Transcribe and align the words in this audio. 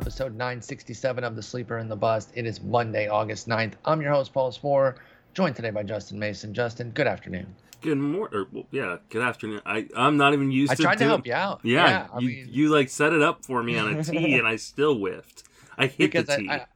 Episode 0.00 0.36
967 0.36 1.24
of 1.24 1.34
The 1.34 1.42
Sleeper 1.42 1.78
and 1.78 1.90
the 1.90 1.96
Bust. 1.96 2.30
It 2.36 2.46
is 2.46 2.62
Monday, 2.62 3.08
August 3.08 3.48
9th. 3.48 3.72
I'm 3.84 4.00
your 4.00 4.12
host, 4.12 4.32
Paul 4.32 4.52
Sporer, 4.52 4.94
joined 5.34 5.56
today 5.56 5.70
by 5.70 5.82
Justin 5.82 6.20
Mason. 6.20 6.54
Justin, 6.54 6.90
good 6.90 7.08
afternoon. 7.08 7.52
Good 7.80 7.98
morning. 7.98 8.46
Well, 8.52 8.64
yeah, 8.70 8.98
good 9.08 9.22
afternoon. 9.22 9.60
I 9.66 9.88
I'm 9.96 10.16
not 10.16 10.34
even 10.34 10.52
used 10.52 10.70
I 10.70 10.76
to. 10.76 10.82
I 10.82 10.84
tried 10.84 10.98
to 10.98 11.04
help 11.04 11.26
you 11.26 11.32
out. 11.32 11.58
Yeah, 11.64 12.06
Yeah, 12.12 12.20
you 12.20 12.28
mean- 12.28 12.48
you 12.48 12.68
like 12.68 12.90
set 12.90 13.12
it 13.12 13.22
up 13.22 13.44
for 13.44 13.60
me 13.60 13.76
on 13.76 13.96
a 13.96 14.04
tee, 14.04 14.34
and 14.34 14.46
I 14.46 14.54
still 14.54 14.94
whiffed. 14.94 15.42
I 15.76 15.86
hit 15.88 15.98
because 15.98 16.26
the 16.26 16.36
tee. 16.36 16.48
I, 16.48 16.66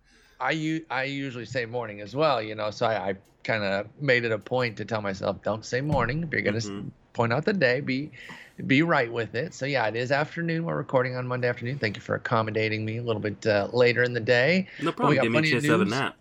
I, 0.40 0.80
I, 0.90 1.04
usually 1.04 1.46
say 1.46 1.64
morning 1.64 2.00
as 2.00 2.16
well, 2.16 2.42
you 2.42 2.56
know, 2.56 2.72
so 2.72 2.86
I, 2.86 3.10
I 3.10 3.14
kind 3.44 3.62
of 3.62 3.86
made 4.00 4.24
it 4.24 4.32
a 4.32 4.38
point 4.38 4.78
to 4.78 4.84
tell 4.84 5.00
myself, 5.00 5.40
don't 5.44 5.64
say 5.64 5.80
morning. 5.80 6.24
If 6.24 6.32
you're 6.32 6.42
going 6.42 6.58
to 6.60 6.66
Mhm. 6.68 6.90
point 7.12 7.32
out 7.32 7.44
the 7.44 7.52
day, 7.52 7.78
be 7.80 8.10
be 8.66 8.82
right 8.82 9.12
with 9.12 9.34
it. 9.34 9.54
So 9.54 9.66
yeah, 9.66 9.86
it 9.86 9.96
is 9.96 10.12
afternoon. 10.12 10.64
We're 10.64 10.76
recording 10.76 11.16
on 11.16 11.26
Monday 11.26 11.48
afternoon. 11.48 11.78
Thank 11.78 11.96
you 11.96 12.02
for 12.02 12.14
accommodating 12.14 12.84
me 12.84 12.98
a 12.98 13.02
little 13.02 13.22
bit 13.22 13.46
uh, 13.46 13.68
later 13.72 14.02
in 14.02 14.12
the 14.12 14.20
day. 14.20 14.68
no 14.82 14.92
problem. 14.92 15.18
Give 15.20 15.32
me 15.32 15.38
a 15.38 15.42
chance 15.42 15.64
to 15.64 15.70
have 15.70 15.80
a 15.80 15.84
nap. 15.84 16.16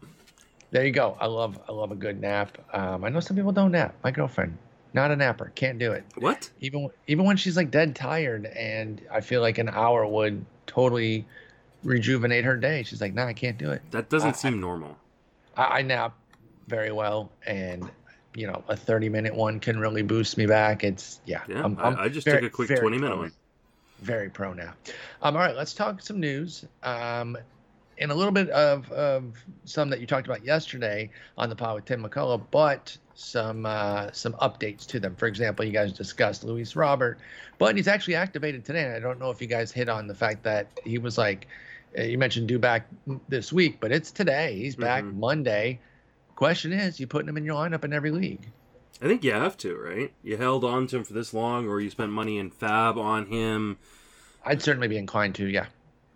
There 0.71 0.85
you 0.85 0.91
go. 0.91 1.17
I 1.19 1.25
love 1.25 1.59
I 1.67 1.73
love 1.73 1.91
a 1.91 1.95
good 1.95 2.21
nap. 2.21 2.57
Um, 2.73 3.03
I 3.03 3.09
know 3.09 3.19
some 3.19 3.35
people 3.35 3.51
don't 3.51 3.71
nap. 3.71 3.93
My 4.03 4.11
girlfriend, 4.11 4.57
not 4.93 5.11
a 5.11 5.15
napper, 5.15 5.51
can't 5.55 5.77
do 5.77 5.91
it. 5.91 6.05
What? 6.17 6.49
Even 6.61 6.89
even 7.07 7.25
when 7.25 7.35
she's 7.35 7.57
like 7.57 7.71
dead 7.71 7.95
tired, 7.95 8.45
and 8.45 9.01
I 9.11 9.19
feel 9.19 9.41
like 9.41 9.57
an 9.57 9.67
hour 9.67 10.05
would 10.07 10.45
totally 10.67 11.25
rejuvenate 11.83 12.45
her 12.45 12.55
day. 12.55 12.83
She's 12.83 13.01
like, 13.01 13.13
nah, 13.13 13.25
I 13.25 13.33
can't 13.33 13.57
do 13.57 13.71
it. 13.71 13.81
That 13.91 14.09
doesn't 14.09 14.29
I- 14.29 14.33
seem 14.33 14.61
normal. 14.61 14.97
I, 15.57 15.79
I 15.79 15.81
nap 15.81 16.15
very 16.67 16.93
well, 16.93 17.29
and 17.45 17.91
you 18.35 18.47
know, 18.47 18.63
a 18.67 18.75
thirty 18.77 19.09
minute 19.09 19.35
one 19.35 19.59
can 19.59 19.79
really 19.79 20.01
boost 20.01 20.37
me 20.37 20.45
back. 20.45 20.83
It's 20.83 21.19
yeah. 21.25 21.41
Yeah, 21.47 21.61
I'm- 21.61 21.77
I, 21.79 21.87
I'm 21.87 21.97
I 21.99 22.07
just 22.09 22.25
very- 22.25 22.41
took 22.41 22.51
a 22.51 22.55
quick 22.55 22.79
twenty 22.79 22.97
minute 22.97 23.11
pro. 23.13 23.17
one. 23.23 23.31
Very 24.01 24.29
pro 24.29 24.53
now. 24.53 24.73
Um, 25.21 25.35
all 25.35 25.41
right, 25.43 25.55
let's 25.55 25.73
talk 25.73 26.01
some 26.01 26.19
news. 26.19 26.65
Um, 26.81 27.37
and 27.99 28.11
a 28.11 28.15
little 28.15 28.31
bit 28.31 28.49
of, 28.49 28.91
of 28.91 29.35
some 29.65 29.89
that 29.91 29.99
you 30.01 30.07
talked 30.07 30.25
about 30.25 30.43
yesterday 30.43 31.11
on 31.37 31.49
the 31.49 31.55
pod 31.55 31.75
with 31.75 31.85
Tim 31.85 32.03
McCullough, 32.03 32.41
but 32.49 32.97
some 33.13 33.65
uh, 33.67 34.11
some 34.11 34.33
updates 34.33 34.87
to 34.87 34.99
them. 34.99 35.15
For 35.15 35.27
example, 35.27 35.63
you 35.65 35.71
guys 35.71 35.93
discussed 35.93 36.43
Luis 36.43 36.75
Robert, 36.75 37.19
but 37.59 37.75
he's 37.75 37.87
actually 37.87 38.15
activated 38.15 38.65
today. 38.65 38.85
And 38.85 38.93
I 38.95 38.99
don't 38.99 39.19
know 39.19 39.29
if 39.29 39.39
you 39.39 39.45
guys 39.47 39.71
hit 39.71 39.87
on 39.87 40.07
the 40.07 40.15
fact 40.15 40.41
that 40.43 40.65
he 40.83 40.97
was 40.97 41.19
like, 41.19 41.45
uh, 41.95 42.01
you 42.01 42.17
mentioned 42.17 42.47
due 42.47 42.57
back 42.57 42.87
this 43.29 43.53
week, 43.53 43.77
but 43.79 43.91
it's 43.91 44.09
today. 44.09 44.55
He's 44.57 44.75
back 44.75 45.03
Mhm. 45.03 45.17
Monday. 45.17 45.79
Question 46.41 46.73
is, 46.73 46.99
you 46.99 47.05
putting 47.05 47.29
him 47.29 47.37
in 47.37 47.45
your 47.45 47.53
lineup 47.53 47.85
in 47.85 47.93
every 47.93 48.09
league? 48.09 48.49
I 48.99 49.05
think 49.05 49.23
you 49.23 49.31
have 49.31 49.55
to, 49.57 49.77
right? 49.77 50.11
You 50.23 50.37
held 50.37 50.63
on 50.63 50.87
to 50.87 50.97
him 50.97 51.03
for 51.03 51.13
this 51.13 51.35
long, 51.35 51.67
or 51.67 51.79
you 51.79 51.91
spent 51.91 52.11
money 52.11 52.39
in 52.39 52.49
FAAB 52.49 52.97
on 52.97 53.27
him. 53.27 53.77
I'd 54.43 54.63
certainly 54.63 54.87
be 54.87 54.97
inclined 54.97 55.35
to, 55.35 55.45
yeah. 55.45 55.67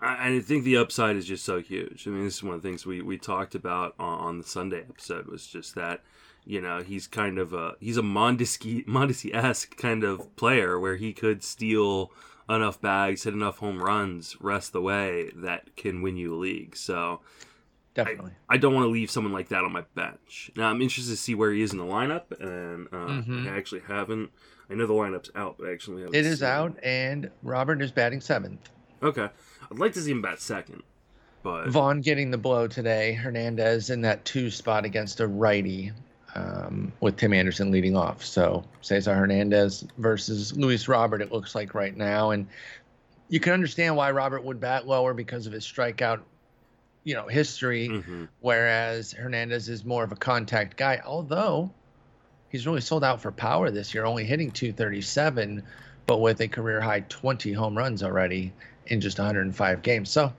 I, 0.02 0.30
I 0.30 0.40
think 0.40 0.64
the 0.64 0.78
upside 0.78 1.16
is 1.16 1.28
just 1.28 1.46
so 1.46 1.62
huge. 1.62 2.08
I 2.08 2.09
mean, 2.09 2.23
this 2.23 2.38
is 2.38 2.44
one 2.44 2.56
of 2.56 2.64
the 2.64 2.68
things 2.68 2.88
we, 2.88 3.03
we 3.03 3.20
talked 3.20 3.53
about 3.53 3.94
on, 4.00 4.20
on 4.20 4.38
the 4.40 4.44
Sunday 4.44 4.80
episode 4.80 5.28
was 5.28 5.46
just 5.46 5.76
that, 5.76 6.02
you 6.44 6.59
know, 6.59 6.81
he's 6.81 7.06
kind 7.06 7.38
of 7.38 7.53
a 7.53 7.76
he's 7.80 7.98
a 7.98 8.02
Mondesi 8.02 8.84
Mondesi 8.88 9.31
esque 9.31 9.78
kind 9.78 10.03
of 10.03 10.36
player 10.36 10.80
where 10.80 10.96
he 10.96 11.14
could 11.14 11.44
steal 11.44 12.12
enough 12.50 12.81
bags, 12.81 13.26
hit 13.26 13.36
enough 13.36 13.59
home 13.59 13.80
runs, 13.80 14.42
rest 14.42 14.73
the 14.73 14.81
way 14.81 15.30
that 15.36 15.76
can 15.76 16.02
win 16.02 16.18
you 16.18 16.34
a 16.34 16.36
league. 16.36 16.76
So 16.76 17.22
Definitely. 17.95 18.31
I 18.49 18.57
don't 18.57 18.73
want 18.73 18.83
to 18.85 18.89
leave 18.89 19.09
someone 19.09 19.33
like 19.33 19.50
that 19.50 19.63
on 19.63 19.72
my 19.72 19.83
bench. 19.95 20.51
Now 20.56 20.69
I'm 20.69 20.81
interested 20.81 21.11
to 21.11 21.17
see 21.17 21.33
where 21.33 21.51
he 21.51 21.61
is 21.61 21.72
in 21.72 21.79
the 21.79 21.85
lineup, 21.85 22.23
and 22.39 22.88
uh, 22.91 23.22
Mhm. 23.23 23.51
I 23.51 23.57
actually 23.57 23.81
haven't. 23.88 24.29
I 24.69 24.73
know 24.75 24.85
the 24.85 24.94
lineup's 24.94 25.31
out, 25.35 25.56
but 25.57 25.69
I 25.69 25.72
actually 25.73 26.01
haven't. 26.01 26.16
It 26.16 26.25
is 26.25 26.44
out, 26.44 26.78
and 26.84 27.31
Robert 27.41 27.81
is 27.81 27.91
batting 27.91 28.19
seventh. 28.22 28.69
Okay, 29.01 29.29
I'd 29.72 29.79
like 29.79 29.94
to 29.94 30.01
see 30.01 30.11
him 30.11 30.22
bat 30.22 30.41
second, 30.41 30.84
but 31.41 31.69
Vaughn 31.69 32.01
getting 32.01 32.31
the 32.31 32.38
blow 32.38 32.67
today. 32.67 33.13
Hernandez 33.13 33.89
in 33.89 34.01
that 34.01 34.25
two 34.25 34.50
spot 34.51 34.84
against 34.85 35.19
a 35.22 35.28
righty, 35.28 35.91
um, 36.35 36.91
with 37.00 37.16
Tim 37.16 37.31
Anderson 37.34 37.72
leading 37.72 37.95
off. 37.95 38.25
So 38.25 38.66
Cesar 38.81 39.16
Hernandez 39.16 39.88
versus 40.00 40.55
Luis 40.57 40.88
Robert. 40.89 41.22
It 41.22 41.31
looks 41.31 41.55
like 41.55 41.73
right 41.73 41.95
now, 41.95 42.31
and 42.31 42.47
you 43.29 43.39
can 43.39 43.53
understand 43.53 43.95
why 43.95 44.11
Robert 44.11 44.44
would 44.44 44.59
bat 44.59 44.85
lower 44.85 45.13
because 45.13 45.47
of 45.47 45.53
his 45.53 45.63
strikeout, 45.63 46.19
you 47.05 47.13
know, 47.13 47.27
history. 47.27 47.88
Mhm. 47.88 48.27
Whereas 48.41 49.13
Hernandez 49.13 49.69
is 49.69 49.85
more 49.85 50.03
of 50.03 50.11
a 50.11 50.16
contact 50.17 50.75
guy. 50.75 51.01
Although 51.05 51.71
he's 52.49 52.67
really 52.67 52.81
sold 52.81 53.03
out 53.05 53.21
for 53.21 53.31
power 53.31 53.71
this 53.71 53.93
year, 53.93 54.03
only 54.03 54.25
hitting 54.25 54.51
237, 54.51 55.63
but 56.07 56.17
with 56.17 56.41
a 56.41 56.47
career 56.49 56.81
high 56.81 57.01
20 57.01 57.53
home 57.53 57.77
runs 57.77 58.03
already 58.03 58.51
in 58.88 58.99
just 58.99 59.19
105 59.19 59.81
games. 59.81 60.09
So 60.09 60.33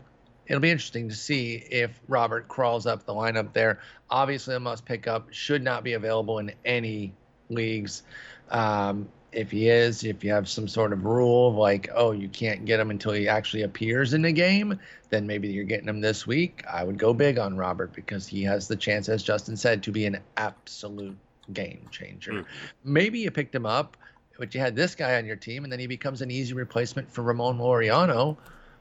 it'll 0.46 0.60
be 0.60 0.70
interesting 0.70 1.08
to 1.08 1.14
see 1.14 1.54
if 1.54 1.98
Robert 2.08 2.48
crawls 2.48 2.86
up 2.86 3.06
the 3.06 3.14
lineup 3.14 3.52
there. 3.52 3.80
Obviously, 4.10 4.54
a 4.56 4.60
must 4.60 4.84
pick 4.84 5.06
up, 5.06 5.32
should 5.32 5.62
not 5.62 5.84
be 5.84 5.94
available 5.94 6.38
in 6.40 6.52
any 6.64 7.14
leagues. 7.48 8.02
Um, 8.50 9.08
if 9.32 9.50
he 9.50 9.68
is, 9.68 10.04
if 10.04 10.24
you 10.24 10.30
have 10.30 10.48
some 10.48 10.68
sort 10.68 10.92
of 10.92 11.04
rule 11.04 11.48
of 11.48 11.56
like, 11.56 11.88
oh, 11.94 12.12
you 12.12 12.28
can't 12.28 12.64
get 12.64 12.80
him 12.80 12.90
until 12.90 13.12
he 13.12 13.28
actually 13.28 13.62
appears 13.62 14.14
in 14.14 14.22
the 14.22 14.32
game, 14.32 14.78
then 15.10 15.26
maybe 15.26 15.48
you're 15.48 15.64
getting 15.64 15.88
him 15.88 16.00
this 16.00 16.26
week. 16.26 16.64
I 16.70 16.84
would 16.84 16.98
go 16.98 17.12
big 17.12 17.38
on 17.38 17.56
Robert 17.56 17.92
because 17.92 18.26
he 18.26 18.42
has 18.44 18.68
the 18.68 18.76
chance, 18.76 19.08
as 19.08 19.22
Justin 19.22 19.56
said, 19.56 19.82
to 19.84 19.92
be 19.92 20.06
an 20.06 20.18
absolute 20.36 21.16
game 21.52 21.86
changer. 21.90 22.32
Mhm. 22.32 22.46
Maybe 22.84 23.20
you 23.20 23.30
picked 23.30 23.54
him 23.54 23.66
up, 23.66 23.96
but 24.38 24.54
you 24.54 24.60
had 24.60 24.74
this 24.74 24.94
guy 24.94 25.16
on 25.16 25.26
your 25.26 25.36
team, 25.36 25.64
and 25.64 25.72
then 25.72 25.80
he 25.80 25.86
becomes 25.86 26.22
an 26.22 26.30
easy 26.30 26.54
replacement 26.54 27.10
for 27.10 27.22
Ramon 27.22 27.58
Laureano, 27.58 28.36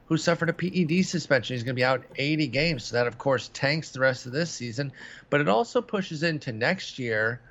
who 0.08 0.18
suffered 0.18 0.50
a 0.50 0.54
PED 0.54 1.04
suspension. 1.06 1.56
He's 1.56 1.64
going 1.64 1.76
to 1.76 1.80
be 1.80 1.84
out 1.84 2.04
80 2.16 2.48
games. 2.48 2.86
So 2.86 2.96
that, 2.96 3.08
of 3.08 3.18
course, 3.18 3.50
tanks 3.54 3.92
the 3.92 4.00
rest 4.00 4.26
of 4.26 4.32
this 4.32 4.52
season, 4.52 4.92
but 5.30 5.42
it 5.42 5.50
also 5.50 5.82
pushes 5.82 6.24
into 6.24 6.52
next 6.52 7.00
year, 7.00 7.42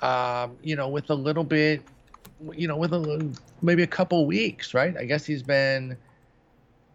um, 0.00 0.56
you 0.62 0.76
know, 0.76 0.88
with 0.88 1.10
a 1.10 1.14
little 1.14 1.44
bit, 1.44 1.82
you 2.54 2.68
know, 2.68 2.76
with 2.76 2.92
a 2.92 3.34
maybe 3.62 3.82
a 3.82 3.86
couple 3.86 4.26
weeks, 4.26 4.74
right? 4.74 4.96
I 4.96 5.04
guess 5.04 5.24
he's 5.26 5.42
been, 5.42 5.98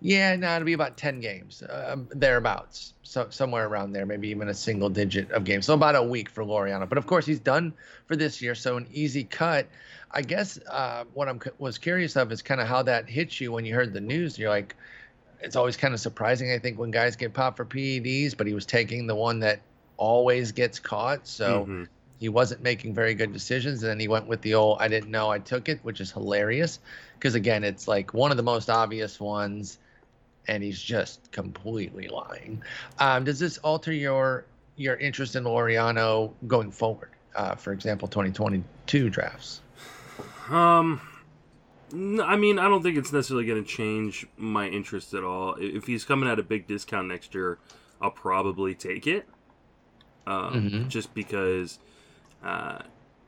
yeah, 0.01 0.35
no, 0.37 0.55
it'll 0.55 0.65
be 0.65 0.73
about 0.73 0.97
10 0.97 1.19
games, 1.19 1.61
um, 1.69 2.07
thereabouts. 2.11 2.93
So 3.03 3.29
somewhere 3.31 3.67
around 3.67 3.91
there, 3.91 4.05
maybe 4.05 4.29
even 4.29 4.47
a 4.47 4.53
single 4.53 4.89
digit 4.89 5.29
of 5.31 5.43
games. 5.43 5.65
So 5.65 5.73
about 5.73 5.95
a 5.95 6.03
week 6.03 6.29
for 6.29 6.43
Laureano. 6.45 6.87
But 6.87 6.97
of 6.97 7.05
course, 7.05 7.25
he's 7.25 7.39
done 7.41 7.73
for 8.07 8.15
this 8.15 8.41
year. 8.41 8.55
So 8.55 8.77
an 8.77 8.87
easy 8.91 9.25
cut. 9.25 9.67
I 10.11 10.21
guess 10.21 10.57
uh, 10.69 11.03
what 11.13 11.27
I'm 11.27 11.41
was 11.57 11.77
curious 11.77 12.15
of 12.15 12.31
is 12.31 12.41
kind 12.41 12.61
of 12.61 12.67
how 12.67 12.83
that 12.83 13.09
hits 13.09 13.41
you 13.41 13.51
when 13.51 13.65
you 13.65 13.75
heard 13.75 13.93
the 13.93 13.99
news. 14.01 14.39
You're 14.39 14.49
like, 14.49 14.75
it's 15.41 15.55
always 15.55 15.77
kind 15.77 15.93
of 15.93 15.99
surprising, 15.99 16.51
I 16.51 16.59
think, 16.59 16.79
when 16.79 16.91
guys 16.91 17.15
get 17.15 17.33
popped 17.33 17.57
for 17.57 17.65
PEDs, 17.65 18.35
but 18.37 18.47
he 18.47 18.53
was 18.53 18.65
taking 18.65 19.07
the 19.07 19.15
one 19.15 19.39
that 19.41 19.61
always 19.97 20.51
gets 20.51 20.79
caught. 20.79 21.27
So 21.27 21.67
Mhm. 21.67 21.87
He 22.19 22.27
wasn't 22.29 22.61
making 22.61 22.93
very 22.93 23.13
good 23.13 23.31
decisions. 23.31 23.81
And 23.81 23.89
then 23.89 23.99
he 23.99 24.07
went 24.09 24.27
with 24.27 24.41
the 24.41 24.53
old, 24.53 24.79
I 24.81 24.89
didn't 24.89 25.09
know 25.09 25.29
I 25.29 25.39
took 25.39 25.69
it, 25.69 25.79
which 25.83 26.01
is 26.01 26.11
hilarious. 26.11 26.79
Because 27.13 27.33
again, 27.33 27.63
it's 27.63 27.87
like 27.87 28.13
one 28.13 28.29
of 28.31 28.37
the 28.37 28.43
most 28.43 28.69
obvious 28.69 29.19
ones, 29.19 29.79
and 30.47 30.61
he's 30.61 30.81
just 30.81 31.31
completely 31.31 32.07
lying. 32.09 32.61
Um, 32.99 33.23
does 33.23 33.39
this 33.39 33.57
alter 33.59 33.93
your 33.93 34.45
your 34.75 34.95
interest 34.95 35.35
in 35.35 35.43
Laureano 35.43 36.33
going 36.47 36.71
forward? 36.71 37.09
Uh, 37.35 37.55
for 37.55 37.73
example, 37.73 38.07
2022 38.07 39.09
drafts. 39.09 39.61
Um, 40.49 40.99
I 41.93 42.35
mean, 42.35 42.59
I 42.59 42.67
don't 42.69 42.81
think 42.81 42.97
it's 42.97 43.11
necessarily 43.11 43.45
going 43.45 43.63
to 43.63 43.69
change 43.69 44.25
my 44.37 44.67
interest 44.67 45.13
at 45.13 45.23
all. 45.23 45.55
If 45.59 45.85
he's 45.85 46.05
coming 46.05 46.29
at 46.29 46.39
a 46.39 46.43
big 46.43 46.67
discount 46.67 47.07
next 47.07 47.33
year, 47.33 47.59
I'll 48.01 48.11
probably 48.11 48.73
take 48.73 49.07
it. 49.07 49.27
Um, 50.27 50.69
Mhm. 50.69 50.87
just 50.89 51.13
because 51.13 51.79
uh, 52.43 52.79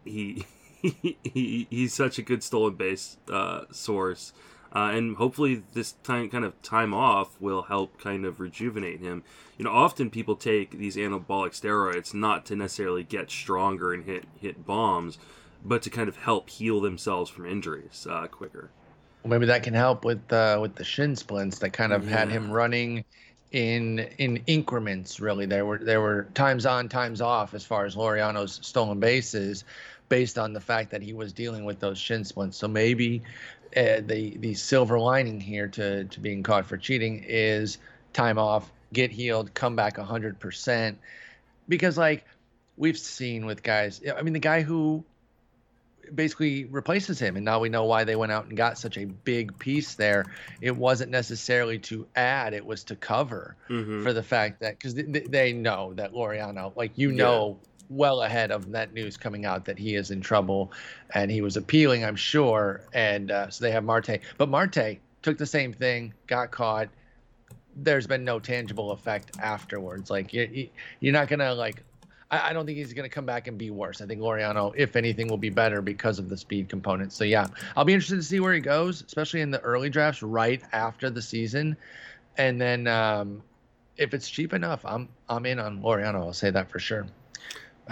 he, 0.05 0.45
he 0.81 1.67
he's 1.69 1.93
such 1.93 2.17
a 2.17 2.21
good 2.21 2.43
stolen 2.43 2.75
base 2.75 3.17
uh, 3.31 3.65
source. 3.71 4.33
Uh, 4.73 4.91
and 4.93 5.17
hopefully 5.17 5.63
this 5.73 5.93
time 6.03 6.29
kind 6.29 6.45
of 6.45 6.59
time 6.61 6.93
off 6.93 7.35
will 7.41 7.63
help 7.63 7.99
kind 7.99 8.25
of 8.25 8.39
rejuvenate 8.39 9.01
him. 9.01 9.21
You 9.57 9.65
know, 9.65 9.71
often 9.71 10.09
people 10.09 10.37
take 10.37 10.71
these 10.71 10.95
anabolic 10.95 11.51
steroids 11.51 12.13
not 12.13 12.45
to 12.45 12.55
necessarily 12.55 13.03
get 13.03 13.29
stronger 13.29 13.93
and 13.93 14.05
hit 14.05 14.23
hit 14.39 14.65
bombs, 14.65 15.17
but 15.65 15.81
to 15.81 15.89
kind 15.89 16.07
of 16.07 16.15
help 16.17 16.49
heal 16.49 16.79
themselves 16.79 17.29
from 17.29 17.45
injuries 17.45 18.07
uh, 18.09 18.27
quicker. 18.27 18.69
Well, 19.23 19.29
maybe 19.31 19.45
that 19.47 19.63
can 19.63 19.73
help 19.73 20.05
with 20.05 20.31
uh, 20.31 20.57
with 20.61 20.75
the 20.75 20.85
shin 20.85 21.17
splints 21.17 21.59
that 21.59 21.71
kind 21.71 21.91
of 21.91 22.07
had 22.07 22.29
him 22.29 22.49
running 22.49 23.03
in 23.51 23.99
in 24.17 24.43
increments. 24.47 25.19
Really, 25.19 25.45
there 25.45 25.65
were 25.65 25.77
there 25.77 26.01
were 26.01 26.27
times 26.33 26.65
on, 26.65 26.89
times 26.89 27.21
off 27.21 27.53
as 27.53 27.65
far 27.65 27.85
as 27.85 27.95
Laureano's 27.95 28.59
stolen 28.61 28.99
bases, 28.99 29.63
based 30.09 30.37
on 30.37 30.53
the 30.53 30.61
fact 30.61 30.91
that 30.91 31.01
he 31.01 31.13
was 31.13 31.33
dealing 31.33 31.65
with 31.65 31.79
those 31.79 31.97
shin 31.97 32.23
splints. 32.23 32.57
So 32.57 32.67
maybe 32.67 33.23
uh, 33.75 34.01
the 34.05 34.37
the 34.37 34.53
silver 34.53 34.99
lining 34.99 35.39
here 35.39 35.67
to 35.69 36.05
to 36.05 36.19
being 36.19 36.43
caught 36.43 36.65
for 36.65 36.77
cheating 36.77 37.23
is 37.27 37.77
time 38.13 38.37
off, 38.37 38.69
get 38.93 39.11
healed, 39.11 39.53
come 39.53 39.75
back 39.75 39.97
hundred 39.97 40.39
percent. 40.39 40.97
Because 41.67 41.97
like 41.97 42.25
we've 42.77 42.97
seen 42.97 43.45
with 43.45 43.63
guys, 43.63 44.01
I 44.15 44.21
mean, 44.21 44.33
the 44.33 44.39
guy 44.39 44.61
who 44.61 45.03
basically 46.15 46.65
replaces 46.65 47.19
him. 47.19 47.35
And 47.35 47.45
now 47.45 47.59
we 47.59 47.69
know 47.69 47.85
why 47.85 48.03
they 48.03 48.15
went 48.15 48.31
out 48.31 48.45
and 48.45 48.57
got 48.57 48.77
such 48.77 48.97
a 48.97 49.05
big 49.05 49.57
piece 49.59 49.95
there. 49.95 50.25
It 50.61 50.75
wasn't 50.75 51.11
necessarily 51.11 51.79
to 51.79 52.05
add, 52.15 52.53
it 52.53 52.65
was 52.65 52.83
to 52.85 52.95
cover 52.95 53.55
Mhm. 53.69 54.03
for 54.03 54.13
the 54.13 54.23
fact 54.23 54.59
that 54.61 54.77
because 54.77 54.93
they, 54.95 55.03
they 55.03 55.53
know 55.53 55.93
that 55.95 56.13
Laureano, 56.13 56.75
like 56.75 56.91
you 56.95 57.11
know, 57.11 57.59
well 57.89 58.21
ahead 58.21 58.51
of 58.51 58.71
that 58.71 58.93
news 58.93 59.17
coming 59.17 59.45
out 59.45 59.65
that 59.65 59.77
he 59.77 59.95
is 59.95 60.11
in 60.11 60.21
trouble 60.21 60.71
and 61.13 61.29
he 61.29 61.41
was 61.41 61.57
appealing, 61.57 62.05
I'm 62.05 62.15
sure. 62.15 62.81
And 62.93 63.31
uh, 63.31 63.49
so 63.49 63.63
they 63.65 63.71
have 63.71 63.83
Marte. 63.83 64.19
But 64.37 64.47
Marte 64.49 64.97
took 65.21 65.37
the 65.37 65.45
same 65.45 65.73
thing, 65.73 66.13
got 66.27 66.51
caught. 66.51 66.87
There's 67.75 68.07
been 68.07 68.23
no 68.25 68.39
tangible 68.39 68.91
effect 68.91 69.37
afterwards. 69.41 70.09
Like 70.09 70.33
you, 70.33 70.49
you- 70.51 70.69
you're 70.99 71.13
not 71.13 71.27
gonna 71.27 71.53
like. 71.53 71.83
I, 72.31 72.49
I 72.49 72.53
don't 72.53 72.65
think 72.65 72.77
he's 72.77 72.93
gonna 72.93 73.09
come 73.09 73.25
back 73.25 73.47
and 73.47 73.57
be 73.57 73.69
worse. 73.69 74.01
I 74.01 74.05
think 74.07 74.21
Laureano, 74.21 74.73
if 74.75 74.95
anything, 74.95 75.27
will 75.27 75.37
be 75.37 75.49
better 75.49 75.81
because 75.81 76.17
of 76.17 76.29
the 76.29 76.37
speed 76.37 76.69
component. 76.69 77.13
So 77.13 77.23
yeah, 77.23 77.47
I'll 77.75 77.85
be 77.85 77.93
interested 77.93 78.15
to 78.15 78.23
see 78.23 78.39
where 78.39 78.53
he 78.53 78.61
goes, 78.61 79.03
especially 79.03 79.41
in 79.41 79.51
the 79.51 79.59
early 79.59 79.89
drafts 79.89 80.23
right 80.23 80.61
after 80.71 81.09
the 81.09 81.21
season. 81.21 81.77
And 82.37 82.59
then 82.59 82.87
um, 82.87 83.43
if 83.97 84.13
it's 84.13 84.29
cheap 84.29 84.53
enough, 84.53 84.85
I'm 84.85 85.09
I'm 85.29 85.45
in 85.45 85.59
on 85.59 85.81
Laureano. 85.81 86.15
I'll 86.15 86.33
say 86.33 86.49
that 86.49 86.69
for 86.69 86.79
sure. 86.79 87.05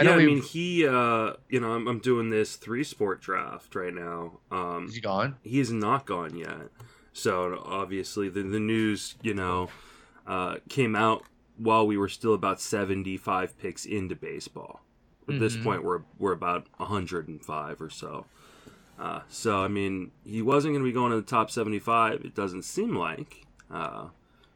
yeah, 0.02 0.12
I 0.12 0.18
mean, 0.18 0.42
he, 0.42 0.88
uh, 0.88 1.34
you 1.50 1.60
know, 1.60 1.74
I'm, 1.74 1.88
I'm 1.88 2.00
doing 2.00 2.30
this 2.30 2.56
three 2.56 2.84
sport 2.84 3.22
draft 3.22 3.76
right 3.76 3.94
now. 3.94 4.40
Um, 4.50 4.86
is 4.88 4.96
he 4.96 5.02
gone? 5.02 5.36
he 5.44 5.60
is 5.60 5.72
not 5.72 6.06
gone 6.06 6.36
yet. 6.38 6.70
So 7.12 7.62
obviously, 7.66 8.30
the, 8.30 8.44
the 8.44 8.60
news, 8.60 9.16
you 9.22 9.34
know, 9.34 9.70
uh, 10.26 10.58
came 10.70 10.96
out 10.96 11.24
while 11.60 11.86
we 11.86 11.98
were 11.98 12.08
still 12.08 12.34
about 12.34 12.60
75 12.62 13.58
picks 13.60 13.86
into 13.86 14.16
baseball. 14.16 14.82
At 15.28 15.40
this 15.40 15.56
Mhm. 15.58 15.64
point, 15.64 15.84
we're, 15.84 16.02
we're 16.18 16.32
about 16.32 16.66
105 16.78 17.82
or 17.82 17.90
so. 17.90 18.26
Uh, 18.98 19.22
so, 19.30 19.62
I 19.64 19.68
mean, 19.68 20.12
he 20.26 20.42
wasn't 20.42 20.74
going 20.74 20.84
to 20.84 20.90
be 20.90 20.94
going 20.94 21.12
to 21.12 21.18
the 21.18 21.22
top 21.22 21.52
75, 21.52 22.22
it 22.26 22.34
doesn't 22.34 22.64
seem 22.64 22.96
like. 22.96 23.46
Uh, 23.70 24.08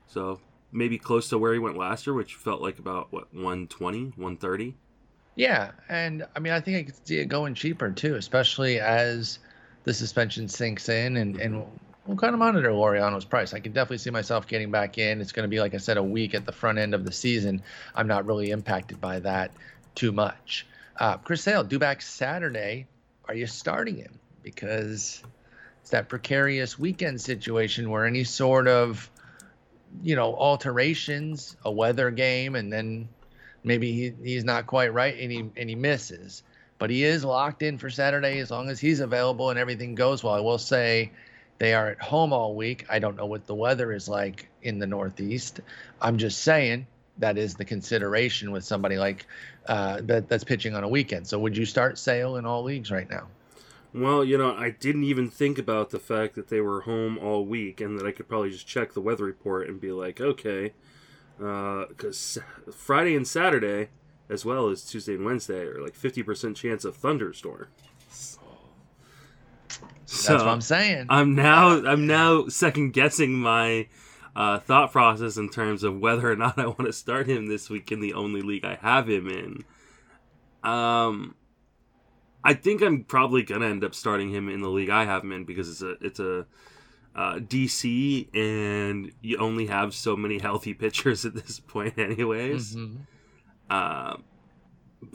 so 0.07 0.39
maybe 0.71 0.97
close 0.97 1.29
to 1.29 1.37
where 1.37 1.53
he 1.53 1.59
went 1.59 1.77
last 1.77 2.07
year, 2.07 2.13
which 2.13 2.35
felt 2.35 2.61
like 2.61 2.79
about, 2.79 3.11
what, 3.11 3.33
120, 3.33 4.13
130? 4.15 4.75
Yeah, 5.35 5.71
and 5.89 6.25
I 6.35 6.39
mean, 6.39 6.53
I 6.53 6.59
think 6.59 6.77
I 6.77 6.83
could 6.83 7.07
see 7.07 7.17
it 7.19 7.25
going 7.25 7.53
cheaper 7.53 7.91
too, 7.91 8.15
especially 8.15 8.79
as 8.79 9.39
the 9.83 9.93
suspension 9.93 10.47
sinks 10.47 10.89
in, 10.89 11.17
and 11.17 11.37
and 11.37 11.63
we'll 12.05 12.17
kind 12.17 12.33
of 12.33 12.39
monitor 12.39 12.69
Laureano's 12.69 13.25
price. 13.25 13.53
I 13.53 13.59
can 13.59 13.71
definitely 13.71 13.99
see 13.99 14.09
myself 14.09 14.47
getting 14.47 14.71
back 14.71 14.97
in. 14.97 15.21
It's 15.21 15.31
going 15.31 15.43
to 15.43 15.49
be, 15.49 15.59
like 15.59 15.73
I 15.73 15.77
said, 15.77 15.97
a 15.97 16.03
week 16.03 16.33
at 16.35 16.45
the 16.45 16.51
front 16.51 16.77
end 16.77 16.93
of 16.93 17.05
the 17.05 17.11
season. 17.11 17.63
I'm 17.95 18.07
not 18.07 18.25
really 18.25 18.51
impacted 18.51 18.99
by 18.99 19.19
that 19.19 19.51
too 19.95 20.11
much. 20.11 20.65
Uh, 20.99 21.17
Chris 21.17 21.41
Sale, 21.41 21.63
due 21.65 21.79
back 21.79 22.01
Saturday. 22.01 22.87
Are 23.25 23.33
you 23.33 23.47
starting 23.47 23.97
him? 23.97 24.19
Because 24.41 25.23
it's 25.81 25.91
that 25.91 26.09
precarious 26.09 26.77
weekend 26.77 27.21
situation 27.21 27.89
where 27.89 28.05
any 28.05 28.25
sort 28.25 28.67
of, 28.67 29.09
you 30.01 30.15
know, 30.15 30.35
alterations, 30.35 31.55
a 31.63 31.71
weather 31.71 32.11
game, 32.11 32.55
and 32.55 32.71
then 32.71 33.07
maybe 33.63 33.91
he, 33.93 34.13
he's 34.21 34.43
not 34.43 34.67
quite 34.67 34.93
right 34.93 35.17
and 35.17 35.31
he 35.31 35.49
and 35.55 35.69
he 35.69 35.75
misses. 35.75 36.43
But 36.79 36.89
he 36.89 37.05
is 37.05 37.23
locked 37.23 37.61
in 37.61 37.77
for 37.77 37.89
Saturday 37.89 38.39
as 38.39 38.51
long 38.51 38.69
as 38.69 38.79
he's 38.79 38.99
available 38.99 39.51
and 39.51 39.59
everything 39.59 39.95
goes 39.95 40.21
well. 40.21 40.33
I 40.33 40.41
will 40.41 40.57
say 40.57 41.11
they 41.59 41.73
are 41.73 41.89
at 41.89 42.01
home 42.01 42.33
all 42.33 42.55
week. 42.55 42.85
I 42.89 42.99
don't 42.99 43.15
know 43.15 43.25
what 43.25 43.45
the 43.45 43.55
weather 43.55 43.91
is 43.91 44.09
like 44.09 44.49
in 44.61 44.79
the 44.79 44.87
Northeast. 44.87 45.61
I'm 46.01 46.17
just 46.17 46.41
saying 46.41 46.87
that 47.19 47.37
is 47.37 47.55
the 47.55 47.65
consideration 47.65 48.51
with 48.51 48.63
somebody 48.63 48.97
like 48.97 49.25
uh, 49.67 50.01
that 50.03 50.27
that's 50.27 50.43
pitching 50.43 50.75
on 50.75 50.83
a 50.83 50.89
weekend. 50.89 51.27
So 51.27 51.39
would 51.39 51.55
you 51.55 51.65
start 51.65 51.97
Sale 51.97 52.37
in 52.37 52.45
all 52.45 52.63
leagues 52.63 52.91
right 52.91 53.09
now? 53.09 53.27
Well, 53.93 54.23
you 54.23 54.39
know, 54.39 54.55
I 54.55 54.71
didn't 54.71 55.03
even 55.03 55.29
think 55.29 55.59
about 55.59 55.91
the 55.91 55.99
fact 55.99 56.33
that 56.35 56.47
they 56.47 56.61
were 56.61 56.81
home 56.81 57.19
all 57.19 57.45
week 57.45 57.79
and 57.79 57.99
that 57.99 58.07
I 58.07 58.11
could 58.11 58.27
probably 58.27 58.49
just 58.49 58.65
check 58.65 58.93
the 58.93 59.01
weather 59.01 59.23
report 59.23 59.69
and 59.69 59.79
be 59.79 59.91
like, 59.91 60.19
okay, 60.19 60.73
because 61.37 62.39
Friday 62.71 63.15
and 63.15 63.27
Saturday, 63.27 63.89
as 64.29 64.43
well 64.43 64.69
as 64.69 64.83
Tuesday 64.83 65.13
and 65.13 65.25
Wednesday, 65.25 65.61
are 65.61 65.79
like 65.79 65.95
50% 65.95 66.55
chance 66.55 66.85
of 66.85 66.95
thunderstorm. 66.95 67.67
That's 70.07 70.29
what 70.29 70.47
I'm 70.47 70.61
saying. 70.61 71.07
I'm 71.09 71.35
now 71.35 71.69
I'm 71.85 72.07
now 72.07 72.47
second 72.47 72.91
guessing 72.93 73.33
my 73.33 73.87
uh, 74.35 74.59
thought 74.59 74.91
process 74.91 75.37
in 75.37 75.49
terms 75.49 75.83
of 75.83 75.99
whether 75.99 76.31
or 76.31 76.35
not 76.35 76.57
I 76.57 76.65
want 76.65 76.85
to 76.85 76.93
start 76.93 77.27
him 77.27 77.47
this 77.47 77.69
week 77.69 77.91
in 77.91 77.99
the 78.01 78.13
only 78.13 78.41
league 78.41 78.65
I 78.65 78.75
have 78.75 79.09
him 79.09 79.27
in. 79.27 79.63
Um, 80.69 81.35
I 82.43 82.53
think 82.53 82.81
I'm 82.81 83.03
probably 83.03 83.43
gonna 83.43 83.67
end 83.67 83.83
up 83.83 83.95
starting 83.95 84.29
him 84.29 84.49
in 84.49 84.61
the 84.61 84.69
league 84.69 84.89
I 84.89 85.05
have 85.05 85.23
him 85.23 85.31
in 85.31 85.45
because 85.45 85.69
it's 85.69 85.81
a 85.81 85.91
it's 86.05 86.19
a 86.19 86.45
uh, 87.15 87.35
DC 87.35 88.27
and 88.35 89.11
you 89.21 89.37
only 89.37 89.67
have 89.67 89.93
so 89.93 90.15
many 90.17 90.39
healthy 90.39 90.73
pitchers 90.73 91.25
at 91.25 91.35
this 91.35 91.59
point, 91.59 91.97
anyways. 91.97 92.75
Mhm. 92.75 92.97
Uh, 93.69 94.17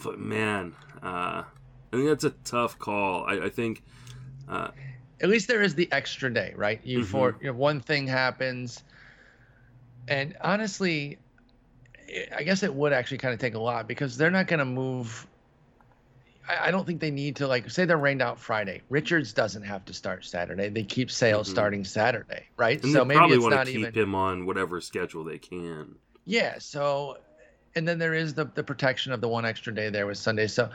but 0.02 0.18
man, 0.18 0.74
uh, 1.02 1.42
I 1.42 1.44
think 1.90 2.08
that's 2.08 2.24
a 2.24 2.30
tough 2.30 2.78
call. 2.78 3.24
I, 3.26 3.46
I 3.46 3.48
think. 3.50 3.82
Uh, 4.48 4.70
at 5.20 5.28
least 5.28 5.48
there 5.48 5.62
is 5.62 5.74
the 5.74 5.90
extra 5.92 6.32
day, 6.32 6.52
right? 6.56 6.80
You 6.84 7.00
Mhm. 7.00 7.06
for 7.06 7.36
you 7.40 7.48
know, 7.48 7.52
one 7.54 7.80
thing 7.80 8.06
happens, 8.06 8.82
and 10.06 10.36
honestly, 10.40 11.18
I- 12.36 12.42
guess 12.42 12.62
it 12.62 12.74
would 12.74 12.92
actually 12.92 13.18
kind 13.18 13.34
of 13.34 13.40
take 13.40 13.54
a 13.54 13.58
lot 13.58 13.86
because 13.86 14.16
they're 14.16 14.30
not 14.30 14.46
going 14.46 14.60
to 14.60 14.64
move. 14.64 15.26
I, 16.48 16.68
I 16.68 16.70
don't 16.70 16.86
think 16.86 17.00
they 17.00 17.10
need 17.10 17.36
to 17.36 17.46
like 17.46 17.70
say 17.70 17.84
they're 17.84 17.96
rained 17.96 18.22
out 18.22 18.38
Friday. 18.38 18.82
Richards 18.88 19.32
doesn't 19.32 19.62
have 19.64 19.84
to 19.86 19.92
start 19.92 20.24
Saturday. 20.24 20.68
They 20.68 20.84
keep 20.84 21.10
Sale 21.10 21.42
Mhm. 21.42 21.46
starting 21.46 21.84
Saturday, 21.84 22.46
right? 22.56 22.82
and 22.82 22.92
so 22.92 23.04
maybe 23.04 23.18
probably 23.18 23.36
it's 23.36 23.44
want 23.44 23.54
to 23.66 23.72
keep 23.72 23.80
even. 23.80 23.94
him 23.94 24.14
on 24.14 24.46
whatever 24.46 24.80
schedule 24.80 25.24
they 25.24 25.38
can. 25.38 25.96
Yeah. 26.24 26.58
So, 26.58 27.18
and 27.74 27.86
then 27.86 27.98
there 27.98 28.14
is 28.14 28.34
the 28.34 28.46
the 28.46 28.64
protection 28.64 29.12
of 29.12 29.20
the 29.20 29.28
one 29.28 29.44
extra 29.44 29.74
day 29.74 29.90
there 29.90 30.06
with 30.06 30.18
Sunday. 30.18 30.46
So, 30.46 30.70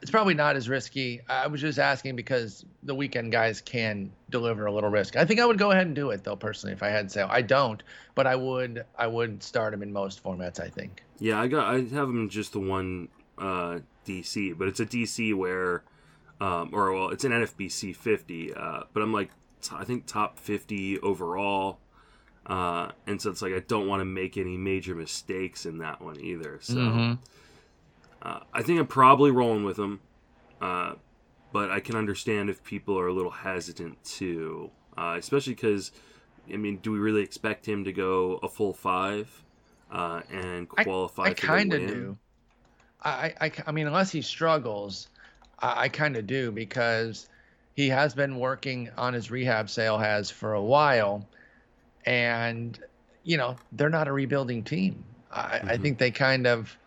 it's 0.00 0.10
probably 0.10 0.34
not 0.34 0.56
as 0.56 0.68
risky. 0.68 1.20
I 1.28 1.46
was 1.48 1.60
just 1.60 1.78
asking 1.78 2.16
because 2.16 2.64
the 2.82 2.94
weekend 2.94 3.32
guys 3.32 3.60
can 3.60 4.12
deliver 4.30 4.66
a 4.66 4.72
little 4.72 4.90
risk. 4.90 5.16
I 5.16 5.24
think 5.24 5.40
I 5.40 5.46
would 5.46 5.58
go 5.58 5.70
ahead 5.72 5.86
and 5.86 5.94
do 5.96 6.10
it 6.10 6.24
though 6.24 6.36
personally 6.36 6.72
if 6.72 6.82
I 6.82 6.88
had 6.88 7.10
sale. 7.10 7.28
I 7.30 7.42
don't, 7.42 7.82
but 8.14 8.26
I 8.26 8.36
would 8.36 8.84
I 8.96 9.06
would 9.06 9.42
start 9.42 9.74
him 9.74 9.82
in 9.82 9.92
most 9.92 10.22
formats. 10.22 10.60
I 10.60 10.68
think. 10.68 11.02
Yeah, 11.18 11.40
I 11.40 11.48
got 11.48 11.74
I 11.74 11.80
have 11.94 12.08
him 12.08 12.28
just 12.28 12.52
the 12.52 12.60
one 12.60 13.08
uh, 13.38 13.80
DC, 14.06 14.56
but 14.56 14.68
it's 14.68 14.80
a 14.80 14.86
DC 14.86 15.34
where, 15.34 15.82
um, 16.40 16.70
or 16.72 16.92
well, 16.92 17.10
it's 17.10 17.24
an 17.24 17.32
NFBC 17.32 17.94
50, 17.94 18.54
uh, 18.54 18.80
but 18.92 19.02
I'm 19.02 19.12
like 19.12 19.30
t- 19.62 19.76
I 19.76 19.84
think 19.84 20.06
top 20.06 20.38
50 20.38 21.00
overall, 21.00 21.78
uh, 22.46 22.90
and 23.06 23.20
so 23.20 23.30
it's 23.30 23.42
like 23.42 23.52
I 23.52 23.60
don't 23.60 23.86
want 23.88 24.00
to 24.00 24.04
make 24.04 24.36
any 24.36 24.56
major 24.56 24.94
mistakes 24.94 25.66
in 25.66 25.78
that 25.78 26.00
one 26.00 26.20
either. 26.20 26.58
So 26.62 26.74
Mhm. 26.76 27.18
Uh, 28.22 28.40
I 28.52 28.62
think 28.62 28.80
I'm 28.80 28.86
probably 28.86 29.30
rolling 29.30 29.64
with 29.64 29.78
him, 29.78 30.00
uh, 30.60 30.94
but 31.52 31.70
I 31.70 31.80
can 31.80 31.96
understand 31.96 32.50
if 32.50 32.64
people 32.64 32.98
are 32.98 33.08
a 33.08 33.12
little 33.12 33.30
hesitant 33.30 34.02
too, 34.04 34.70
uh, 34.96 35.16
especially 35.18 35.54
because. 35.54 35.92
I 36.52 36.56
mean, 36.56 36.78
do 36.78 36.92
we 36.92 36.98
really 36.98 37.22
expect 37.22 37.68
him 37.68 37.84
to 37.84 37.92
go 37.92 38.38
a 38.42 38.48
full 38.48 38.74
five 38.74 39.44
uh, 39.90 40.22
and 40.30 40.68
qualify? 40.68 41.30
I 41.30 41.34
for 41.34 41.46
the 41.46 41.58
kind 41.58 41.72
of 41.74 41.86
do. 41.86 42.18
I, 43.02 43.34
I, 43.40 43.52
I 43.66 43.72
mean, 43.72 43.86
unless 43.86 44.10
he 44.10 44.22
struggles, 44.22 45.08
I, 45.60 45.84
I 45.84 45.88
kind 45.88 46.16
of 46.16 46.26
do 46.26 46.52
because 46.52 47.28
he 47.74 47.88
has 47.90 48.14
been 48.14 48.38
working 48.38 48.90
on 48.96 49.14
his 49.14 49.30
rehab 49.30 49.70
sale 49.70 49.98
has 49.98 50.30
for 50.30 50.54
a 50.54 50.62
while, 50.62 51.28
and 52.06 52.78
you 53.24 53.36
know 53.38 53.56
they're 53.72 53.90
not 53.90 54.08
a 54.08 54.12
rebuilding 54.12 54.64
team. 54.64 55.04
I, 55.30 55.62
I 55.68 55.76
Mhm. 55.76 55.78
think 55.78 55.98
they 55.98 56.10
kind 56.12 56.46
of, 56.46 56.78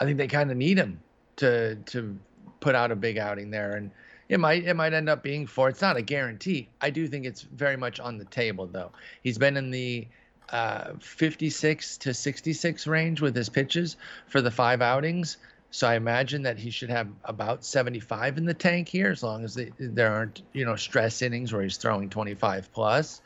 I 0.00 0.04
think 0.04 0.16
they 0.16 0.26
kind 0.26 0.50
of 0.50 0.56
need 0.56 0.78
him 0.78 1.00
to 1.36 1.76
to 1.76 2.18
put 2.60 2.74
out 2.74 2.90
a 2.90 2.96
big 2.96 3.18
outing 3.18 3.50
there, 3.50 3.76
and 3.76 3.90
it 4.28 4.40
might 4.40 4.64
it 4.64 4.74
might 4.74 4.94
end 4.94 5.08
up 5.08 5.22
being 5.22 5.46
four. 5.46 5.68
It's 5.68 5.82
not 5.82 5.96
a 5.96 6.02
guarantee. 6.02 6.68
I 6.80 6.90
do 6.90 7.06
think 7.06 7.26
it's 7.26 7.42
very 7.42 7.76
much 7.76 8.00
on 8.00 8.16
the 8.16 8.24
table 8.24 8.66
though. 8.66 8.92
He's 9.22 9.38
been 9.38 9.56
in 9.56 9.70
the 9.70 10.08
uh, 10.48 10.92
56 11.00 11.98
to 11.98 12.14
66 12.14 12.86
range 12.86 13.20
with 13.20 13.36
his 13.36 13.48
pitches 13.48 13.96
for 14.26 14.40
the 14.40 14.50
five 14.50 14.82
outings. 14.82 15.36
So 15.70 15.86
I 15.86 15.94
imagine 15.94 16.42
that 16.42 16.58
he 16.58 16.70
should 16.70 16.90
have 16.90 17.08
about 17.24 17.64
75 17.64 18.38
in 18.38 18.44
the 18.44 18.54
tank 18.54 18.88
here, 18.88 19.10
as 19.10 19.22
long 19.22 19.44
as 19.44 19.54
they, 19.54 19.70
there 19.78 20.10
aren't 20.10 20.42
you 20.52 20.64
know 20.64 20.76
stress 20.76 21.22
innings 21.22 21.52
where 21.52 21.62
he's 21.62 21.76
throwing 21.76 22.08
25 22.08 22.72
plus. 22.72 23.20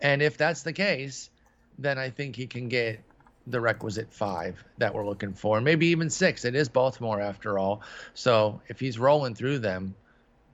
And 0.00 0.22
if 0.22 0.36
that's 0.36 0.62
the 0.62 0.72
case, 0.72 1.30
then 1.78 1.98
I 1.98 2.10
think 2.10 2.36
he 2.36 2.46
can 2.46 2.68
get 2.68 3.00
the 3.46 3.60
requisite 3.60 4.12
five 4.12 4.62
that 4.78 4.94
we're 4.94 5.06
looking 5.06 5.32
for, 5.34 5.60
maybe 5.60 5.86
even 5.86 6.08
six. 6.08 6.44
It 6.44 6.54
is 6.54 6.68
Baltimore 6.68 7.20
after 7.20 7.58
all, 7.58 7.82
so 8.14 8.60
if 8.68 8.80
he's 8.80 8.98
rolling 8.98 9.34
through 9.34 9.58
them, 9.58 9.94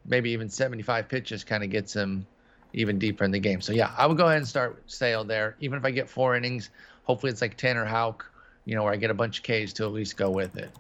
maybe 0.04 0.30
even 0.30 0.48
75 0.48 1.08
pitches 1.08 1.44
kind 1.44 1.62
of 1.62 1.70
gets 1.70 1.94
him 1.94 2.26
even 2.72 2.98
deeper 2.98 3.24
in 3.24 3.30
the 3.30 3.38
game. 3.38 3.60
So 3.60 3.72
yeah, 3.72 3.92
I 3.96 4.06
would 4.06 4.16
go 4.16 4.26
ahead 4.26 4.38
and 4.38 4.48
start 4.48 4.82
Sale 4.86 5.24
there. 5.24 5.56
Even 5.60 5.78
if 5.78 5.84
I 5.84 5.90
get 5.90 6.08
four 6.08 6.34
innings, 6.36 6.70
hopefully 7.04 7.30
it's 7.30 7.40
like 7.42 7.56
Tanner 7.56 7.84
Houck, 7.84 8.28
you 8.64 8.74
know, 8.74 8.82
where 8.84 8.92
I 8.92 8.96
get 8.96 9.10
a 9.10 9.14
bunch 9.14 9.38
of 9.38 9.44
Ks 9.44 9.72
to 9.74 9.84
at 9.84 9.92
least 9.92 10.16
go 10.16 10.30
with 10.30 10.56
it. 10.56 10.70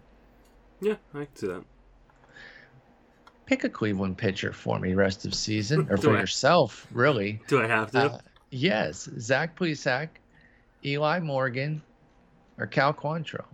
Yeah, 0.80 0.94
I 1.14 1.24
can 1.26 1.36
see 1.36 1.46
that. 1.48 1.62
pick 3.46 3.64
a 3.64 3.68
Cleveland 3.68 4.16
pitcher 4.18 4.52
for 4.52 4.78
me 4.78 4.94
rest 4.94 5.24
of 5.26 5.34
season, 5.34 5.86
or 5.90 5.96
for 5.98 6.16
I- 6.16 6.20
yourself, 6.20 6.86
really. 6.92 7.40
Do 7.48 7.60
I 7.62 7.66
have 7.66 7.90
to? 7.92 7.98
Uh, 7.98 8.18
yes, 8.50 9.08
Zach 9.18 9.56
Plesac, 9.58 10.08
Eli 10.84 11.20
Morgan, 11.20 11.82
or 12.60 12.66
Cal 12.66 12.92
Quantrill. 12.94 13.46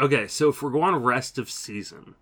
okay, 0.00 0.26
so 0.26 0.48
if 0.48 0.62
we're 0.62 0.70
going 0.70 0.94
rest 0.96 1.36
of 1.38 1.50
season, 1.50 2.14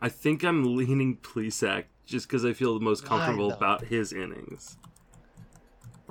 I 0.00 0.08
think 0.08 0.42
I'm 0.42 0.76
leaning 0.76 1.18
Plesac 1.18 1.84
just 2.06 2.26
because 2.26 2.44
I 2.44 2.52
feel 2.52 2.74
the 2.78 2.84
most 2.84 3.04
comfortable 3.04 3.52
about 3.52 3.84
his 3.84 4.12
innings. 4.12 4.76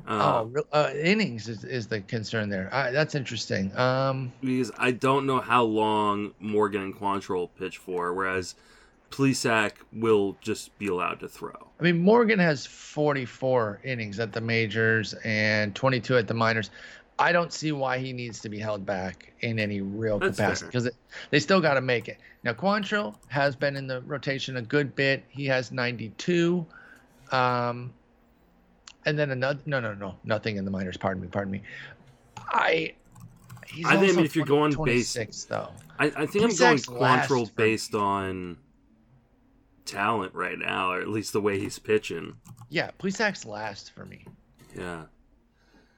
oh, 0.08 0.18
Uh, 0.20 0.44
real- 0.46 0.68
uh, 0.72 0.90
innings 0.96 1.48
is, 1.48 1.64
is 1.64 1.88
the 1.88 2.02
concern 2.02 2.50
there. 2.50 2.70
That's 2.72 3.14
interesting. 3.16 3.76
Um, 3.78 4.32
because 4.42 4.72
I 4.78 4.92
don't 4.92 5.26
know 5.26 5.40
how 5.40 5.64
long 5.64 6.34
Morgan 6.40 6.82
and 6.82 6.96
Quantrill 6.96 7.50
pitch 7.58 7.78
for, 7.78 8.14
whereas 8.14 8.56
Plesac 9.14 9.74
will 9.92 10.36
just 10.42 10.76
be 10.80 10.88
allowed 10.88 11.20
to 11.20 11.28
throw. 11.28 11.54
I 11.80 11.84
mean, 11.84 12.02
Morgan 12.02 12.40
has 12.40 12.66
44 12.66 13.80
innings 13.84 14.20
at 14.20 14.34
the 14.34 14.42
majors 14.42 15.14
and 15.24 15.76
22 15.76 16.18
at 16.18 16.28
the 16.28 16.34
minors. 16.34 16.72
I 17.20 17.32
don't 17.32 17.54
see 17.54 17.72
why 17.72 18.00
he 18.00 18.12
needs 18.12 18.40
to 18.40 18.50
be 18.50 18.58
held 18.58 18.88
back 18.88 19.32
in 19.42 19.60
any 19.60 19.82
real 19.82 20.18
That's 20.18 20.38
capacity 20.38 20.66
because 20.66 20.90
they 21.30 21.40
still 21.40 21.62
got 21.62 21.76
to 21.76 21.82
make 21.82 22.08
it. 22.08 22.18
Now, 22.44 22.54
Quantrill 22.54 23.14
has 23.28 23.56
been 23.56 23.76
in 23.76 23.86
the 23.86 24.02
rotation 24.02 24.58
a 24.58 24.64
good 24.64 24.96
bit. 24.96 25.24
He 25.30 25.46
has 25.46 25.72
92. 25.72 26.66
Um, 27.32 27.94
and 29.06 29.20
then 29.20 29.30
another, 29.30 29.60
no, 29.68 29.80
no, 29.80 29.94
no, 29.94 30.16
nothing 30.24 30.58
in 30.58 30.66
the 30.66 30.72
minors. 30.72 30.98
Pardon 30.98 31.22
me, 31.22 31.28
pardon 31.28 31.52
me. 31.52 31.62
I, 32.48 32.96
he's 33.68 33.86
I 33.86 33.98
think, 33.98 34.14
I 34.14 34.16
mean, 34.16 34.26
if 34.26 34.36
you're 34.36 34.44
going 34.44 34.72
based- 34.72 35.14
26, 35.14 35.44
though. 35.44 35.70
I, 36.00 36.06
I 36.06 36.26
think 36.26 36.46
I'm 36.46 36.56
going 36.56 36.78
Quantrill 36.80 37.56
based 37.56 37.94
on 37.94 38.58
talent 39.86 40.34
right 40.34 40.58
now, 40.58 40.92
or 40.92 41.02
at 41.02 41.10
least 41.10 41.34
the 41.34 41.42
way 41.42 41.60
he's 41.60 41.80
pitching. 41.80 42.36
Yeah, 42.70 42.92
Plesac's 42.98 43.46
last 43.46 43.92
for 43.92 44.06
me. 44.06 44.26
Yeah. 44.76 45.04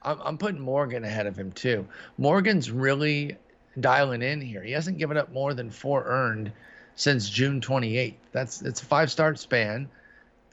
I'm, 0.02 0.20
I'm 0.22 0.38
putting 0.38 0.60
Morgan 0.60 1.04
ahead 1.04 1.26
of 1.26 1.36
him 1.36 1.52
too. 1.52 1.86
Morgan's 2.18 2.70
really 2.70 3.36
dialing 3.78 4.22
in 4.22 4.40
here. 4.40 4.62
He 4.62 4.72
hasn't 4.72 4.98
given 4.98 5.16
up 5.16 5.32
more 5.32 5.54
than 5.54 5.70
four 5.70 6.04
earned 6.04 6.52
since 6.94 7.28
June 7.28 7.60
28th. 7.60 8.14
That's 8.32 8.62
it's 8.62 8.82
a 8.82 8.84
five 8.86 9.10
start 9.10 9.38
span, 9.38 9.88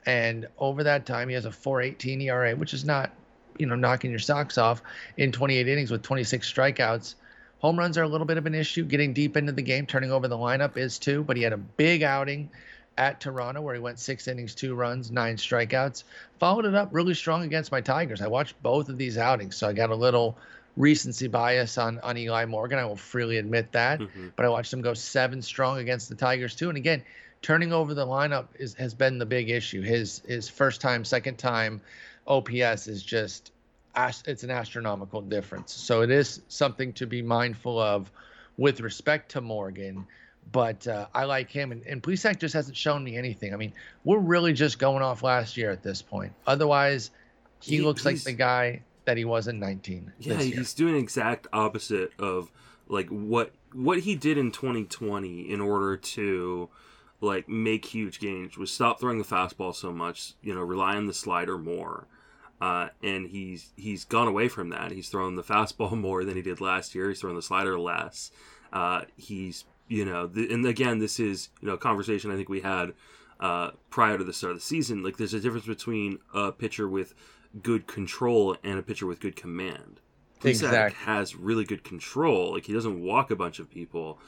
and 0.06 0.46
over 0.58 0.84
that 0.84 1.06
time 1.06 1.28
he 1.28 1.34
has 1.34 1.46
a 1.46 1.50
4.18 1.50 2.22
ERA, 2.22 2.54
which 2.54 2.74
is 2.74 2.84
not, 2.84 3.12
you 3.58 3.66
know, 3.66 3.76
knocking 3.76 4.10
your 4.10 4.20
socks 4.20 4.58
off 4.58 4.82
in 5.16 5.32
28 5.32 5.66
innings 5.66 5.90
with 5.90 6.02
26 6.02 6.52
strikeouts. 6.52 7.14
Home 7.58 7.78
runs 7.78 7.96
are 7.96 8.02
a 8.02 8.08
little 8.08 8.26
bit 8.26 8.36
of 8.36 8.44
an 8.44 8.54
issue. 8.54 8.84
Getting 8.84 9.14
deep 9.14 9.38
into 9.38 9.52
the 9.52 9.62
game, 9.62 9.86
turning 9.86 10.12
over 10.12 10.28
the 10.28 10.36
lineup 10.36 10.76
is 10.76 10.98
too. 10.98 11.24
But 11.24 11.38
he 11.38 11.42
had 11.42 11.54
a 11.54 11.58
big 11.58 12.02
outing 12.02 12.50
at 12.96 13.20
Toronto 13.20 13.60
where 13.60 13.74
he 13.74 13.80
went 13.80 13.98
six 13.98 14.28
innings, 14.28 14.54
two 14.54 14.74
runs, 14.74 15.10
nine 15.10 15.36
strikeouts. 15.36 16.04
Followed 16.38 16.64
it 16.64 16.74
up 16.74 16.88
really 16.92 17.14
strong 17.14 17.42
against 17.42 17.72
my 17.72 17.80
Tigers. 17.80 18.20
I 18.20 18.28
watched 18.28 18.60
both 18.62 18.88
of 18.88 18.98
these 18.98 19.18
outings, 19.18 19.56
so 19.56 19.68
I 19.68 19.72
got 19.72 19.90
a 19.90 19.94
little 19.96 20.36
recency 20.76 21.28
bias 21.28 21.78
on 21.78 22.00
on 22.00 22.16
Eli 22.16 22.44
Morgan. 22.46 22.78
I 22.78 22.84
will 22.84 22.96
freely 22.96 23.38
admit 23.38 23.72
that. 23.72 24.00
Mhm. 24.00 24.32
But 24.36 24.44
I 24.44 24.48
watched 24.48 24.72
him 24.72 24.82
go 24.82 24.94
seven 24.94 25.42
strong 25.42 25.78
against 25.78 26.08
the 26.08 26.14
Tigers 26.14 26.54
too. 26.54 26.68
And 26.68 26.76
again, 26.76 27.02
turning 27.42 27.72
over 27.72 27.94
the 27.94 28.06
lineup 28.06 28.46
is 28.58 28.74
has 28.74 28.94
been 28.94 29.18
the 29.18 29.26
big 29.26 29.50
issue. 29.50 29.82
His 29.82 30.20
his 30.26 30.48
first 30.48 30.80
time, 30.80 31.04
second 31.04 31.38
time 31.38 31.80
OPS 32.26 32.86
is 32.88 33.02
just 33.02 33.52
it's 34.26 34.42
an 34.42 34.50
astronomical 34.50 35.20
difference. 35.20 35.72
So 35.72 36.02
it 36.02 36.10
is 36.10 36.42
something 36.48 36.92
to 36.94 37.06
be 37.06 37.22
mindful 37.22 37.78
of 37.78 38.10
with 38.56 38.80
respect 38.80 39.32
to 39.32 39.40
Morgan. 39.40 40.06
But 40.52 40.86
uh, 40.86 41.06
I 41.14 41.24
like 41.24 41.50
him, 41.50 41.72
and, 41.72 41.82
and 41.86 42.02
Plesac 42.02 42.38
just 42.38 42.54
hasn't 42.54 42.76
shown 42.76 43.02
me 43.02 43.16
anything. 43.16 43.52
I 43.52 43.56
mean, 43.56 43.72
we're 44.04 44.18
really 44.18 44.52
just 44.52 44.78
going 44.78 45.02
off 45.02 45.22
last 45.22 45.56
year 45.56 45.70
at 45.70 45.82
this 45.82 46.00
point. 46.00 46.32
Otherwise, 46.46 47.10
he, 47.60 47.76
He- 47.76 47.82
looks 47.82 48.04
like 48.04 48.22
the 48.22 48.32
guy 48.32 48.82
that 49.04 49.16
he 49.16 49.24
was 49.24 49.48
in 49.48 49.58
19. 49.58 50.12
Yeah, 50.20 50.36
he's 50.36 50.72
doing 50.74 50.96
exact 50.96 51.46
opposite 51.52 52.12
of 52.18 52.50
like 52.88 53.08
what 53.08 53.52
what 53.72 53.98
he 54.00 54.14
did 54.14 54.38
in 54.38 54.52
2020 54.52 55.50
in 55.50 55.60
order 55.60 55.96
to 55.96 56.68
like 57.20 57.48
make 57.48 57.84
huge 57.86 58.20
gains 58.20 58.56
was 58.56 58.70
stop 58.70 59.00
throwing 59.00 59.18
the 59.18 59.24
fastball 59.24 59.74
so 59.74 59.90
much, 59.92 60.34
you 60.42 60.54
know, 60.54 60.60
rely 60.60 60.94
on 60.96 61.06
the 61.06 61.14
slider 61.14 61.58
more. 61.58 62.06
Uh, 62.60 62.88
and 63.02 63.26
he's 63.28 63.72
he's 63.76 64.04
gone 64.04 64.28
away 64.28 64.48
from 64.48 64.68
that. 64.70 64.92
He's 64.92 65.08
thrown 65.08 65.34
the 65.34 65.42
fastball 65.42 65.92
more 65.98 66.24
than 66.24 66.36
he 66.36 66.42
did 66.42 66.60
last 66.60 66.94
year. 66.94 67.08
He's 67.08 67.20
thrown 67.20 67.34
the 67.34 67.42
slider 67.42 67.78
less. 67.78 68.30
Uh, 68.72 69.02
he's 69.16 69.64
you 69.88 70.04
know, 70.04 70.28
th- 70.28 70.50
and 70.50 70.66
again, 70.66 70.98
this 70.98 71.20
is 71.20 71.50
you 71.60 71.68
know 71.68 71.74
a 71.74 71.78
conversation 71.78 72.30
I 72.30 72.36
think 72.36 72.48
we 72.48 72.60
had 72.60 72.94
uh, 73.40 73.70
prior 73.90 74.18
to 74.18 74.24
the 74.24 74.32
start 74.32 74.52
of 74.52 74.58
the 74.58 74.64
season. 74.64 75.02
Like, 75.02 75.16
there's 75.16 75.34
a 75.34 75.40
difference 75.40 75.66
between 75.66 76.18
a 76.32 76.52
pitcher 76.52 76.88
with 76.88 77.14
good 77.62 77.86
control 77.86 78.56
and 78.64 78.78
a 78.78 78.82
pitcher 78.82 79.06
with 79.06 79.20
good 79.20 79.36
command. 79.36 80.00
Plesac 80.40 80.92
has 80.92 81.36
really 81.36 81.64
good 81.64 81.84
control. 81.84 82.52
Like 82.52 82.66
he 82.66 82.72
doesn't 82.72 83.02
walk 83.02 83.30
a 83.30 83.36
bunch 83.36 83.58
of 83.58 83.70
people, 83.70 84.18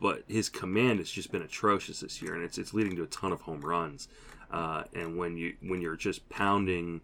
but 0.00 0.22
his 0.28 0.48
command 0.48 0.98
has 0.98 1.10
just 1.10 1.32
been 1.32 1.42
atrocious 1.42 2.00
this 2.00 2.22
year, 2.22 2.34
and 2.34 2.44
it's 2.44 2.58
it's 2.58 2.72
leading 2.72 2.96
to 2.96 3.02
a 3.02 3.06
ton 3.06 3.32
of 3.32 3.40
home 3.42 3.60
runs. 3.60 4.08
Uh, 4.50 4.84
and 4.94 5.16
when 5.16 5.36
you 5.36 5.54
when 5.62 5.80
you're 5.80 5.96
just 5.96 6.28
pounding 6.28 7.00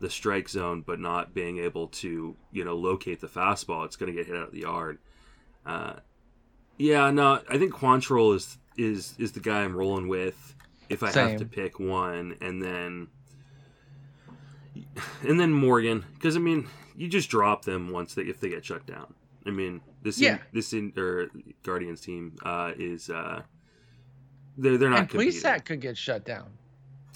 the 0.00 0.08
strike 0.08 0.48
zone 0.48 0.82
but 0.86 0.98
not 0.98 1.34
being 1.34 1.58
able 1.58 1.88
to 1.88 2.36
you 2.52 2.64
know 2.64 2.76
locate 2.76 3.20
the 3.20 3.26
fastball, 3.26 3.84
it's 3.84 3.96
going 3.96 4.10
to 4.10 4.16
get 4.16 4.26
hit 4.26 4.36
out 4.36 4.48
of 4.48 4.52
the 4.52 4.60
yard. 4.60 4.98
Uh, 5.66 5.94
yeah, 6.80 7.10
no, 7.10 7.40
I 7.48 7.58
think 7.58 7.72
Quantrill 7.74 8.34
is 8.34 8.56
is 8.76 9.14
is 9.18 9.32
the 9.32 9.40
guy 9.40 9.62
I'm 9.62 9.76
rolling 9.76 10.08
with 10.08 10.54
if 10.88 11.02
I 11.02 11.12
have 11.12 11.36
to 11.36 11.44
pick 11.44 11.78
one, 11.78 12.36
and 12.40 12.62
then 12.62 13.08
and 15.28 15.38
then 15.38 15.52
Morgan 15.52 16.04
because 16.14 16.36
I 16.36 16.40
mean 16.40 16.68
you 16.96 17.08
just 17.08 17.28
drop 17.30 17.64
them 17.64 17.90
once 17.90 18.14
they 18.14 18.22
if 18.22 18.40
they 18.40 18.48
get 18.48 18.64
shut 18.64 18.86
down. 18.86 19.12
I 19.46 19.50
mean 19.50 19.80
this 20.02 20.18
in, 20.18 20.24
Yeah. 20.24 20.38
this 20.52 20.72
in 20.72 20.92
or 20.96 21.28
Guardians 21.62 22.00
team 22.00 22.36
uh, 22.44 22.72
is 22.76 23.10
uh, 23.10 23.42
they're 24.56 24.78
they're 24.78 24.90
not 24.90 25.00
and. 25.00 25.10
Plesac 25.10 25.64
could 25.64 25.80
get 25.80 25.96
shut 25.96 26.24
down. 26.24 26.50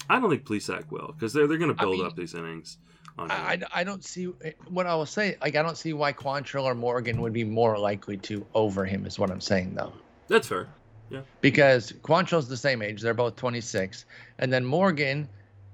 I 0.09 0.19
don't 0.19 0.29
think 0.29 0.45
Plesac 0.45 0.91
will 0.91 1.13
because 1.13 1.33
they're 1.33 1.47
they're 1.47 1.57
going 1.57 1.75
to 1.75 1.81
I 1.81 1.83
build 1.83 1.97
mean, 1.97 2.05
up 2.05 2.15
these 2.15 2.35
innings. 2.35 2.77
I, 3.17 3.23
I, 3.33 3.59
I 3.73 3.83
don't 3.83 4.03
see 4.03 4.25
what 4.69 4.85
I 4.85 4.95
will 4.95 5.05
say. 5.05 5.37
Like 5.41 5.55
I 5.55 5.61
don't 5.61 5.77
see 5.77 5.93
why 5.93 6.13
Quantrill 6.13 6.63
or 6.63 6.75
Morgan 6.75 7.21
would 7.21 7.33
be 7.33 7.43
more 7.43 7.77
likely 7.77 8.17
to 8.17 8.45
over 8.53 8.85
him. 8.85 9.05
Is 9.05 9.17
what 9.17 9.31
I'm 9.31 9.41
saying 9.41 9.75
though, 9.75 9.93
That's 10.27 10.47
fair. 10.47 10.67
Yeah. 11.09 11.21
Because 11.41 11.91
Quantrill's 11.91 12.49
the 12.49 12.57
same 12.57 12.81
age. 12.81 13.01
They're 13.01 13.13
both 13.13 13.35
26, 13.35 14.05
and 14.39 14.51
then 14.51 14.65
Morgan, 14.65 15.29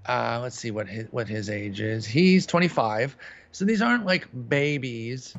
uh, 0.05 0.39
let's 0.41 0.57
see 0.57 0.71
what 0.71 0.87
his 0.87 1.07
what 1.11 1.27
his 1.27 1.49
age 1.49 1.79
is. 1.79 2.05
He's 2.05 2.45
25. 2.45 3.15
So 3.53 3.65
these 3.65 3.81
aren't 3.81 4.05
like 4.05 4.27
babies, 4.49 5.35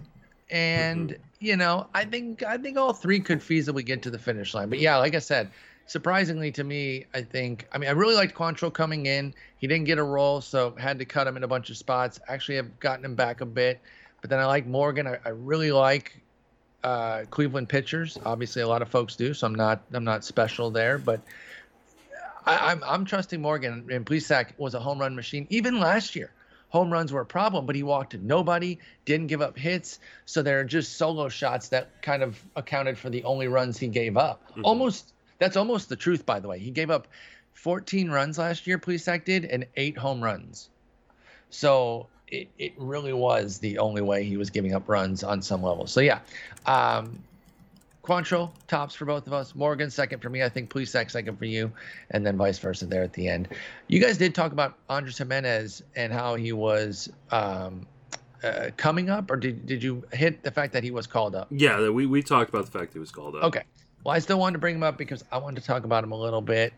and 0.50 1.16
you 1.38 1.56
know 1.56 1.87
I 1.94 2.04
think 2.04 2.42
I 2.42 2.59
think 2.59 2.76
all 2.78 2.92
three 2.92 3.21
could 3.21 3.40
feasibly 3.40 3.85
get 3.85 4.02
to 4.02 4.11
the 4.11 4.18
finish 4.18 4.54
line. 4.54 4.68
But 4.68 4.80
yeah, 4.80 4.97
like 4.97 5.14
I 5.14 5.21
said. 5.21 5.50
Surprisingly 5.86 6.50
to 6.52 6.64
me, 6.64 7.06
I 7.12 7.22
think 7.22 7.68
I 7.72 7.78
mean 7.78 7.88
I 7.88 7.92
really 7.92 8.14
liked 8.14 8.34
Quantrill 8.34 8.72
coming 8.72 9.06
in. 9.06 9.34
He 9.58 9.66
didn't 9.66 9.84
get 9.84 9.98
a 9.98 10.02
role, 10.02 10.40
so 10.40 10.74
had 10.78 10.98
to 10.98 11.04
cut 11.04 11.26
him 11.26 11.36
in 11.36 11.44
a 11.44 11.48
bunch 11.48 11.70
of 11.70 11.76
spots. 11.76 12.20
Actually, 12.28 12.56
have 12.56 12.80
gotten 12.80 13.04
him 13.04 13.14
back 13.14 13.40
a 13.40 13.46
bit, 13.46 13.80
but 14.20 14.30
then 14.30 14.38
I 14.38 14.46
like 14.46 14.66
Morgan. 14.66 15.06
I, 15.06 15.18
I 15.24 15.30
really 15.30 15.72
like 15.72 16.20
uh, 16.84 17.24
Cleveland 17.30 17.68
pitchers. 17.68 18.18
Obviously, 18.24 18.62
a 18.62 18.68
lot 18.68 18.82
of 18.82 18.88
folks 18.88 19.16
do, 19.16 19.34
so 19.34 19.46
I'm 19.46 19.54
not 19.54 19.82
I'm 19.92 20.04
not 20.04 20.24
special 20.24 20.70
there. 20.70 20.98
But 20.98 21.20
I, 22.46 22.70
I'm 22.72 22.82
I'm 22.84 23.04
trusting 23.04 23.40
Morgan. 23.40 23.86
And 23.90 24.06
Plesac 24.06 24.52
was 24.58 24.74
a 24.74 24.80
home 24.80 24.98
run 24.98 25.14
machine 25.14 25.46
even 25.50 25.80
last 25.80 26.16
year. 26.16 26.30
Home 26.70 26.90
runs 26.90 27.12
were 27.12 27.20
a 27.20 27.26
problem, 27.26 27.66
but 27.66 27.76
he 27.76 27.82
walked 27.82 28.16
nobody, 28.18 28.78
didn't 29.04 29.26
give 29.26 29.42
up 29.42 29.58
hits. 29.58 29.98
So 30.24 30.40
there 30.40 30.58
are 30.60 30.64
just 30.64 30.96
solo 30.96 31.28
shots 31.28 31.68
that 31.68 32.00
kind 32.00 32.22
of 32.22 32.42
accounted 32.56 32.96
for 32.96 33.10
the 33.10 33.22
only 33.24 33.46
runs 33.46 33.76
he 33.76 33.88
gave 33.88 34.16
up. 34.16 34.40
Mhm. 34.56 34.62
Almost 34.64 35.12
that's 35.42 35.56
almost 35.56 35.88
the 35.88 35.96
truth, 35.96 36.25
by 36.25 36.38
the 36.38 36.46
way. 36.46 36.61
He 36.61 36.70
gave 36.70 36.88
up 36.88 37.08
14 37.54 38.08
runs 38.08 38.38
last 38.38 38.64
year, 38.64 38.78
Plesac 38.78 39.25
did, 39.25 39.44
and 39.44 39.66
eight 39.76 39.99
home 39.99 40.22
runs. 40.22 40.70
So 41.50 42.06
it, 42.28 42.49
it 42.58 42.72
really 42.78 43.12
was 43.12 43.58
the 43.58 43.78
only 43.78 44.02
way 44.02 44.22
he 44.22 44.37
was 44.37 44.50
giving 44.50 44.72
up 44.72 44.88
runs 44.88 45.25
on 45.25 45.42
some 45.42 45.61
level. 45.61 45.88
So 45.88 46.00
yeah, 46.00 46.20
um, 46.66 47.18
Quantrill 48.04 48.52
tops 48.68 48.94
for 48.94 49.04
both 49.04 49.26
of 49.26 49.32
us. 49.32 49.56
Morgan 49.56 49.90
second 49.90 50.20
for 50.20 50.30
me. 50.30 50.44
I 50.44 50.49
think 50.49 50.70
Plesac 50.70 51.11
second 51.11 51.37
for 51.37 51.44
you, 51.44 51.72
and 52.12 52.25
then 52.25 52.37
vice 52.37 52.61
versa 52.61 52.87
there 52.87 53.02
at 53.02 53.12
the 53.12 53.28
end. 53.28 53.49
You 53.88 53.99
guys 53.99 54.18
did 54.18 54.37
talk 54.37 54.52
about 54.52 54.78
Andres 54.88 55.18
Giménez 55.18 55.82
and 55.96 56.12
how 56.12 56.37
he 56.37 56.52
was 56.52 57.12
um, 57.32 57.84
uh, 58.44 58.70
coming 58.76 59.11
up, 59.11 59.28
or 59.28 59.37
did 59.37 59.66
did 59.66 59.82
you 59.82 60.04
hit 60.12 60.44
the 60.44 60.52
fact 60.52 60.72
that 60.72 60.84
he 60.84 60.92
was 60.92 61.08
called 61.08 61.34
up? 61.34 61.49
Yeah, 61.50 61.88
we 61.88 62.06
we 62.06 62.22
talked 62.22 62.50
about 62.50 62.64
the 62.64 62.70
fact 62.72 62.92
that 62.92 62.94
he 62.94 63.00
was 63.00 63.11
called 63.11 63.34
up. 63.34 63.42
Okay. 63.42 63.62
Well, 64.04 64.14
I 64.14 64.18
still 64.18 64.38
wanted 64.38 64.54
to 64.54 64.59
bring 64.59 64.75
him 64.76 64.82
up 64.82 64.99
because 64.99 65.25
I 65.30 65.38
wanted 65.38 65.61
to 65.61 65.66
talk 65.66 65.85
about 65.85 66.02
him 66.04 66.12
a 66.12 66.18
little 66.18 66.40
bit. 66.40 66.73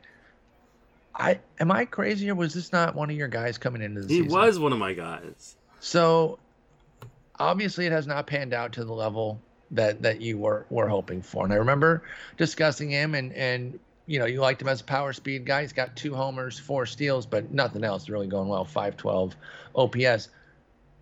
I 1.14 1.38
am 1.61 1.71
I 1.71 1.85
crazy 1.85 2.28
or 2.31 2.35
was 2.35 2.54
this 2.54 2.73
not 2.73 2.95
one 2.95 3.09
of 3.09 3.16
your 3.16 3.28
guys 3.28 3.57
coming 3.57 3.83
into 3.83 4.02
the 4.02 4.09
He 4.09 4.23
season? 4.23 4.33
was 4.33 4.59
one 4.59 4.73
of 4.73 4.78
my 4.78 4.93
guys. 4.95 5.57
So 5.81 6.38
obviously 7.38 7.87
it 7.87 7.93
has 7.93 8.07
not 8.07 8.26
panned 8.26 8.52
out 8.52 8.73
to 8.73 8.85
the 8.85 8.93
level 8.93 9.40
that 9.71 10.02
that 10.02 10.21
you 10.21 10.38
were 10.38 10.66
were 10.71 10.88
hoping 10.88 11.23
for. 11.23 11.45
And 11.45 11.52
I 11.52 11.57
remember 11.57 12.02
discussing 12.37 12.90
him 12.90 13.14
and 13.14 13.33
and 13.33 13.78
you 14.07 14.19
know, 14.19 14.26
you 14.26 14.40
liked 14.40 14.61
him 14.61 14.69
as 14.69 14.83
a 14.83 14.85
power 14.85 15.14
speed 15.14 15.47
guy. 15.47 15.62
He's 15.62 15.73
got 15.73 15.97
two 15.97 16.14
homers, 16.14 16.59
four 16.59 16.85
steals, 16.85 17.25
but 17.25 17.50
nothing 17.52 17.85
else 17.85 18.09
really 18.11 18.26
going 18.26 18.49
well. 18.49 18.64
512 18.66 19.35
OPS. 19.75 20.28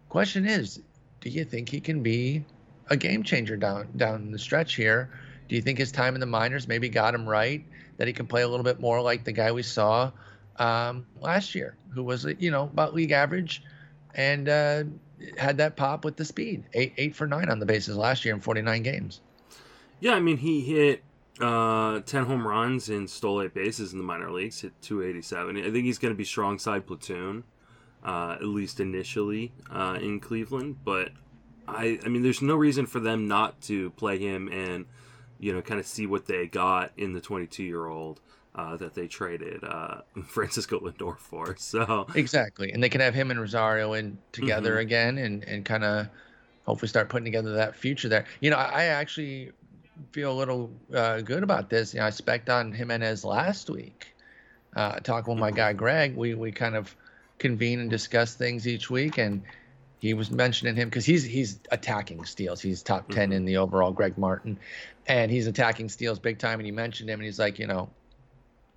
Question 0.08 0.46
is, 0.46 0.80
do 1.20 1.28
you 1.28 1.44
think 1.44 1.68
he 1.68 1.80
can 1.80 2.02
be 2.02 2.44
a 2.90 2.96
game 2.96 3.22
changer 3.24 3.56
down 3.56 3.88
down 3.96 4.30
the 4.30 4.38
stretch 4.38 4.74
here? 4.74 5.10
Do 5.52 5.56
you 5.56 5.60
think 5.60 5.76
his 5.76 5.92
time 5.92 6.14
in 6.14 6.20
the 6.20 6.26
minors 6.26 6.66
maybe 6.66 6.88
got 6.88 7.14
him 7.14 7.28
right? 7.28 7.62
That 7.98 8.06
he 8.06 8.14
can 8.14 8.26
play 8.26 8.40
a 8.40 8.48
little 8.48 8.64
bit 8.64 8.80
more 8.80 9.02
like 9.02 9.22
the 9.22 9.32
guy 9.32 9.52
we 9.52 9.62
saw 9.62 10.10
um, 10.56 11.04
last 11.20 11.54
year, 11.54 11.76
who 11.90 12.02
was 12.02 12.24
you 12.38 12.50
know 12.50 12.62
about 12.62 12.94
league 12.94 13.10
average, 13.10 13.62
and 14.14 14.48
uh, 14.48 14.84
had 15.36 15.58
that 15.58 15.76
pop 15.76 16.06
with 16.06 16.16
the 16.16 16.24
speed. 16.24 16.64
Eight 16.72 16.94
eight 16.96 17.14
for 17.14 17.26
nine 17.26 17.50
on 17.50 17.58
the 17.58 17.66
bases 17.66 17.98
last 17.98 18.24
year 18.24 18.32
in 18.32 18.40
49 18.40 18.82
games. 18.82 19.20
Yeah, 20.00 20.14
I 20.14 20.20
mean 20.20 20.38
he 20.38 20.62
hit 20.62 21.02
uh, 21.38 22.00
10 22.00 22.24
home 22.24 22.48
runs 22.48 22.88
and 22.88 23.10
stole 23.10 23.42
eight 23.42 23.52
bases 23.52 23.92
in 23.92 23.98
the 23.98 24.04
minor 24.04 24.30
leagues, 24.30 24.62
hit 24.62 24.72
287. 24.80 25.58
I 25.58 25.70
think 25.70 25.84
he's 25.84 25.98
going 25.98 26.14
to 26.14 26.16
be 26.16 26.24
strong 26.24 26.58
side 26.58 26.86
platoon, 26.86 27.44
uh, 28.02 28.36
at 28.40 28.46
least 28.46 28.80
initially 28.80 29.52
uh, 29.70 29.98
in 30.00 30.18
Cleveland. 30.18 30.78
But 30.82 31.10
I, 31.68 31.98
I 32.02 32.08
mean, 32.08 32.22
there's 32.22 32.40
no 32.40 32.56
reason 32.56 32.86
for 32.86 33.00
them 33.00 33.28
not 33.28 33.60
to 33.64 33.90
play 33.90 34.18
him 34.18 34.48
and, 34.48 34.86
you 35.42 35.52
know, 35.52 35.60
kind 35.60 35.80
of 35.80 35.86
see 35.86 36.06
what 36.06 36.26
they 36.26 36.46
got 36.46 36.92
in 36.96 37.12
the 37.12 37.20
22 37.20 37.62
year 37.62 37.86
old. 37.86 38.20
Uh, 38.54 38.76
that 38.76 38.92
they 38.92 39.06
traded 39.06 39.64
uh, 39.64 40.02
Francisco 40.26 40.78
Lindor 40.78 41.18
for. 41.18 41.56
So 41.56 42.06
exactly, 42.14 42.70
and 42.70 42.82
they 42.82 42.90
can 42.90 43.00
have 43.00 43.14
him 43.14 43.30
and 43.30 43.40
Rosario 43.40 43.94
in 43.94 44.18
together 44.30 44.72
mm-hmm. 44.72 44.80
again, 44.80 45.16
and 45.16 45.42
and 45.44 45.64
kind 45.64 45.82
of 45.82 46.08
hopefully 46.66 46.88
start 46.88 47.08
putting 47.08 47.24
together 47.24 47.54
that 47.54 47.74
future 47.74 48.10
there. 48.10 48.26
You 48.40 48.50
know, 48.50 48.58
I, 48.58 48.64
I 48.64 48.84
actually 48.84 49.52
feel 50.12 50.32
a 50.32 50.36
little 50.38 50.70
uh, 50.94 51.22
good 51.22 51.42
about 51.42 51.70
this. 51.70 51.94
You 51.94 52.00
know, 52.00 52.06
I 52.06 52.10
spec 52.10 52.48
on 52.50 52.74
Giménez 52.74 53.24
last 53.24 53.70
week. 53.70 54.14
Uh, 54.76 55.00
talking 55.00 55.32
with 55.32 55.40
my 55.40 55.50
guy 55.50 55.72
Greg, 55.72 56.14
we 56.14 56.34
we 56.34 56.52
kind 56.52 56.76
of 56.76 56.94
convene 57.38 57.80
and 57.80 57.90
discuss 57.90 58.34
things 58.34 58.68
each 58.68 58.90
week, 58.90 59.18
and 59.18 59.42
he 60.02 60.14
was 60.14 60.32
mentioning 60.32 60.74
him 60.74 60.88
because 60.88 61.06
he's 61.06 61.22
he's 61.22 61.60
attacking 61.70 62.24
steals. 62.24 62.60
He's 62.60 62.82
top 62.82 63.08
10 63.08 63.28
mm-hmm. 63.28 63.32
in 63.34 63.44
the 63.44 63.58
overall. 63.58 63.92
Greg 63.92 64.18
Martin, 64.18 64.58
and 65.06 65.30
he's 65.30 65.46
attacking 65.46 65.88
steals 65.90 66.18
big 66.18 66.40
time. 66.40 66.58
And 66.58 66.66
he 66.66 66.72
mentioned 66.72 67.08
him, 67.08 67.20
and 67.20 67.24
he's 67.24 67.38
like, 67.38 67.60
you 67.60 67.68
know, 67.68 67.88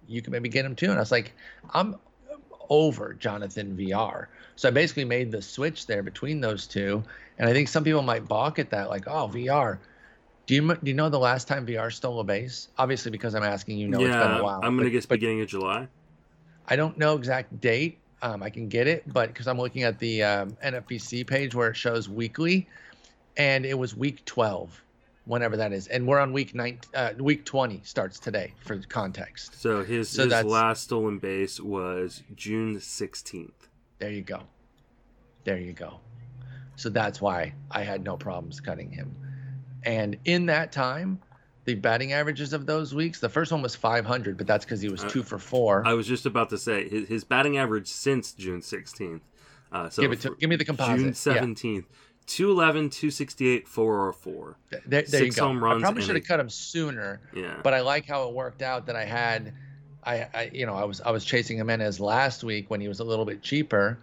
you 0.08 0.22
can 0.22 0.32
maybe 0.32 0.50
get 0.50 0.64
him 0.64 0.76
too. 0.76 0.86
And 0.86 0.98
I 0.98 1.00
was 1.00 1.12
like, 1.12 1.34
I'm 1.74 1.96
over 2.70 3.16
Jonathan 3.16 3.76
Villar. 3.76 4.30
So 4.56 4.68
I 4.68 4.72
basically 4.72 5.06
made 5.06 5.32
the 5.32 5.42
switch 5.42 5.88
there 5.88 6.04
between 6.04 6.42
those 6.42 6.68
two. 6.68 7.04
And 7.40 7.50
I 7.50 7.54
think 7.54 7.70
some 7.70 7.84
people 7.84 8.04
might 8.04 8.28
balk 8.28 8.60
at 8.60 8.70
that, 8.70 8.90
like, 8.90 9.08
oh, 9.08 9.26
Villar. 9.26 9.80
do 10.46 10.54
you 10.54 10.62
do 10.76 10.80
you 10.84 10.94
know 10.94 11.10
the 11.10 11.18
last 11.18 11.48
time 11.48 11.66
Villar 11.66 11.90
stole 11.90 12.20
a 12.20 12.24
base? 12.24 12.68
Obviously, 12.78 13.10
because 13.10 13.34
I'm 13.34 13.44
asking 13.44 13.80
you, 13.80 13.88
know 13.88 14.00
yeah, 14.00 14.08
it's 14.10 14.28
been 14.28 14.38
a 14.42 14.44
while. 14.44 14.60
I'm 14.62 14.78
gonna 14.78 14.92
guess 14.92 15.08
beginning 15.08 15.42
of 15.42 15.48
July. 15.48 15.88
I 16.68 16.76
don't 16.76 17.00
know 17.00 17.16
exact 17.16 17.60
date. 17.62 17.98
Um, 18.26 18.42
I 18.42 18.50
can 18.50 18.68
get 18.68 18.88
it, 18.88 19.04
but 19.14 19.28
because 19.28 19.48
I'm 19.48 19.60
looking 19.60 19.84
at 19.84 20.00
the 20.00 20.24
um, 20.24 20.58
NFBC 20.66 21.28
page 21.28 21.54
where 21.54 21.70
it 21.70 21.76
shows 21.76 22.10
weekly, 22.10 22.68
and 23.38 23.68
it 23.68 23.78
was 23.78 23.96
week 23.96 24.26
12, 24.26 24.84
whenever 25.26 25.56
that 25.58 25.72
is, 25.72 25.86
and 25.90 26.08
we're 26.08 26.20
on 26.20 26.34
week 26.34 26.56
nine, 26.56 26.80
uh, 26.96 27.12
week 27.20 27.46
20 27.46 27.82
starts 27.84 28.18
today 28.18 28.52
for 28.66 28.80
context. 28.90 29.62
So 29.62 29.84
his 29.84 30.10
so 30.10 30.24
his 30.28 30.44
last 30.44 30.86
stolen 30.86 31.20
base 31.20 31.60
was 31.60 32.24
June 32.36 32.78
16th. 32.78 33.52
There 34.00 34.10
you 34.10 34.24
go. 34.24 34.42
There 35.44 35.60
you 35.60 35.74
go. 35.74 36.00
So 36.78 36.90
that's 36.90 37.22
why 37.22 37.54
I 37.70 37.84
had 37.84 38.04
no 38.04 38.18
problems 38.18 38.60
cutting 38.60 38.90
him. 38.90 39.16
And 39.84 40.18
in 40.26 40.48
that 40.48 40.72
time, 40.72 41.20
the 41.66 41.76
batting 41.76 42.14
averages 42.14 42.54
of 42.54 42.66
those 42.66 42.94
weeks, 42.94 43.20
the 43.20 43.30
first 43.30 43.52
one 43.52 43.62
was 43.62 43.76
500, 43.76 44.38
but 44.38 44.48
that's 44.48 44.66
because 44.66 44.82
he 44.82 44.90
was 44.90 45.04
uh, 45.04 45.10
two 45.10 45.24
for 45.24 45.38
four. 45.38 45.86
I 45.86 45.94
was 45.94 46.08
just 46.08 46.26
about 46.26 46.50
to 46.52 46.58
say 46.58 46.88
his, 46.88 47.08
his 47.08 47.24
batting 47.24 47.58
average 47.58 47.88
since 47.88 48.32
June 48.34 48.62
16th. 48.62 49.22
Uh, 49.72 49.90
so 49.90 50.02
give 50.02 50.12
it 50.12 50.22
to, 50.22 50.36
give 50.40 50.50
me 50.50 50.56
the 50.56 50.66
composite. 50.66 50.98
June 50.98 51.12
17th. 51.12 51.76
Yeah. 51.76 51.82
211, 52.28 52.90
268, 52.90 53.68
404. 53.68 54.58
There, 54.70 54.82
there 54.88 55.06
Six 55.06 55.38
home 55.38 55.64
runs. 55.64 55.84
I 55.84 55.86
probably 55.86 56.02
should 56.02 56.16
have 56.16 56.26
cut 56.26 56.40
him 56.40 56.50
sooner. 56.50 57.22
Yeah. 57.36 57.60
But 57.62 57.74
I 57.74 57.82
like 57.82 58.08
how 58.08 58.28
it 58.28 58.34
worked 58.34 58.62
out 58.62 58.88
that 58.88 58.96
I 58.96 59.06
had, 59.06 59.54
I, 60.04 60.28
I, 60.34 60.50
you 60.52 60.66
know, 60.66 60.74
I 60.74 60.86
was 60.86 61.02
I 61.02 61.12
was 61.12 61.24
chasing 61.24 61.60
Giménez 61.60 62.00
last 62.00 62.44
week 62.44 62.70
when 62.70 62.82
he 62.82 62.88
was 62.88 63.00
a 63.00 63.04
little 63.04 63.26
bit 63.26 63.44
cheaper, 63.44 64.00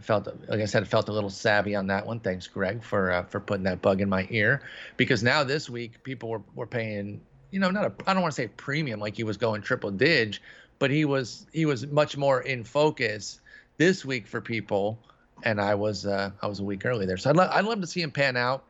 felt, 0.00 0.26
like 0.48 0.60
I 0.60 0.64
said, 0.64 0.82
I 0.82 0.86
felt 0.86 1.08
a 1.08 1.12
little 1.12 1.30
savvy 1.30 1.74
on 1.74 1.86
that 1.88 2.06
one. 2.06 2.20
Thanks, 2.20 2.46
Greg, 2.46 2.82
for 2.82 3.10
uh, 3.10 3.24
for 3.24 3.40
putting 3.40 3.64
that 3.64 3.82
bug 3.82 4.00
in 4.00 4.08
my 4.08 4.26
ear. 4.30 4.62
Because 4.96 5.22
now 5.22 5.44
this 5.44 5.70
week, 5.70 6.02
people 6.02 6.28
were, 6.28 6.42
were 6.54 6.66
paying, 6.66 7.20
you 7.50 7.60
know, 7.60 7.70
not 7.70 7.84
a, 7.84 7.92
I 8.06 8.12
don't 8.12 8.22
want 8.22 8.34
to 8.34 8.36
say 8.36 8.48
premium 8.48 9.00
like 9.00 9.16
he 9.16 9.24
was 9.24 9.36
going 9.36 9.62
triple 9.62 9.90
dig, 9.90 10.38
but 10.78 10.90
he 10.90 11.04
was 11.04 11.46
he 11.52 11.66
was 11.66 11.86
much 11.86 12.16
more 12.16 12.40
in 12.40 12.64
focus 12.64 13.40
this 13.76 14.04
week 14.04 14.26
for 14.26 14.40
people. 14.40 14.98
And 15.42 15.60
I 15.60 15.74
was 15.74 16.06
uh, 16.06 16.30
I 16.42 16.46
was 16.46 16.60
a 16.60 16.64
week 16.64 16.84
early 16.84 17.06
there, 17.06 17.16
so 17.16 17.30
I'd, 17.30 17.36
lo- 17.36 17.50
I'd 17.50 17.64
love 17.64 17.80
to 17.80 17.86
see 17.86 18.02
him 18.02 18.10
pan 18.10 18.36
out 18.36 18.64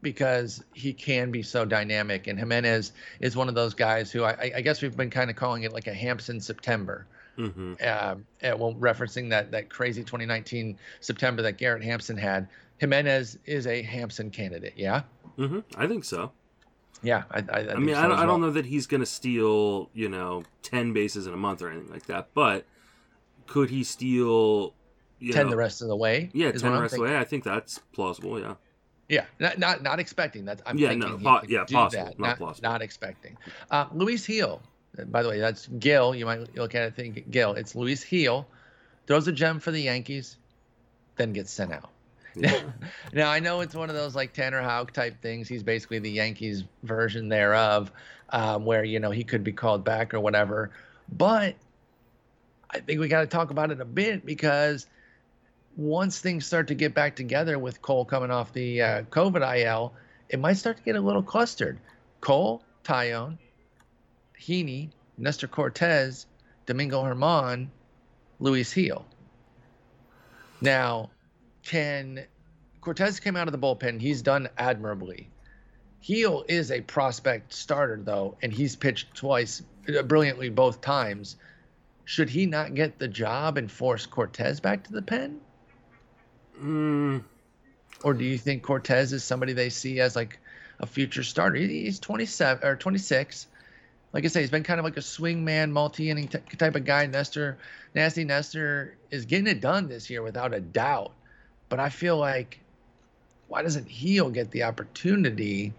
because 0.00 0.62
he 0.74 0.92
can 0.92 1.30
be 1.30 1.42
so 1.42 1.64
dynamic. 1.64 2.26
And 2.26 2.38
Giménez 2.38 2.92
is 3.20 3.36
one 3.36 3.48
of 3.48 3.54
those 3.54 3.74
guys 3.74 4.10
who 4.10 4.24
I, 4.24 4.52
I 4.56 4.60
guess 4.60 4.80
we've 4.80 4.96
been 4.96 5.10
kind 5.10 5.28
of 5.28 5.36
calling 5.36 5.64
it 5.64 5.72
like 5.72 5.86
a 5.86 5.94
Hampson 5.94 6.40
September 6.40 7.06
Mm-hmm. 7.38 7.74
Uh, 7.80 8.16
well, 8.56 8.74
referencing 8.74 9.30
that 9.30 9.52
that 9.52 9.70
crazy 9.70 10.02
2019 10.02 10.78
September 11.00 11.42
that 11.42 11.56
Garrett 11.56 11.82
Hampson 11.82 12.16
had. 12.16 12.48
Giménez 12.80 13.38
is 13.44 13.66
a 13.66 13.82
Hampson 13.82 14.30
candidate. 14.30 14.74
Yeah. 14.76 15.02
Mm-hmm. 15.38 15.60
I 15.76 15.86
think 15.86 16.04
so. 16.04 16.32
Yeah, 17.02 17.22
I, 17.30 17.38
I, 17.38 17.44
I, 17.52 17.72
I 17.72 17.74
mean, 17.76 17.94
so 17.94 18.00
I, 18.00 18.02
don't, 18.02 18.10
well. 18.10 18.20
I 18.20 18.26
don't 18.26 18.40
know 18.40 18.50
that 18.50 18.66
he's 18.66 18.86
going 18.86 19.00
to 19.00 19.06
steal, 19.06 19.88
you 19.94 20.08
know, 20.08 20.42
ten 20.62 20.92
bases 20.92 21.26
in 21.28 21.34
a 21.34 21.36
month 21.36 21.62
or 21.62 21.70
anything 21.70 21.92
like 21.92 22.06
that, 22.06 22.28
but 22.34 22.64
could 23.46 23.70
he 23.70 23.84
steal 23.84 24.74
ten 25.30 25.46
know, 25.46 25.50
the 25.50 25.56
rest 25.56 25.80
of 25.80 25.88
the 25.88 25.96
way? 25.96 26.30
Yeah, 26.32 26.50
ten 26.50 26.72
the 26.72 26.80
rest 26.80 26.94
of 26.94 26.98
the 26.98 27.04
way. 27.04 27.16
I 27.16 27.24
think 27.24 27.44
that's 27.44 27.78
plausible. 27.92 28.40
Yeah. 28.40 28.54
Yeah, 29.08 29.24
not 29.38 29.58
not, 29.58 29.82
not 29.82 30.00
expecting 30.00 30.44
that. 30.46 30.60
I'm 30.66 30.76
yeah, 30.76 30.88
thinking 30.88 31.22
no, 31.22 31.40
po- 31.40 31.46
yeah, 31.48 31.64
possible, 31.64 32.04
that. 32.04 32.18
not, 32.18 32.28
not 32.28 32.36
plausible. 32.36 32.68
Not 32.68 32.82
expecting. 32.82 33.38
Uh, 33.70 33.86
Luis 33.92 34.26
Gil, 34.26 34.60
by 35.06 35.22
the 35.22 35.28
way, 35.28 35.38
that's 35.38 35.66
Gil. 35.66 36.14
You 36.14 36.26
might 36.26 36.56
look 36.56 36.74
at 36.74 36.82
it 36.82 36.94
think 36.94 37.30
Gil. 37.30 37.52
It's 37.52 37.74
Luis 37.74 38.04
Gil. 38.04 38.46
Throws 39.06 39.26
a 39.28 39.32
gem 39.32 39.60
for 39.60 39.70
the 39.70 39.80
Yankees, 39.80 40.36
then 41.16 41.32
gets 41.32 41.50
sent 41.50 41.72
out. 41.72 41.90
Now 43.12 43.30
I 43.30 43.40
know 43.40 43.60
it's 43.60 43.74
one 43.74 43.88
of 43.88 43.96
those 43.96 44.14
like 44.14 44.32
Tanner 44.32 44.60
Houck 44.60 44.92
type 44.92 45.20
things. 45.22 45.48
He's 45.48 45.62
basically 45.62 45.98
the 45.98 46.10
Yankees 46.10 46.64
version 46.82 47.28
thereof, 47.28 47.90
um, 48.30 48.64
where 48.64 48.84
you 48.84 49.00
know 49.00 49.10
he 49.10 49.24
could 49.24 49.42
be 49.42 49.52
called 49.52 49.84
back 49.84 50.14
or 50.14 50.20
whatever. 50.20 50.70
But 51.10 51.56
I 52.70 52.80
think 52.80 53.00
we 53.00 53.08
got 53.08 53.22
to 53.22 53.26
talk 53.26 53.50
about 53.50 53.70
it 53.70 53.80
a 53.80 53.84
bit 53.84 54.26
because 54.26 54.86
once 55.76 56.20
things 56.20 56.44
start 56.46 56.68
to 56.68 56.74
get 56.74 56.94
back 56.94 57.16
together 57.16 57.58
with 57.58 57.80
Cole 57.80 58.04
coming 58.04 58.30
off 58.30 58.52
the 58.52 58.82
uh, 58.82 59.02
COVID 59.04 59.64
IL, 59.64 59.94
it 60.28 60.38
might 60.38 60.58
start 60.58 60.76
to 60.76 60.82
get 60.82 60.96
a 60.96 61.00
little 61.00 61.22
clustered. 61.22 61.78
Cole, 62.20 62.62
Taillon, 62.84 63.38
Heaney, 64.40 64.90
Nestor 65.16 65.48
Cortes, 65.48 66.26
Domingo 66.66 67.02
Germán, 67.02 67.68
Luis 68.40 68.72
Gil. 68.72 69.04
Now, 70.60 71.10
can 71.62 72.24
Cortes 72.80 73.20
came 73.20 73.36
out 73.36 73.48
of 73.48 73.52
the 73.52 73.58
bullpen? 73.58 74.00
He's 74.00 74.22
done 74.22 74.48
admirably. 74.56 75.28
Gil 76.02 76.44
is 76.48 76.70
a 76.70 76.80
prospect 76.80 77.52
starter 77.52 78.00
though, 78.02 78.36
and 78.42 78.52
he's 78.52 78.76
pitched 78.76 79.14
twice 79.14 79.62
uh, 79.88 80.02
brilliantly 80.02 80.48
both 80.48 80.80
times. 80.80 81.36
Should 82.04 82.30
he 82.30 82.46
not 82.46 82.74
get 82.74 82.98
the 82.98 83.08
job 83.08 83.58
and 83.58 83.70
force 83.70 84.06
Cortes 84.06 84.60
back 84.60 84.84
to 84.84 84.92
the 84.92 85.02
pen? 85.02 85.40
Mm. 86.60 87.24
Or 88.02 88.14
do 88.14 88.24
you 88.24 88.38
think 88.38 88.62
Cortes 88.62 89.12
is 89.12 89.24
somebody 89.24 89.52
they 89.52 89.70
see 89.70 90.00
as 90.00 90.16
like 90.16 90.38
a 90.78 90.86
future 90.86 91.22
starter? 91.22 91.56
He's 91.56 91.98
27 91.98 92.66
or 92.66 92.76
26 92.76 93.46
like 94.12 94.24
I 94.24 94.28
say, 94.28 94.40
he's 94.40 94.50
been 94.50 94.62
kind 94.62 94.80
of 94.80 94.84
like 94.84 94.96
a 94.96 95.02
swing 95.02 95.44
man, 95.44 95.72
multi-inning 95.72 96.28
t- 96.28 96.38
type 96.56 96.76
of 96.76 96.84
guy. 96.84 97.06
Nestor, 97.06 97.58
Nasty 97.94 98.24
Nestor 98.24 98.96
is 99.10 99.24
getting 99.24 99.46
it 99.46 99.60
done 99.60 99.88
this 99.88 100.08
year 100.08 100.22
without 100.22 100.54
a 100.54 100.60
doubt. 100.60 101.12
But 101.68 101.80
I 101.80 101.90
feel 101.90 102.16
like, 102.16 102.60
why 103.48 103.62
doesn't 103.62 103.88
Gil 103.88 104.30
get 104.30 104.50
the 104.50 104.62
opportunity 104.62 105.74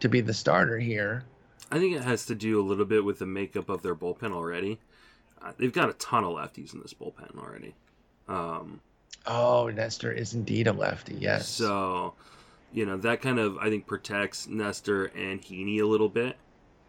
to 0.00 0.08
be 0.08 0.20
the 0.20 0.34
starter 0.34 0.78
here? 0.78 1.24
I 1.70 1.78
think 1.78 1.96
it 1.96 2.02
has 2.02 2.26
to 2.26 2.34
do 2.34 2.60
a 2.60 2.64
little 2.64 2.84
bit 2.84 3.04
with 3.04 3.18
the 3.18 3.26
makeup 3.26 3.68
of 3.70 3.82
their 3.82 3.94
bullpen 3.94 4.32
already. 4.32 4.78
Uh, 5.40 5.52
they've 5.56 5.72
got 5.72 5.88
a 5.88 5.94
ton 5.94 6.24
of 6.24 6.34
lefties 6.34 6.74
in 6.74 6.80
this 6.80 6.92
bullpen 6.92 7.38
already. 7.38 7.74
Um, 8.28 8.80
oh, 9.26 9.70
Nestor 9.70 10.12
is 10.12 10.34
indeed 10.34 10.66
a 10.66 10.72
lefty. 10.72 11.14
Yes. 11.14 11.48
So, 11.48 12.14
you 12.72 12.86
know 12.86 12.96
that 12.98 13.20
kind 13.20 13.38
of 13.38 13.58
I 13.58 13.68
think 13.68 13.86
protects 13.86 14.46
Nestor 14.46 15.06
and 15.06 15.42
Heaney 15.42 15.80
a 15.80 15.86
little 15.86 16.08
bit 16.08 16.36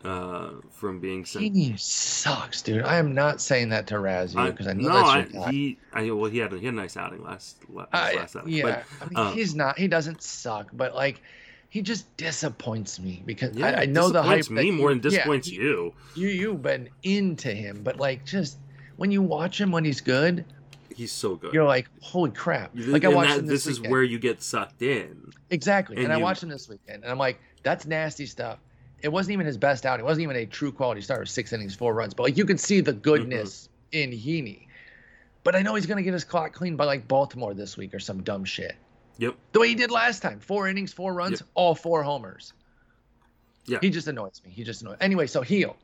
uh, 0.03 0.51
from 0.71 0.99
being 0.99 1.25
sent. 1.25 1.53
He 1.55 1.75
sucks, 1.77 2.61
dude. 2.61 2.83
I 2.83 2.97
am 2.97 3.13
not 3.13 3.41
saying 3.41 3.69
that 3.69 3.87
to 3.87 3.99
razz 3.99 4.33
you 4.33 4.45
because 4.45 4.67
I, 4.67 4.71
I, 4.71 4.73
know 4.73 4.89
no, 4.89 5.13
that's 5.13 5.35
I, 5.35 5.51
he. 5.51 5.77
I 5.93 6.11
well, 6.11 6.29
he 6.29 6.39
had 6.39 6.53
a, 6.53 6.59
he 6.59 6.65
had 6.65 6.73
a 6.73 6.77
nice 6.77 6.97
outing 6.97 7.23
last 7.23 7.57
last, 7.69 7.89
uh, 7.93 8.11
last 8.15 8.35
outing. 8.35 8.53
Yeah, 8.53 8.63
but, 8.63 8.83
I 9.01 9.09
mean, 9.09 9.17
uh, 9.17 9.31
he's 9.33 9.55
not. 9.55 9.77
He 9.77 9.87
doesn't 9.87 10.21
suck, 10.23 10.69
but 10.73 10.95
like 10.95 11.21
he 11.69 11.81
just 11.81 12.15
disappoints 12.17 12.99
me 12.99 13.23
because 13.25 13.55
Yeah, 13.55 13.79
I, 13.79 13.85
know 13.85 14.09
the 14.09 14.21
hype. 14.21 14.39
disappoints 14.39 14.63
me 14.65 14.71
that 14.71 14.77
more 14.77 14.89
than 14.89 14.99
disappoints 14.99 15.49
yeah, 15.51 15.61
you. 15.61 15.93
You 16.15 16.27
you've 16.27 16.61
been 16.61 16.89
into 17.03 17.53
him, 17.53 17.81
but 17.83 17.97
like 17.97 18.25
just 18.25 18.57
when 18.97 19.11
you 19.11 19.21
watch 19.21 19.59
him 19.59 19.71
when 19.71 19.85
he's 19.85 20.01
good, 20.01 20.45
He's 20.93 21.11
so 21.11 21.35
good. 21.35 21.53
you're 21.53 21.63
like, 21.65 21.87
holy 22.01 22.31
crap! 22.31 22.71
You- 22.75 22.87
Like 22.87 23.05
I 23.05 23.07
watched 23.07 23.35
that- 23.35 23.47
this 23.47 23.63
this, 23.63 23.77
is 23.79 23.81
where 23.81 24.03
you 24.03 24.19
get 24.19 24.41
sucked 24.43 24.81
in. 24.81 25.31
exactly, 25.49 25.95
and, 25.97 26.05
and 26.05 26.13
I 26.13 26.17
watched 26.17 26.43
him 26.43 26.49
this 26.49 26.67
weekend, 26.67 27.03
and 27.03 27.11
I'm 27.11 27.17
like, 27.17 27.39
that's 27.63 27.85
nasty 27.85 28.25
stuff. 28.25 28.59
It 29.01 29.11
wasn't 29.11 29.33
even 29.33 29.45
his 29.45 29.57
best 29.57 29.85
out. 29.85 29.99
It 29.99 30.03
wasn't 30.03 30.23
even 30.23 30.35
a 30.35 30.45
true 30.45 30.71
quality 30.71 31.01
start. 31.01 31.27
Six 31.27 31.53
innings, 31.53 31.75
four 31.75 31.93
runs, 31.93 32.13
but 32.13 32.23
like 32.23 32.37
you 32.37 32.45
can 32.45 32.57
see 32.57 32.81
the 32.81 32.93
goodness 32.93 33.69
Mm-hmm. 33.93 34.11
in 34.13 34.17
Heaney. 34.17 34.67
But 35.43 35.55
I 35.55 35.63
know 35.63 35.75
he's 35.75 35.85
gonna 35.85 36.03
get 36.03 36.13
his 36.13 36.23
clock 36.23 36.53
cleaned 36.53 36.77
by 36.77 36.85
like 36.85 37.07
Baltimore 37.07 37.53
this 37.53 37.75
week 37.77 37.93
or 37.93 37.99
some 37.99 38.21
dumb 38.23 38.45
shit. 38.45 38.75
Yep. 39.17 39.35
The 39.51 39.59
way 39.59 39.67
he 39.69 39.75
did 39.75 39.91
last 39.91 40.21
time, 40.21 40.39
four 40.39 40.67
innings, 40.67 40.93
four 40.93 41.13
runs, 41.13 41.41
Yep. 41.41 41.49
all 41.55 41.75
four 41.75 42.03
homers. 42.03 42.53
Yeah. 43.65 43.79
He 43.81 43.89
just 43.89 44.07
annoys 44.07 44.41
me. 44.45 44.51
He 44.51 44.63
just 44.63 44.81
annoys. 44.81 44.97
Anyway, 45.01 45.27
so 45.27 45.43
Gil. 45.43 45.75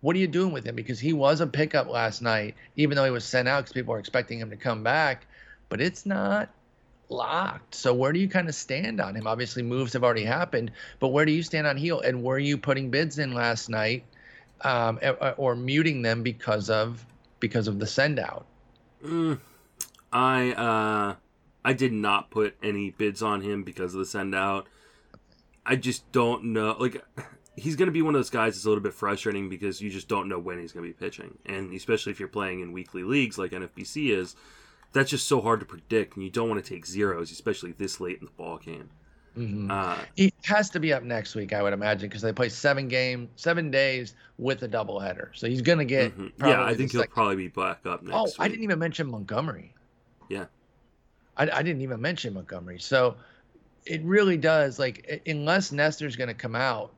What 0.00 0.14
are 0.16 0.18
you 0.18 0.26
doing 0.26 0.52
with 0.52 0.64
him? 0.64 0.74
Because 0.76 1.00
he 1.00 1.12
was 1.12 1.40
a 1.40 1.46
pickup 1.46 1.88
last 1.88 2.20
night, 2.22 2.54
even 2.76 2.96
though 2.96 3.04
he 3.04 3.10
was 3.10 3.24
sent 3.24 3.48
out 3.48 3.64
because 3.64 3.72
people 3.72 3.92
were 3.92 3.98
expecting 3.98 4.38
him 4.38 4.50
to 4.50 4.56
come 4.56 4.82
back. 4.82 5.26
But 5.68 5.80
it's 5.80 6.04
not 6.06 6.50
locked. 7.08 7.74
So 7.74 7.94
where 7.94 8.12
do 8.12 8.18
you 8.18 8.28
kind 8.28 8.48
of 8.48 8.54
stand 8.54 9.00
on 9.00 9.14
him? 9.14 9.26
Obviously, 9.26 9.62
moves 9.62 9.92
have 9.92 10.04
already 10.04 10.24
happened, 10.24 10.72
but 11.00 11.08
where 11.08 11.24
do 11.24 11.32
you 11.32 11.42
stand 11.42 11.66
on 11.66 11.76
Gil? 11.78 12.00
And 12.00 12.22
were 12.22 12.38
you 12.38 12.58
putting 12.58 12.90
bids 12.90 13.18
in 13.18 13.32
last 13.34 13.68
night, 13.68 14.04
um, 14.62 14.98
or, 15.02 15.34
or 15.36 15.56
muting 15.56 16.02
them 16.02 16.22
because 16.22 16.70
of 16.70 17.04
because 17.40 17.68
of 17.68 17.78
the 17.78 17.86
send 17.86 18.18
out? 18.18 18.46
Mm, 19.04 19.38
I 20.12 20.52
uh, 20.52 21.14
I 21.64 21.72
did 21.72 21.92
not 21.92 22.30
put 22.30 22.56
any 22.62 22.90
bids 22.90 23.22
on 23.22 23.40
him 23.40 23.62
because 23.62 23.94
of 23.94 23.98
the 23.98 24.06
send 24.06 24.34
out. 24.34 24.68
I 25.64 25.76
just 25.76 26.10
don't 26.12 26.44
know. 26.44 26.76
Like, 26.78 27.04
he's 27.56 27.74
going 27.74 27.86
to 27.86 27.92
be 27.92 28.02
one 28.02 28.14
of 28.14 28.18
those 28.18 28.30
guys 28.30 28.54
that's 28.54 28.64
a 28.64 28.68
little 28.68 28.82
bit 28.82 28.94
frustrating 28.94 29.48
because 29.48 29.80
you 29.80 29.90
just 29.90 30.08
don't 30.08 30.28
know 30.28 30.38
when 30.38 30.60
he's 30.60 30.72
going 30.72 30.86
to 30.86 30.92
be 30.92 30.96
pitching, 30.96 31.38
and 31.46 31.72
especially 31.74 32.12
if 32.12 32.20
you're 32.20 32.28
playing 32.28 32.60
in 32.60 32.72
weekly 32.72 33.02
leagues 33.02 33.36
like 33.36 33.50
NFBC 33.50 34.16
is, 34.16 34.36
that's 34.92 35.10
just 35.10 35.26
so 35.26 35.40
hard 35.40 35.60
to 35.60 35.66
predict, 35.66 36.14
and 36.16 36.24
you 36.24 36.30
don't 36.30 36.48
want 36.48 36.62
to 36.64 36.68
take 36.68 36.86
zeros, 36.86 37.30
especially 37.30 37.72
this 37.72 38.00
late 38.00 38.18
in 38.18 38.26
the 38.26 38.32
ball 38.32 38.58
game. 38.58 38.88
Mhm. 39.36 39.70
Uh, 39.70 40.02
He 40.16 40.32
has 40.44 40.70
to 40.70 40.80
be 40.80 40.94
up 40.94 41.02
next 41.02 41.34
week, 41.34 41.52
I 41.52 41.62
would 41.62 41.74
imagine, 41.74 42.08
because 42.08 42.22
they 42.22 42.32
play 42.32 42.48
seven 42.48 42.88
game, 42.88 43.28
seven 43.36 43.70
days 43.70 44.14
with 44.38 44.62
a 44.62 44.68
doubleheader. 44.68 45.28
So 45.34 45.46
he's 45.46 45.60
gonna 45.60 45.84
get. 45.84 46.16
mhm. 46.16 46.32
Yeah, 46.38 46.64
I 46.64 46.74
think 46.74 46.92
he'll 46.92 47.02
second- 47.02 47.12
probably 47.14 47.36
be 47.36 47.48
back 47.48 47.84
up 47.84 48.02
next. 48.02 48.14
Oh, 48.16 48.24
week. 48.24 48.34
I 48.38 48.48
didn't 48.48 48.64
even 48.64 48.78
mention 48.78 49.10
Montgomery. 49.10 49.74
Yeah. 50.30 50.46
I, 51.36 51.50
I 51.50 51.62
didn't 51.62 51.82
even 51.82 52.00
mention 52.00 52.32
Montgomery. 52.32 52.78
So 52.78 53.16
it 53.84 54.02
really 54.04 54.38
does 54.38 54.78
like 54.78 55.22
unless 55.26 55.70
Nestor's 55.70 56.16
gonna 56.16 56.32
come 56.32 56.54
out, 56.56 56.94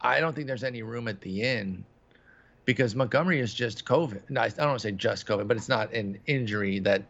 I 0.00 0.18
don't 0.18 0.34
think 0.34 0.48
there's 0.48 0.64
any 0.64 0.82
room 0.82 1.06
at 1.06 1.20
the 1.20 1.42
end 1.42 1.84
because 2.64 2.96
Montgomery 2.96 3.38
is 3.38 3.54
just 3.54 3.84
COVID. 3.84 4.22
No, 4.28 4.40
I 4.40 4.48
don't 4.48 4.66
want 4.66 4.80
to 4.80 4.88
say 4.88 4.92
just 4.92 5.24
COVID, 5.26 5.46
but 5.46 5.56
it's 5.56 5.68
not 5.68 5.92
an 5.94 6.18
injury 6.26 6.80
that 6.80 7.04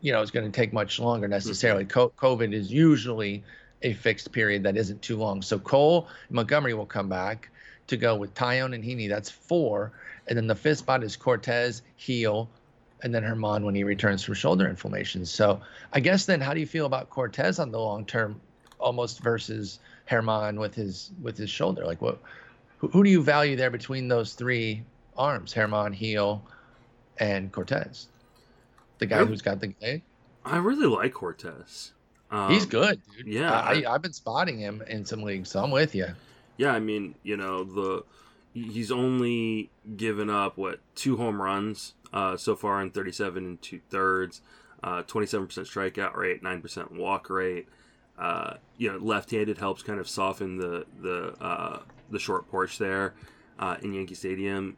you 0.00 0.12
know 0.12 0.22
is 0.22 0.30
going 0.30 0.50
to 0.50 0.52
take 0.52 0.72
much 0.72 0.98
longer 0.98 1.28
necessarily. 1.28 1.84
Mm-hmm. 1.84 1.92
Co- 1.92 2.36
COVID 2.36 2.52
is 2.52 2.72
usually 2.72 3.42
a 3.82 3.92
fixed 3.94 4.32
period 4.32 4.64
that 4.64 4.76
isn't 4.76 5.02
too 5.02 5.16
long. 5.16 5.42
So 5.42 5.58
Cole 5.58 6.08
Montgomery 6.30 6.74
will 6.74 6.86
come 6.86 7.08
back 7.08 7.50
to 7.86 7.96
go 7.96 8.14
with 8.14 8.34
Taillon 8.34 8.74
and 8.74 8.84
Heaney. 8.84 9.08
That's 9.08 9.30
four, 9.30 9.92
and 10.26 10.36
then 10.36 10.46
the 10.46 10.54
fifth 10.54 10.78
spot 10.78 11.02
is 11.02 11.16
Cortes, 11.16 11.82
Gil, 11.98 12.48
and 13.02 13.14
then 13.14 13.22
Germán 13.22 13.64
when 13.64 13.74
he 13.74 13.84
returns 13.84 14.22
from 14.22 14.34
shoulder 14.34 14.68
inflammation. 14.68 15.24
So 15.26 15.60
I 15.92 16.00
guess 16.00 16.26
then, 16.26 16.40
how 16.40 16.54
do 16.54 16.60
you 16.60 16.66
feel 16.66 16.86
about 16.86 17.10
Cortes 17.10 17.58
on 17.58 17.70
the 17.70 17.80
long 17.80 18.04
term, 18.04 18.40
almost 18.78 19.20
versus 19.20 19.78
Germán 20.08 20.58
with 20.58 20.74
his 20.74 21.10
with 21.22 21.36
his 21.36 21.50
shoulder? 21.50 21.84
Like 21.84 22.02
what? 22.02 22.18
Who, 22.78 22.88
who 22.88 23.04
do 23.04 23.10
you 23.10 23.22
value 23.22 23.56
there 23.56 23.70
between 23.70 24.08
those 24.08 24.34
three 24.34 24.82
arms, 25.16 25.52
Germán, 25.54 25.98
Gil, 25.98 26.42
and 27.18 27.52
Cortes? 27.52 28.06
The 29.00 29.06
guy 29.06 29.24
who's 29.24 29.42
got 29.42 29.60
the 29.60 29.74
leg. 29.82 30.02
I 30.44 30.58
really 30.58 30.86
like 30.86 31.12
Cortes. 31.12 31.92
Um, 32.30 32.52
He's 32.52 32.64
good, 32.64 33.00
dude. 33.16 33.26
yeah, 33.26 33.52
I, 33.52 33.82
I- 33.82 33.94
I've 33.94 34.02
been 34.02 34.12
spotting 34.12 34.58
him 34.58 34.82
in 34.86 35.04
some 35.04 35.22
leagues, 35.22 35.50
so 35.50 35.62
I'm 35.64 35.70
with 35.72 35.94
you. 35.94 36.06
Yeah, 36.58 36.70
I 36.72 36.78
mean, 36.78 37.14
you 37.24 37.36
know, 37.36 37.64
the 37.64 38.04
he's 38.54 38.90
only 38.92 39.70
given 39.96 40.28
up 40.30 40.56
what 40.56 40.78
two 40.94 41.16
home 41.16 41.40
runs 41.42 41.94
uh, 42.12 42.36
so 42.36 42.54
far 42.56 42.80
in 42.82 42.90
37 42.90 43.44
and 43.44 43.62
two 43.62 43.80
thirds, 43.90 44.42
uh, 44.82 45.02
27% 45.04 45.46
strikeout 45.48 46.14
rate, 46.16 46.42
9% 46.42 46.92
walk 46.96 47.30
rate. 47.30 47.68
Uh, 48.18 48.54
you 48.76 48.92
know, 48.92 48.98
left-handed 48.98 49.56
helps 49.58 49.82
kind 49.82 49.98
of 49.98 50.08
soften 50.08 50.56
the 50.58 50.84
the 51.00 51.34
uh, 51.42 51.80
the 52.10 52.18
short 52.18 52.48
porch 52.48 52.76
there 52.78 53.14
uh, 53.58 53.76
in 53.82 53.92
Yankee 53.94 54.14
Stadium. 54.14 54.76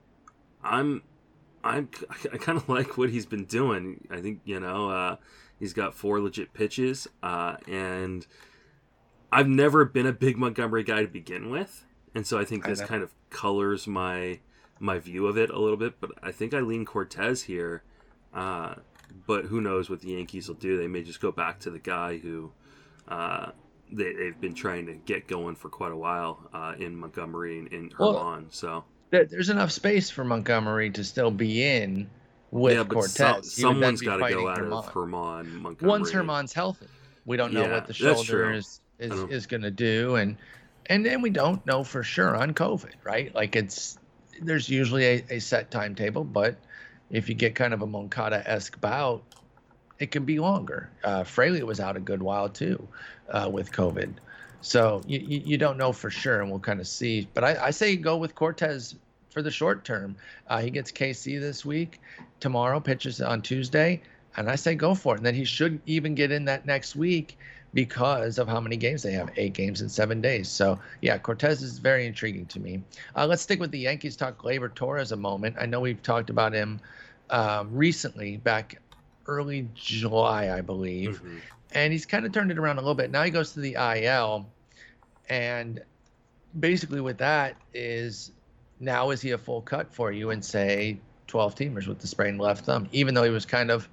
I'm 0.63 1.03
I'm 1.65 1.89
I 2.33 2.37
kind 2.39 2.59
of 2.59 2.69
like 2.69 2.99
what 2.99 3.11
he's 3.11 3.27
been 3.27 3.45
doing. 3.45 4.07
I 4.11 4.21
think 4.21 4.41
you 4.45 4.61
know 4.61 4.91
uh, 4.91 5.17
he's 5.59 5.73
got 5.73 5.95
four 5.95 6.21
legit 6.21 6.53
pitches, 6.55 7.09
uh, 7.23 7.57
and 7.69 8.27
I've 9.31 9.49
never 9.49 9.85
been 9.85 10.07
a 10.07 10.13
big 10.13 10.37
Montgomery 10.37 10.85
guy 10.85 11.03
to 11.03 11.09
begin 11.09 11.51
with, 11.51 11.85
and 12.15 12.27
so 12.27 12.39
I 12.39 12.45
think 12.45 12.65
this 12.65 12.81
know. 12.81 12.87
kind 12.87 13.03
of 13.03 13.13
colors 13.31 13.87
my 13.87 14.41
my 14.79 14.99
view 14.99 15.27
of 15.27 15.39
it 15.39 15.51
a 15.51 15.59
little 15.59 15.77
bit. 15.77 16.01
But 16.01 16.13
I 16.23 16.33
think 16.33 16.55
I 16.55 16.61
lean 16.61 16.85
Cortes 16.85 17.43
here. 17.43 17.83
Uh, 18.35 18.77
but 19.27 19.45
who 19.47 19.61
knows 19.61 19.91
what 19.91 20.01
the 20.01 20.09
Yankees 20.09 20.49
will 20.49 20.55
do? 20.57 20.77
They 20.77 20.89
may 20.89 21.03
just 21.03 21.21
go 21.21 21.31
back 21.31 21.61
to 21.61 21.71
the 21.71 21.79
guy 21.79 22.19
who 22.19 22.51
uh, 23.09 23.51
they, 23.91 24.13
they've 24.13 24.41
been 24.41 24.55
trying 24.55 24.87
to 24.87 24.95
get 24.95 25.29
going 25.29 25.55
for 25.55 25.69
quite 25.69 25.93
a 25.93 25.97
while 25.97 26.49
uh, 26.53 26.75
in 26.79 26.97
Montgomery 26.97 27.59
and 27.59 27.69
in 27.69 27.91
Well, 27.99 28.45
so 28.51 28.85
There, 29.13 29.27
there's 29.27 29.51
enough 29.51 29.71
space 29.71 30.09
for 30.09 30.25
Montgomery 30.25 30.89
to 30.91 31.05
still 31.05 31.31
be 31.31 31.63
in 31.63 32.09
with 32.51 32.79
yeah, 32.79 32.85
Cortes. 32.85 33.13
so- 33.13 33.27
He 33.27 33.33
would 33.35 33.45
then 33.45 33.99
someone's 33.99 34.01
got 34.01 34.17
to 34.17 34.35
go 34.35 34.49
out 34.49 34.59
Germán. 34.59 34.73
of 34.73 34.87
Germán 34.93 35.53
Montgomery. 35.61 35.89
Once 35.91 36.11
Germán's 36.13 36.53
healthy, 36.55 36.87
we 37.27 37.37
don't 37.37 37.53
know 37.53 37.61
Yeah, 37.63 37.75
what 37.75 37.87
the 37.87 37.93
shoulder 37.93 38.53
is 38.53 38.81
is, 38.99 39.13
is 39.31 39.47
going 39.47 39.63
to 39.63 39.71
do, 39.71 40.17
and 40.17 40.37
and 40.87 41.05
then 41.05 41.21
we 41.21 41.29
don't 41.29 41.65
know 41.67 41.85
for 41.85 42.03
sure 42.03 42.35
on 42.35 42.55
COVID, 42.55 42.95
right? 43.05 43.35
Like 43.35 43.55
it's 43.55 43.99
there's 44.41 44.69
usually 44.71 45.05
a, 45.05 45.25
a 45.31 45.39
set 45.41 45.71
timetable, 45.71 46.25
but 46.25 46.57
if 47.11 47.29
you 47.29 47.35
get 47.35 47.55
kind 47.55 47.75
of 47.75 47.83
a 47.83 47.87
Moncada 47.87 48.43
esque 48.49 48.81
bout, 48.81 49.23
it 49.99 50.11
can 50.11 50.25
be 50.25 50.39
longer. 50.39 50.89
Uh, 51.05 51.23
Fraley 51.25 51.63
was 51.63 51.81
out 51.81 51.99
a 51.99 52.01
good 52.01 52.23
while 52.23 52.49
too 52.49 52.89
uh, 53.29 53.51
with 53.53 53.71
COVID, 53.73 54.15
so 54.63 55.03
you, 55.07 55.19
you 55.45 55.59
don't 55.59 55.77
know 55.77 55.93
for 55.93 56.11
sure, 56.11 56.41
and 56.41 56.51
we'll 56.51 56.61
kind 56.61 56.81
of 56.81 56.87
see. 56.87 57.29
But 57.35 57.45
I, 57.45 57.67
I 57.67 57.71
say 57.71 57.97
go 57.97 58.17
with 58.17 58.35
Cortes 58.35 58.95
for 59.31 59.43
the 59.43 59.51
short 59.51 59.85
term. 59.85 60.17
Uh, 60.47 60.61
he 60.61 60.71
gets 60.71 60.91
KC 60.91 61.41
this 61.41 61.65
week, 61.65 62.01
tomorrow 62.41 62.81
pitches 62.81 63.21
on 63.21 63.43
Tuesday, 63.43 64.01
and 64.37 64.49
I 64.49 64.57
say 64.57 64.75
go 64.75 64.95
for 64.95 65.15
it. 65.15 65.19
And 65.19 65.27
then 65.27 65.35
he 65.35 65.45
should 65.45 65.81
even 65.87 66.15
get 66.15 66.31
in 66.31 66.45
that 66.47 66.65
next 66.67 66.97
week 66.97 67.39
because 67.75 68.39
of 68.39 68.49
how 68.49 68.61
many 68.61 68.77
games 68.77 69.03
they 69.03 69.13
have 69.13 69.31
eight 69.37 69.55
games 69.55 69.81
in 69.81 69.89
seven 69.89 70.21
days. 70.21 70.49
So, 70.49 70.79
yeah, 71.01 71.17
Cortes 71.19 71.63
is 71.63 71.79
very 71.79 72.07
intriguing 72.07 72.47
to 72.47 72.61
me. 72.61 72.83
Uh, 73.17 73.27
let's 73.27 73.43
stick 73.43 73.61
with 73.61 73.71
the 73.71 73.79
Yankees, 73.79 74.15
talk 74.15 74.37
Gleyber 74.43 74.75
Torres 74.75 75.13
a 75.13 75.17
moment. 75.17 75.57
I 75.59 75.67
know 75.67 75.81
we've 75.81 76.03
talked 76.03 76.29
about 76.29 76.53
him 76.53 76.81
um, 77.31 77.71
recently, 77.73 78.37
back 78.37 78.81
early 79.27 79.69
July, 79.75 80.55
I 80.57 80.61
believe 80.61 81.23
Mhm. 81.23 81.41
And 81.75 81.93
he's 81.93 82.07
kind 82.07 82.27
of 82.27 82.33
turned 82.33 82.51
it 82.51 82.59
around 82.59 82.79
a 82.79 82.81
little 82.81 82.95
bit. 82.95 83.11
Now 83.11 83.23
he 83.23 83.31
goes 83.31 83.53
to 83.53 83.61
the 83.61 83.77
IL, 83.79 84.47
and 85.29 85.83
basically 86.59 87.01
with 87.01 87.19
that 87.19 87.57
is 87.73 88.33
now 88.81 89.11
is 89.11 89.21
he 89.21 89.31
a 89.31 89.39
full 89.39 89.63
cut 89.63 89.93
for 89.93 90.13
you 90.13 90.31
and 90.31 90.45
say 90.45 90.99
12 91.29 91.55
teamers 91.55 91.87
with 91.87 91.99
the 91.99 92.07
sprained 92.07 92.41
left 92.41 92.65
thumb, 92.65 92.89
even 92.93 93.15
though 93.15 93.23
he 93.23 93.31
was 93.31 93.47
kind 93.47 93.71
of 93.71 93.89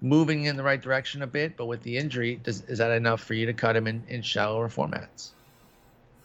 moving 0.00 0.44
in 0.44 0.56
the 0.56 0.62
right 0.62 0.80
direction 0.80 1.22
a 1.22 1.26
bit, 1.26 1.56
but 1.56 1.66
with 1.66 1.82
the 1.82 1.96
injury, 1.96 2.36
does, 2.42 2.62
is 2.62 2.78
that 2.78 2.90
enough 2.90 3.22
for 3.22 3.34
you 3.34 3.46
to 3.46 3.52
cut 3.52 3.76
him 3.76 3.86
in, 3.86 4.02
in 4.08 4.22
shallower 4.22 4.68
formats? 4.68 5.30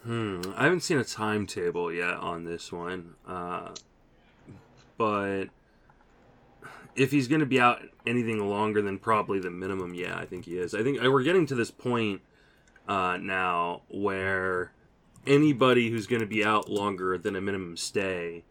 Hmm. 0.04 0.40
I 0.54 0.64
haven't 0.64 0.80
seen 0.80 0.98
a 0.98 1.04
timetable 1.04 1.92
yet 1.92 2.14
on 2.14 2.44
this 2.44 2.70
one, 2.70 3.14
uh, 3.26 3.70
but 4.96 5.46
if 6.96 7.10
he's 7.10 7.28
going 7.28 7.40
to 7.40 7.46
be 7.46 7.60
out 7.60 7.82
anything 8.06 8.48
longer 8.48 8.82
than 8.82 8.98
probably 8.98 9.38
the 9.38 9.50
minimum, 9.50 9.94
yeah, 9.94 10.16
I 10.18 10.24
think 10.24 10.44
he 10.44 10.58
is. 10.58 10.74
I 10.74 10.82
think 10.82 11.02
uh, 11.04 11.10
we're 11.10 11.22
getting 11.22 11.46
to 11.46 11.54
this 11.54 11.70
point 11.70 12.22
uh, 12.88 13.18
now 13.20 13.82
where 13.88 14.72
anybody 15.26 15.90
who's 15.90 16.06
going 16.06 16.20
to 16.20 16.26
be 16.26 16.44
out 16.44 16.68
longer 16.68 17.18
than 17.18 17.36
a 17.36 17.40
minimum 17.40 17.76
stay 17.76 18.44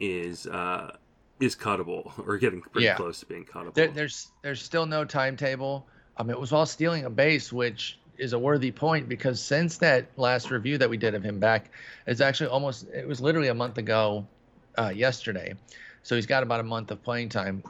is 0.00 0.46
uh, 0.46 0.96
is 1.40 1.54
cuttable 1.54 2.12
or 2.26 2.38
getting 2.38 2.60
pretty 2.60 2.86
Yeah. 2.86 2.96
close 2.96 3.20
to 3.20 3.26
being 3.26 3.44
cuttable. 3.44 3.74
There, 3.74 3.88
there's 3.88 4.32
there's 4.42 4.62
still 4.62 4.86
no 4.86 5.04
timetable. 5.04 5.86
Um, 6.16 6.30
it 6.30 6.38
was 6.40 6.52
while 6.52 6.66
stealing 6.66 7.04
a 7.04 7.10
base, 7.10 7.52
which 7.52 7.98
is 8.18 8.32
a 8.32 8.38
worthy 8.38 8.72
point 8.72 9.08
because 9.08 9.38
since 9.42 9.76
that 9.76 10.06
last 10.16 10.50
review 10.50 10.78
that 10.78 10.88
we 10.88 10.96
did 10.96 11.14
of 11.14 11.22
him 11.22 11.38
back, 11.38 11.70
it's 12.06 12.22
actually 12.22 12.48
almost 12.48 12.86
it 12.94 13.06
was 13.06 13.20
literally 13.20 13.48
a 13.48 13.54
month 13.54 13.76
ago, 13.76 14.26
uh, 14.78 14.88
yesterday. 14.88 15.54
So 16.02 16.14
he's 16.14 16.24
got 16.24 16.42
about 16.42 16.60
a 16.60 16.62
month 16.62 16.90
of 16.90 17.02
playing 17.02 17.28
time, 17.28 17.62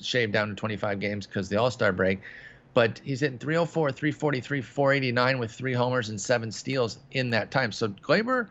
shaved 0.00 0.32
down 0.32 0.48
to 0.48 0.54
25 0.54 1.00
games 1.00 1.26
because 1.26 1.48
the 1.48 1.56
All 1.56 1.70
Star 1.70 1.92
break. 1.92 2.20
but 2.74 3.00
he's 3.04 3.20
hitting 3.20 3.38
304, 3.38 3.92
343, 3.92 4.60
489 4.60 5.38
with 5.38 5.52
three 5.52 5.72
homers 5.72 6.08
and 6.08 6.20
seven 6.20 6.50
steals 6.50 6.98
in 7.12 7.30
that 7.30 7.50
time. 7.50 7.70
So 7.70 7.88
Gleyber, 7.88 8.48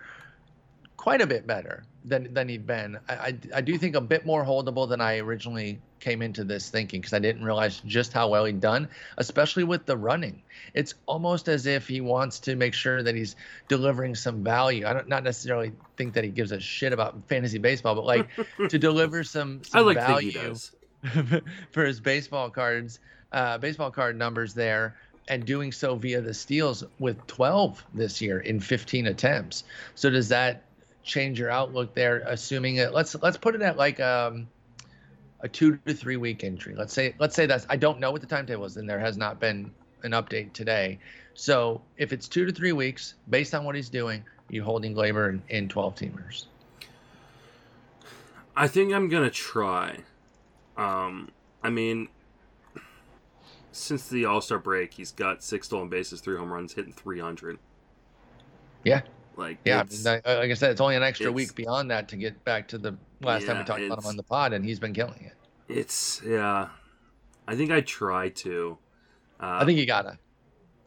quite 0.95 1.19
a 1.21 1.27
bit 1.27 1.45
better 1.45 1.83
than 2.05 2.33
than 2.33 2.47
he'd 2.47 2.65
been. 2.65 2.97
I, 3.09 3.13
I, 3.13 3.37
I 3.55 3.61
do 3.61 3.77
think 3.77 3.95
a 3.95 4.01
bit 4.01 4.25
more 4.25 4.45
holdable 4.45 4.87
than 4.87 5.01
I 5.01 5.17
originally 5.17 5.79
came 5.99 6.21
into 6.21 6.43
this 6.43 6.69
thinking 6.69 6.99
because 6.99 7.13
I 7.13 7.19
didn't 7.19 7.43
realize 7.43 7.81
just 7.85 8.11
how 8.11 8.29
well 8.29 8.43
he'd 8.45 8.59
done, 8.59 8.89
especially 9.17 9.63
with 9.63 9.85
the 9.85 9.95
running. 9.95 10.41
It's 10.73 10.95
almost 11.05 11.47
as 11.47 11.65
if 11.65 11.87
he 11.87 12.01
wants 12.01 12.39
to 12.41 12.55
make 12.55 12.73
sure 12.73 13.03
that 13.03 13.15
he's 13.15 13.35
delivering 13.69 14.15
some 14.15 14.43
value. 14.43 14.85
I 14.85 14.93
don't 14.93 15.07
not 15.07 15.23
necessarily 15.23 15.71
think 15.97 16.13
that 16.13 16.23
he 16.23 16.29
gives 16.29 16.51
a 16.51 16.59
shit 16.59 16.93
about 16.93 17.17
fantasy 17.27 17.57
baseball, 17.57 17.95
but 17.95 18.05
like 18.05 18.27
to 18.69 18.77
deliver 18.77 19.23
some, 19.23 19.61
some 19.63 19.79
I 19.79 19.83
like 19.83 19.97
value 19.97 20.31
for 21.71 21.85
his 21.85 21.99
baseball 21.99 22.49
cards, 22.49 22.99
uh, 23.31 23.57
baseball 23.57 23.91
card 23.91 24.17
numbers 24.17 24.53
there. 24.53 24.95
And 25.29 25.45
doing 25.45 25.71
so 25.71 25.95
via 25.95 26.19
the 26.19 26.33
steals 26.33 26.83
with 26.99 27.25
12 27.27 27.81
this 27.93 28.21
year 28.21 28.41
in 28.41 28.59
15 28.59 29.07
attempts. 29.07 29.63
So 29.95 30.09
does 30.09 30.27
that 30.27 30.63
change 31.03 31.39
your 31.39 31.49
outlook 31.49 31.93
there? 31.93 32.23
Assuming 32.27 32.75
it, 32.75 32.93
let's 32.93 33.15
let's 33.21 33.37
put 33.37 33.55
it 33.55 33.61
at 33.61 33.77
like 33.77 34.01
um, 34.01 34.49
a 35.39 35.47
two 35.47 35.77
to 35.85 35.93
three 35.93 36.17
week 36.17 36.43
injury. 36.43 36.75
Let's 36.75 36.93
say 36.93 37.15
let's 37.19 37.35
say 37.35 37.45
that's 37.45 37.65
I 37.69 37.75
don't 37.75 38.01
know 38.01 38.11
what 38.11 38.21
the 38.21 38.27
timetable 38.27 38.65
is, 38.65 38.75
and 38.75 38.89
there 38.89 38.99
has 38.99 39.17
not 39.17 39.39
been 39.39 39.71
an 40.03 40.11
update 40.11 40.53
today. 40.53 40.99
So 41.35 41.81
if 41.97 42.13
it's 42.13 42.27
two 42.27 42.45
to 42.45 42.51
three 42.51 42.71
weeks, 42.71 43.15
based 43.29 43.53
on 43.53 43.63
what 43.63 43.75
he's 43.75 43.89
doing, 43.89 44.23
you 44.49 44.63
holding 44.63 44.93
Gleyber 44.93 45.29
in, 45.29 45.41
in 45.49 45.69
12 45.69 45.95
teamers. 45.95 46.45
I 48.55 48.67
think 48.67 48.93
I'm 48.93 49.09
gonna 49.09 49.29
try. 49.29 49.97
Um, 50.77 51.29
I 51.61 51.69
mean, 51.69 52.09
since 53.71 54.07
the 54.07 54.25
All 54.25 54.41
Star 54.41 54.59
break, 54.59 54.93
he's 54.93 55.11
got 55.11 55.43
six 55.43 55.67
stolen 55.67 55.89
bases, 55.89 56.21
three 56.21 56.37
home 56.37 56.51
runs, 56.51 56.73
hitting 56.73 56.93
300. 56.93 57.59
Yeah. 58.83 59.01
Like 59.35 59.57
yeah, 59.65 59.83
like 60.03 60.25
I 60.27 60.53
said, 60.53 60.71
it's 60.71 60.81
only 60.81 60.95
an 60.95 61.01
extra 61.01 61.31
week 61.31 61.55
beyond 61.55 61.89
that 61.89 62.07
to 62.09 62.17
get 62.17 62.43
back 62.43 62.67
to 62.67 62.77
the 62.77 62.95
last 63.21 63.47
time 63.47 63.57
we 63.57 63.63
talked 63.63 63.81
about 63.81 63.99
him 63.99 64.05
on 64.05 64.15
the 64.15 64.23
pod, 64.23 64.53
and 64.53 64.63
he's 64.63 64.79
been 64.79 64.93
killing 64.93 65.23
it. 65.23 65.33
It's 65.67 66.21
yeah. 66.23 66.67
I 67.47 67.55
think 67.55 67.71
I 67.71 67.81
try 67.81 68.29
to. 68.29 68.77
Uh, 69.39 69.57
I 69.61 69.65
think 69.65 69.79
you 69.79 69.85
gotta. 69.85 70.19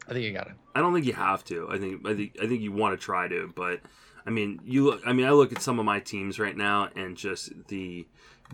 I 0.07 0.13
think 0.13 0.23
you 0.23 0.31
gotta. 0.31 0.53
I 0.75 0.79
don't 0.79 0.93
think 0.93 1.05
you 1.05 1.13
have 1.13 1.43
to. 1.45 1.67
I 1.69 1.77
think 1.77 2.07
I 2.07 2.15
think 2.15 2.37
I 2.41 2.47
think 2.47 2.61
you 2.61 2.71
want 2.71 2.97
to 2.97 3.03
try 3.03 3.27
to, 3.27 3.51
but 3.53 3.81
I 4.25 4.29
mean, 4.29 4.61
you 4.63 4.85
look. 4.85 5.01
I 5.05 5.11
mean, 5.11 5.25
I 5.25 5.31
look 5.31 5.51
at 5.51 5.61
some 5.61 5.77
of 5.77 5.85
my 5.85 5.99
teams 5.99 6.39
right 6.39 6.55
now 6.55 6.89
and 6.95 7.17
just 7.17 7.51
the 7.67 8.07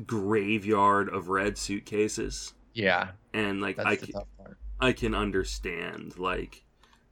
graveyard 0.05 1.09
of 1.09 1.29
red 1.29 1.57
suitcases, 1.57 2.53
Yeah, 2.73 3.09
and 3.33 3.61
like 3.61 3.79
I 3.79 3.95
can. 3.95 4.11
I 4.79 4.91
can 4.91 5.15
understand 5.15 6.17
like 6.17 6.63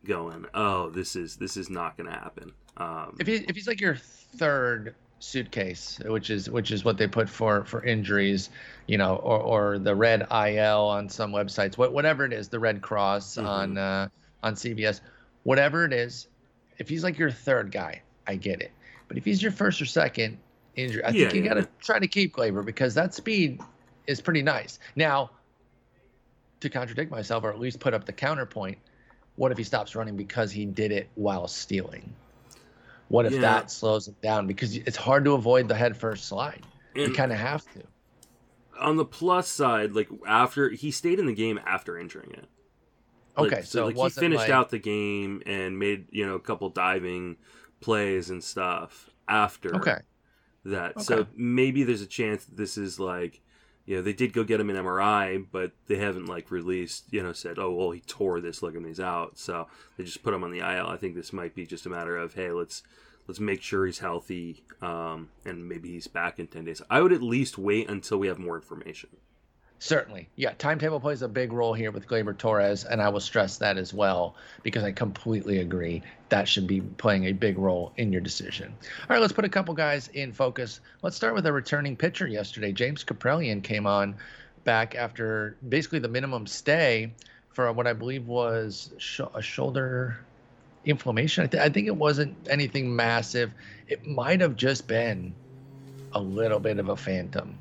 going, 0.06 0.46
oh, 0.54 0.90
this 0.90 1.16
is 1.16 1.38
this 1.38 1.56
is 1.56 1.70
not 1.70 1.96
going 1.96 2.08
to 2.10 2.14
happen. 2.18 2.52
Um, 2.78 3.16
If 3.20 3.28
he 3.28 3.36
if 3.36 3.56
he's 3.56 3.68
like 3.68 3.80
your 3.80 3.96
third 3.96 4.96
suitcase, 5.20 6.00
which 6.06 6.30
is 6.30 6.50
which 6.50 6.72
is 6.72 6.84
what 6.84 6.98
they 6.98 7.08
put 7.08 7.30
for 7.30 7.64
for 7.64 7.84
injuries, 7.86 8.50
you 8.88 8.98
know, 8.98 9.18
or 9.18 9.40
or 9.40 9.80
the 9.80 9.96
red 9.96 10.26
IL 10.32 10.80
on 10.82 11.08
some 11.08 11.32
websites, 11.32 11.78
what 11.78 11.94
whatever 11.94 12.26
it 12.26 12.34
is, 12.34 12.50
the 12.50 12.60
Red 12.60 12.82
Cross 12.82 13.36
Mhm. 13.38 13.48
on 13.48 13.78
uh, 13.78 14.08
on 14.44 14.56
CBS, 14.56 15.02
whatever 15.44 15.86
it 15.86 15.94
is, 15.94 16.28
if 16.80 16.90
he's 16.90 17.04
like 17.04 17.18
your 17.18 17.32
third 17.32 17.72
guy, 17.72 18.02
I 18.28 18.36
get 18.36 18.60
it. 18.62 18.72
But 19.08 19.18
if 19.18 19.24
he's 19.26 19.42
your 19.42 19.52
first 19.52 19.82
or 19.82 19.86
second 19.86 20.40
injury, 20.76 21.04
I 21.06 21.12
Yeah, 21.12 21.14
think 21.14 21.34
you 21.34 21.42
yeah. 21.42 21.48
got 21.48 21.56
to 21.56 21.68
try 21.82 22.00
to 22.00 22.08
keep 22.08 22.36
Gleyber 22.36 22.66
because 22.66 22.94
that 22.96 23.14
speed 23.14 23.62
is 24.08 24.22
pretty 24.22 24.42
nice. 24.42 24.80
Now, 24.96 25.32
to 26.62 26.70
contradict 26.70 27.12
myself, 27.12 27.44
or 27.44 27.52
at 27.52 27.60
least 27.60 27.80
put 27.80 27.94
up 27.94 28.06
the 28.06 28.14
counterpoint, 28.14 28.78
what 29.36 29.52
if 29.52 29.58
he 29.58 29.64
stops 29.64 29.96
running 29.96 30.16
because 30.16 30.52
he 30.52 30.66
did 30.66 30.92
it 30.92 31.10
while 31.16 31.48
stealing? 31.48 32.16
What 33.10 33.26
if 33.26 33.40
Yeah. 33.40 33.42
that 33.42 33.72
slows 33.72 34.08
him 34.08 34.18
down? 34.24 34.48
Because 34.48 34.76
it's 34.76 34.98
hard 34.98 35.26
to 35.26 35.34
avoid 35.34 35.68
the 35.68 35.76
head 35.76 35.98
first 35.98 36.28
slide. 36.28 36.64
You 37.04 37.12
kind 37.12 37.32
of 37.32 37.38
have 37.40 37.70
to. 37.72 37.84
on 38.80 38.98
the 38.98 39.06
plus 39.06 39.48
side, 39.50 39.94
like 39.94 40.10
after 40.28 40.70
he 40.70 40.92
stayed 40.92 41.20
in 41.20 41.26
the 41.26 41.34
game 41.34 41.60
after 41.66 41.98
injuring 41.98 42.32
it. 42.32 42.48
Like, 43.38 43.54
Okay, 43.54 43.64
so, 43.64 43.88
like 43.88 43.98
it 43.98 43.98
he 43.98 44.10
finished 44.10 44.50
like, 44.50 44.50
out 44.50 44.70
the 44.72 44.80
game 44.80 45.44
and 45.46 45.80
made 45.80 46.08
you 46.12 46.26
know 46.26 46.36
a 46.36 46.40
couple 46.42 46.70
diving 46.70 47.38
plays 47.82 48.30
and 48.30 48.44
stuff 48.44 49.10
after 49.28 49.74
Okay, 49.74 50.02
that. 50.66 51.02
So 51.02 51.28
maybe 51.36 51.84
there's 51.84 52.02
a 52.02 52.08
chance 52.08 52.46
this 52.46 52.78
is 52.78 53.00
like, 53.00 53.42
you 53.86 53.96
know, 53.96 54.02
they 54.02 54.14
did 54.14 54.34
go 54.34 54.44
get 54.44 54.60
him 54.60 54.70
an 54.70 54.76
MRI, 54.76 55.46
but 55.52 55.72
they 55.88 55.98
haven't 55.98 56.28
like 56.28 56.52
released, 56.52 57.06
you 57.12 57.24
know, 57.24 57.34
said, 57.34 57.58
oh 57.58 57.72
well, 57.72 57.92
he 57.92 58.02
tore 58.02 58.40
this 58.40 58.62
ligaments 58.62 59.00
out, 59.00 59.38
so 59.38 59.68
they 59.98 60.04
just 60.04 60.24
put 60.24 60.34
him 60.34 60.44
on 60.44 60.52
the 60.52 60.60
IL. 60.60 60.88
I 60.88 60.98
think 60.98 61.16
this 61.16 61.34
might 61.34 61.56
be 61.56 61.66
just 61.66 61.86
a 61.86 61.90
matter 61.90 62.16
of 62.16 62.34
hey, 62.36 62.52
let's 62.52 62.84
let's 63.28 63.40
make 63.40 63.62
sure 63.62 63.86
he's 63.86 64.00
healthy, 64.00 64.64
um, 64.82 65.30
and 65.46 65.68
maybe 65.68 65.90
he's 65.90 66.08
back 66.08 66.40
in 66.40 66.48
ten 66.48 66.66
days. 66.66 66.82
I 66.90 67.02
would 67.02 67.12
at 67.12 67.24
least 67.24 67.58
wait 67.58 67.90
until 67.90 68.20
we 68.20 68.28
have 68.28 68.40
more 68.40 68.56
information. 68.56 69.10
Certainly. 69.82 70.30
Yeah, 70.36 70.54
timetable 70.60 71.00
plays 71.00 71.24
a 71.24 71.28
big 71.28 71.52
role 71.52 71.74
here 71.74 71.90
with 71.90 72.08
Gleyber 72.08 72.38
Torres, 72.38 72.84
and 72.84 73.02
I 73.02 73.10
will 73.10 73.20
stress 73.20 73.58
that 73.58 73.80
as 73.80 73.92
well 73.92 74.36
because 74.62 74.84
I 74.84 74.92
completely 74.92 75.58
agree 75.58 76.04
that 76.30 76.48
should 76.48 76.68
be 76.68 76.82
playing 76.82 77.26
a 77.26 77.32
big 77.32 77.58
role 77.58 77.92
in 77.98 78.12
your 78.12 78.22
decision. 78.22 78.76
All 78.80 79.08
right, 79.10 79.20
let's 79.20 79.34
put 79.34 79.44
a 79.44 79.50
couple 79.50 79.74
guys 79.74 80.08
in 80.10 80.34
focus. 80.34 80.82
Let's 81.02 81.16
start 81.16 81.34
with 81.34 81.48
a 81.48 81.52
returning 81.52 81.96
pitcher 81.98 82.28
yesterday. 82.28 82.72
James 82.72 83.04
Kaprielian 83.04 83.64
came 83.64 83.88
on 83.88 84.18
back 84.66 84.94
after 84.94 85.58
basically 85.68 85.98
the 85.98 86.08
minimum 86.08 86.46
stay 86.46 87.12
for 87.50 87.72
what 87.72 87.88
I 87.88 87.94
believe 87.94 88.28
was 88.28 88.94
sh- 89.00 89.22
a 89.34 89.42
shoulder 89.42 90.16
inflammation. 90.86 91.46
I, 91.46 91.48
th- 91.48 91.64
I 91.64 91.70
think 91.70 91.88
it 91.88 91.96
wasn't 91.96 92.38
anything 92.48 92.96
massive. 92.96 93.52
It 93.88 94.06
might 94.06 94.42
have 94.42 94.56
just 94.56 94.88
been 94.88 95.34
a 96.14 96.22
little 96.22 96.60
bit 96.60 96.78
of 96.78 96.90
a 96.90 96.96
phantom. 96.96 97.58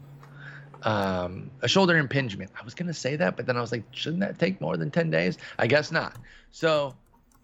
Um, 0.82 1.50
a 1.60 1.68
shoulder 1.68 1.98
impingement. 1.98 2.50
I 2.58 2.64
was 2.64 2.74
to 2.74 2.94
say 2.94 3.16
that, 3.16 3.36
but 3.36 3.46
then 3.46 3.56
I 3.56 3.60
was 3.60 3.72
like, 3.72 3.84
shouldn't 3.92 4.20
that 4.20 4.38
take 4.38 4.60
more 4.60 4.76
than 4.76 4.90
10 4.90 5.10
days? 5.10 5.36
I 5.58 5.66
guess 5.66 5.92
not. 5.92 6.16
So, 6.52 6.94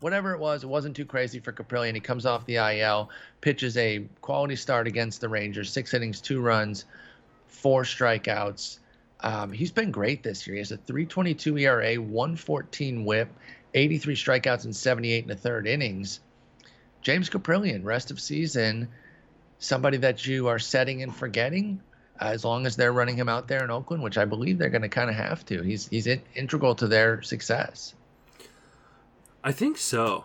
whatever 0.00 0.32
it 0.32 0.40
was, 0.40 0.64
it 0.64 0.68
wasn't 0.68 0.96
too 0.96 1.04
crazy 1.04 1.40
for 1.40 1.52
Kaprielian. 1.52 1.94
He 1.94 2.00
comes 2.00 2.26
off 2.26 2.46
the 2.46 2.56
IL, 2.56 3.10
pitches 3.40 3.76
a 3.76 4.06
quality 4.20 4.56
start 4.56 4.86
against 4.86 5.20
the 5.20 5.28
Rangers, 5.28 5.70
six 5.70 5.92
innings, 5.94 6.20
two 6.20 6.40
runs, 6.40 6.84
four 7.46 7.82
strikeouts. 7.82 8.78
Um, 9.20 9.52
he's 9.52 9.70
been 9.70 9.90
great 9.90 10.22
this 10.22 10.46
year. 10.46 10.54
He 10.54 10.60
has 10.60 10.72
a 10.72 10.76
322 10.76 11.58
ERA, 11.58 11.94
114 11.96 13.04
whip, 13.04 13.28
83 13.74 14.14
strikeouts, 14.14 14.64
and 14.64 14.76
78 14.76 15.24
in 15.24 15.28
the 15.28 15.36
third 15.36 15.66
innings. 15.66 16.20
James 17.02 17.30
Kaprielian, 17.30 17.84
rest 17.84 18.10
of 18.10 18.20
season, 18.20 18.88
somebody 19.58 19.96
that 19.98 20.26
you 20.26 20.48
are 20.48 20.58
setting 20.58 21.02
and 21.02 21.14
forgetting 21.14 21.80
as 22.20 22.44
long 22.44 22.66
as 22.66 22.76
they're 22.76 22.92
running 22.92 23.16
him 23.16 23.28
out 23.28 23.48
there 23.48 23.62
in 23.64 23.70
Oakland, 23.70 24.02
which 24.02 24.18
I 24.18 24.24
believe 24.24 24.58
they're 24.58 24.70
going 24.70 24.82
to 24.82 24.88
kind 24.88 25.10
of 25.10 25.16
have 25.16 25.44
to. 25.46 25.62
He's 25.62 25.88
he's 25.88 26.06
in, 26.06 26.22
integral 26.34 26.74
to 26.76 26.86
their 26.86 27.22
success. 27.22 27.94
I 29.44 29.52
think 29.52 29.78
so. 29.78 30.24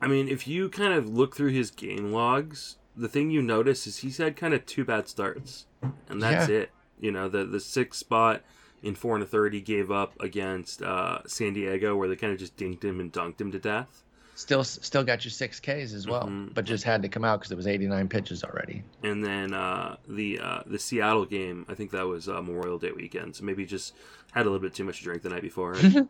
I 0.00 0.06
mean, 0.08 0.28
if 0.28 0.48
you 0.48 0.68
kind 0.68 0.92
of 0.94 1.08
look 1.08 1.36
through 1.36 1.50
his 1.50 1.70
game 1.70 2.12
logs, 2.12 2.76
the 2.96 3.08
thing 3.08 3.30
you 3.30 3.42
notice 3.42 3.86
is 3.86 3.98
he's 3.98 4.18
had 4.18 4.36
kind 4.36 4.54
of 4.54 4.66
two 4.66 4.84
bad 4.84 5.08
starts, 5.08 5.66
and 6.08 6.22
that's 6.22 6.48
Yeah. 6.48 6.56
it. 6.56 6.70
You 6.98 7.12
know, 7.12 7.28
the 7.28 7.44
the 7.44 7.60
sixth 7.60 8.00
spot 8.00 8.42
in 8.82 8.94
four 8.94 9.14
and 9.14 9.22
a 9.22 9.26
third 9.26 9.52
he 9.54 9.60
gave 9.60 9.90
up 9.90 10.18
against 10.20 10.82
uh, 10.82 11.20
San 11.26 11.52
Diego, 11.52 11.96
where 11.96 12.08
they 12.08 12.16
kind 12.16 12.32
of 12.32 12.38
just 12.38 12.56
dinked 12.56 12.82
him 12.84 12.98
and 12.98 13.12
dunked 13.12 13.40
him 13.40 13.52
to 13.52 13.58
death. 13.58 14.02
Still 14.40 14.64
still 14.64 15.04
got 15.04 15.22
your 15.22 15.30
six 15.30 15.60
Ks 15.60 15.92
as 15.92 16.06
well, 16.06 16.24
Mhm. 16.24 16.54
but 16.54 16.64
just 16.64 16.82
had 16.82 17.02
to 17.02 17.08
come 17.10 17.24
out 17.26 17.40
because 17.40 17.52
it 17.52 17.56
was 17.56 17.66
89 17.66 18.08
pitches 18.08 18.42
already. 18.42 18.82
And 19.02 19.22
then 19.22 19.52
uh, 19.52 19.96
the 20.08 20.38
uh, 20.40 20.60
the 20.64 20.78
Seattle 20.78 21.26
game, 21.26 21.66
I 21.68 21.74
think 21.74 21.90
that 21.90 22.06
was 22.06 22.26
uh, 22.26 22.40
Memorial 22.40 22.78
Day 22.78 22.90
weekend, 22.92 23.36
so 23.36 23.44
maybe 23.44 23.66
just 23.66 23.94
had 24.32 24.42
a 24.46 24.48
little 24.50 24.58
bit 24.66 24.72
too 24.74 24.84
much 24.84 24.98
to 24.98 25.04
drink 25.04 25.20
the 25.22 25.28
night 25.28 25.42
before. 25.42 25.74
Too 25.76 26.08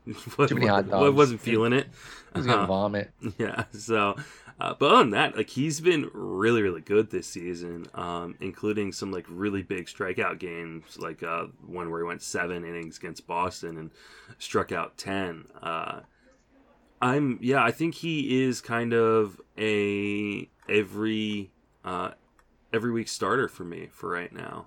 many 0.55 0.67
hot 0.69 0.89
dogs. 0.89 1.17
Wasn't 1.17 1.41
feeling 1.41 1.73
it. 1.73 1.89
He's 2.37 2.47
gonna 2.47 2.59
Uh-huh. 2.59 2.67
vomit. 2.67 3.11
Yeah. 3.39 3.65
So, 3.73 4.15
uh, 4.61 4.75
but 4.79 4.93
other 4.93 4.99
than 5.03 5.11
that, 5.11 5.37
like 5.37 5.51
he's 5.51 5.81
been 5.81 6.09
really, 6.15 6.63
really 6.63 6.83
good 6.83 7.11
this 7.11 7.27
season, 7.27 7.87
um, 7.95 8.37
including 8.41 8.93
some 8.93 9.11
like 9.11 9.27
really 9.29 9.63
big 9.63 9.87
strikeout 9.87 10.39
games, 10.39 10.99
like 11.01 11.25
uh, 11.25 11.47
one 11.67 11.91
where 11.91 12.01
he 12.03 12.07
went 12.07 12.23
seven 12.23 12.65
innings 12.65 12.97
against 12.99 13.27
Boston 13.27 13.77
and 13.77 13.91
struck 14.39 14.71
out 14.71 14.97
ten. 14.97 15.47
I'm 17.01 17.39
yeah, 17.41 17.63
I 17.65 17.71
think 17.71 17.95
he 17.95 18.43
is 18.45 18.61
kind 18.61 18.93
of 18.93 19.41
a 19.59 20.49
every 20.69 21.51
uh, 21.85 22.11
every 22.73 22.93
week 22.93 23.09
starter 23.09 23.49
for 23.49 23.65
me 23.65 23.89
for 23.91 24.11
right 24.11 24.33
now. 24.33 24.67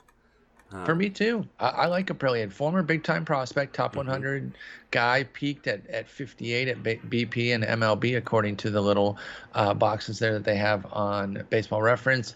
Uh, 0.72 0.86
For 0.86 0.96
me 0.96 1.10
too. 1.10 1.48
I, 1.60 1.68
I 1.68 1.86
like 1.86 2.08
Kaprielian, 2.08 2.52
former 2.52 2.82
big 2.82 3.04
time 3.04 3.24
prospect, 3.26 3.76
top 3.76 3.94
Mhm. 3.94 3.98
100 3.98 4.58
guy, 4.90 5.24
peaked 5.34 5.68
at, 5.68 5.86
at 5.88 6.10
58 6.10 6.68
at 6.68 6.82
BP 6.82 7.54
and 7.54 7.64
MLB, 7.64 8.18
according 8.18 8.56
to 8.58 8.72
the 8.72 8.82
little 8.82 9.18
uh, 9.54 9.74
boxes 9.76 10.18
there 10.18 10.34
that 10.34 10.44
they 10.44 10.56
have 10.56 10.88
on 10.92 11.44
Baseball 11.52 11.82
Reference. 11.82 12.36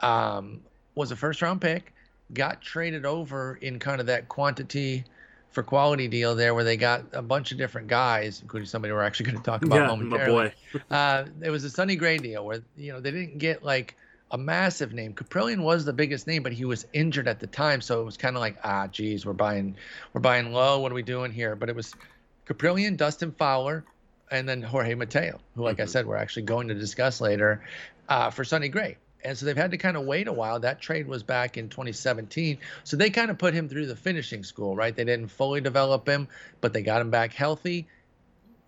Um, 0.00 0.60
was 0.94 1.10
a 1.10 1.16
first 1.16 1.42
round 1.42 1.60
pick, 1.60 1.92
got 2.32 2.62
traded 2.62 3.04
over 3.04 3.56
in 3.60 3.78
kind 3.78 4.00
of 4.00 4.06
that 4.06 4.28
quantity 4.30 5.04
for 5.56 5.62
quality 5.62 6.06
deal 6.06 6.34
there 6.34 6.54
where 6.54 6.64
they 6.64 6.76
got 6.76 7.02
a 7.14 7.22
bunch 7.22 7.50
of 7.50 7.56
different 7.56 7.88
guys, 7.88 8.42
including 8.42 8.66
somebody 8.66 8.92
we're 8.92 9.02
actually 9.02 9.24
going 9.30 9.38
to 9.38 9.42
talk 9.42 9.64
about 9.64 9.76
yeah, 9.76 9.86
momentarily. 9.86 10.52
my 10.70 10.78
boy. 10.90 10.94
Uh, 10.94 11.24
it 11.40 11.48
was 11.48 11.64
a 11.64 11.70
Sonny 11.70 11.96
Gray 11.96 12.18
deal 12.18 12.44
where 12.44 12.60
you 12.76 12.92
know 12.92 13.00
they 13.00 13.10
didn't 13.10 13.38
get 13.38 13.62
like 13.62 13.96
a 14.32 14.36
massive 14.36 14.92
name. 14.92 15.14
Kaprielian 15.14 15.62
was 15.62 15.86
the 15.86 15.94
biggest 15.94 16.26
name, 16.26 16.42
but 16.42 16.52
he 16.52 16.66
was 16.66 16.86
injured 16.92 17.26
at 17.26 17.40
the 17.40 17.46
time, 17.46 17.80
so 17.80 18.02
it 18.02 18.04
was 18.04 18.18
kind 18.18 18.36
of 18.36 18.40
like 18.40 18.58
ah, 18.64 18.86
geez, 18.88 19.24
we're 19.24 19.32
buying 19.32 19.74
we're 20.12 20.20
buying 20.20 20.52
low. 20.52 20.78
What 20.80 20.92
are 20.92 20.94
we 20.94 21.02
doing 21.02 21.32
here? 21.32 21.56
But 21.56 21.70
it 21.70 21.74
was 21.74 21.94
Kaprielian, 22.46 22.98
Dustin 22.98 23.32
Fowler, 23.32 23.82
and 24.30 24.46
then 24.46 24.60
Jorge 24.60 24.94
Mateo, 24.94 25.40
who, 25.54 25.62
like 25.62 25.80
I 25.80 25.84
Mhm. 25.84 25.88
said, 25.88 26.06
we're 26.06 26.16
actually 26.16 26.42
going 26.42 26.68
to 26.68 26.74
discuss 26.74 27.18
later 27.22 27.62
uh, 28.10 28.28
for 28.28 28.44
Sonny 28.44 28.68
Gray. 28.68 28.98
And 29.26 29.36
so 29.36 29.44
they've 29.44 29.56
had 29.56 29.72
to 29.72 29.76
kind 29.76 29.96
of 29.96 30.04
wait 30.04 30.28
a 30.28 30.32
while. 30.32 30.60
That 30.60 30.80
trade 30.80 31.08
was 31.08 31.24
back 31.24 31.56
in 31.56 31.68
2017. 31.68 32.58
So 32.84 32.96
they 32.96 33.10
kind 33.10 33.28
of 33.28 33.38
put 33.38 33.54
him 33.54 33.68
through 33.68 33.86
the 33.86 33.96
finishing 33.96 34.44
school, 34.44 34.76
right? 34.76 34.94
They 34.94 35.02
didn't 35.02 35.28
fully 35.28 35.60
develop 35.60 36.08
him, 36.08 36.28
but 36.60 36.72
they 36.72 36.82
got 36.82 37.00
him 37.00 37.10
back 37.10 37.32
healthy, 37.32 37.88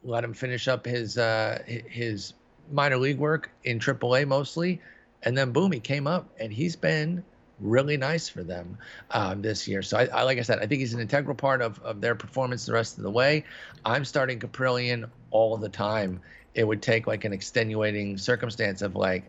let 0.03 0.25
him 0.25 0.35
finish 0.35 0.67
up 0.67 0.85
his 0.85 1.17
uh, 1.17 1.63
his 1.65 2.35
minor 2.73 2.97
league 2.97 3.19
work 3.19 3.51
in 3.63 3.79
AAA 3.79 4.27
mostly, 4.27 4.81
and 5.23 5.39
then 5.39 5.53
boom, 5.53 5.71
he 5.71 5.79
came 5.79 6.09
up, 6.09 6.29
and 6.41 6.53
he's 6.53 6.75
been 6.75 7.23
really 7.61 7.97
nice 7.97 8.29
for 8.29 8.43
them 8.43 8.79
um, 9.13 9.43
this 9.43 9.69
year. 9.69 9.83
So 9.83 9.97
I, 9.97 10.07
I, 10.07 10.23
like 10.25 10.39
I 10.39 10.43
said, 10.43 10.59
I 10.59 10.67
think 10.67 10.81
he's 10.81 10.95
an 10.95 11.01
integral 11.01 11.37
part 11.37 11.63
of, 11.63 11.81
of 11.85 12.01
their 12.01 12.17
performance 12.17 12.67
the 12.67 12.73
rest 12.73 12.99
of 12.99 13.05
the 13.05 13.11
way. 13.11 13.45
I'm 13.85 14.05
starting 14.05 14.41
Kaprielian 14.41 15.09
all 15.31 15.57
the 15.57 15.69
time. 15.69 16.21
It 16.55 16.65
would 16.65 16.83
take 16.83 17.07
like 17.07 17.25
an 17.25 17.33
extenuating 17.33 18.19
circumstance 18.19 18.83
of 18.83 18.97
like, 18.97 19.25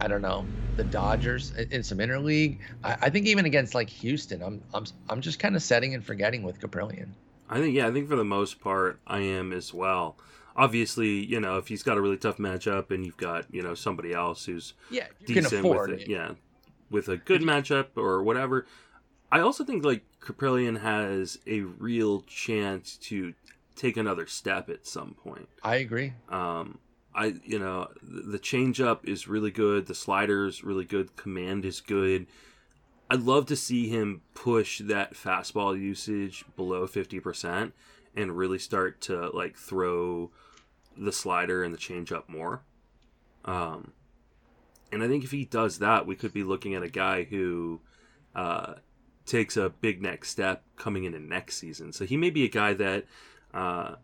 I 0.00 0.08
don't 0.08 0.22
know, 0.22 0.44
the 0.76 0.84
Dodgers 0.84 1.52
in- 1.56 1.82
some 1.82 1.98
interleague. 1.98 2.58
I, 2.82 2.96
I 3.02 3.10
think 3.10 3.26
even 3.26 3.44
against 3.44 3.74
like 3.74 3.88
Houston, 3.88 4.42
I'm 4.42 4.62
I'm 4.72 4.84
I'm 5.08 5.20
just 5.20 5.38
kind 5.38 5.56
of 5.56 5.62
setting 5.62 5.94
and 5.94 6.04
forgetting 6.04 6.42
with 6.42 6.60
Kaprielian. 6.60 7.08
I 7.48 7.60
think 7.60 7.74
yeah, 7.74 7.86
I 7.86 7.92
think 7.92 8.08
for 8.08 8.16
the 8.16 8.24
most 8.24 8.60
part 8.60 9.00
I 9.06 9.20
am 9.20 9.52
as 9.52 9.72
well. 9.72 10.16
Obviously, 10.56 11.24
you 11.24 11.40
know, 11.40 11.58
if 11.58 11.66
he's 11.68 11.82
got 11.82 11.98
a 11.98 12.00
really 12.00 12.16
tough 12.16 12.36
matchup 12.38 12.90
and 12.92 13.04
you've 13.04 13.16
got, 13.16 13.52
you 13.52 13.60
know, 13.60 13.74
somebody 13.74 14.12
else 14.12 14.44
who's 14.44 14.74
Yeah, 14.88 15.06
decent 15.26 15.64
with 15.64 15.88
it. 15.90 16.02
it, 16.02 16.08
yeah, 16.08 16.32
with 16.90 17.08
a 17.08 17.16
good 17.16 17.42
matchup 17.42 17.88
or 17.96 18.22
whatever. 18.22 18.66
I 19.32 19.40
also 19.40 19.64
think 19.64 19.84
like 19.84 20.04
Kaprielian 20.20 20.80
has 20.80 21.38
a 21.46 21.60
real 21.62 22.20
chance 22.22 22.96
to 22.98 23.34
take 23.74 23.96
another 23.96 24.26
step 24.26 24.70
at 24.70 24.86
some 24.86 25.14
point. 25.14 25.48
I 25.64 25.76
agree. 25.76 26.12
Um, 26.28 26.78
I 27.14 27.34
you 27.44 27.58
know 27.58 27.88
the 28.02 28.38
changeup 28.38 29.04
is 29.04 29.28
really 29.28 29.50
good. 29.50 29.86
The 29.86 29.94
slider's 29.94 30.64
really 30.64 30.84
good. 30.84 31.16
Command 31.16 31.64
is 31.64 31.80
good. 31.80 32.26
I'd 33.10 33.20
love 33.22 33.46
to 33.46 33.56
see 33.56 33.88
him 33.88 34.22
push 34.34 34.80
that 34.80 35.14
fastball 35.14 35.78
usage 35.78 36.44
below 36.56 36.86
fifty 36.86 37.20
percent 37.20 37.72
and 38.16 38.36
really 38.36 38.58
start 38.58 39.00
to 39.02 39.28
like 39.30 39.56
throw 39.56 40.30
the 40.96 41.12
slider 41.12 41.62
and 41.62 41.72
the 41.72 41.78
changeup 41.78 42.28
more. 42.28 42.62
Um, 43.44 43.92
and 44.90 45.02
I 45.02 45.08
think 45.08 45.24
if 45.24 45.30
he 45.30 45.44
does 45.44 45.78
that, 45.78 46.06
we 46.06 46.16
could 46.16 46.32
be 46.32 46.44
looking 46.44 46.74
at 46.74 46.82
a 46.82 46.88
guy 46.88 47.24
who 47.24 47.80
uh, 48.34 48.74
takes 49.26 49.56
a 49.56 49.70
big 49.70 50.02
next 50.02 50.30
step 50.30 50.64
coming 50.76 51.04
into 51.04 51.18
next 51.18 51.56
season. 51.56 51.92
So 51.92 52.04
he 52.04 52.16
may 52.16 52.30
be 52.30 52.44
a 52.44 52.48
guy 52.48 52.74
that. 52.74 53.04
Uh, 53.52 53.96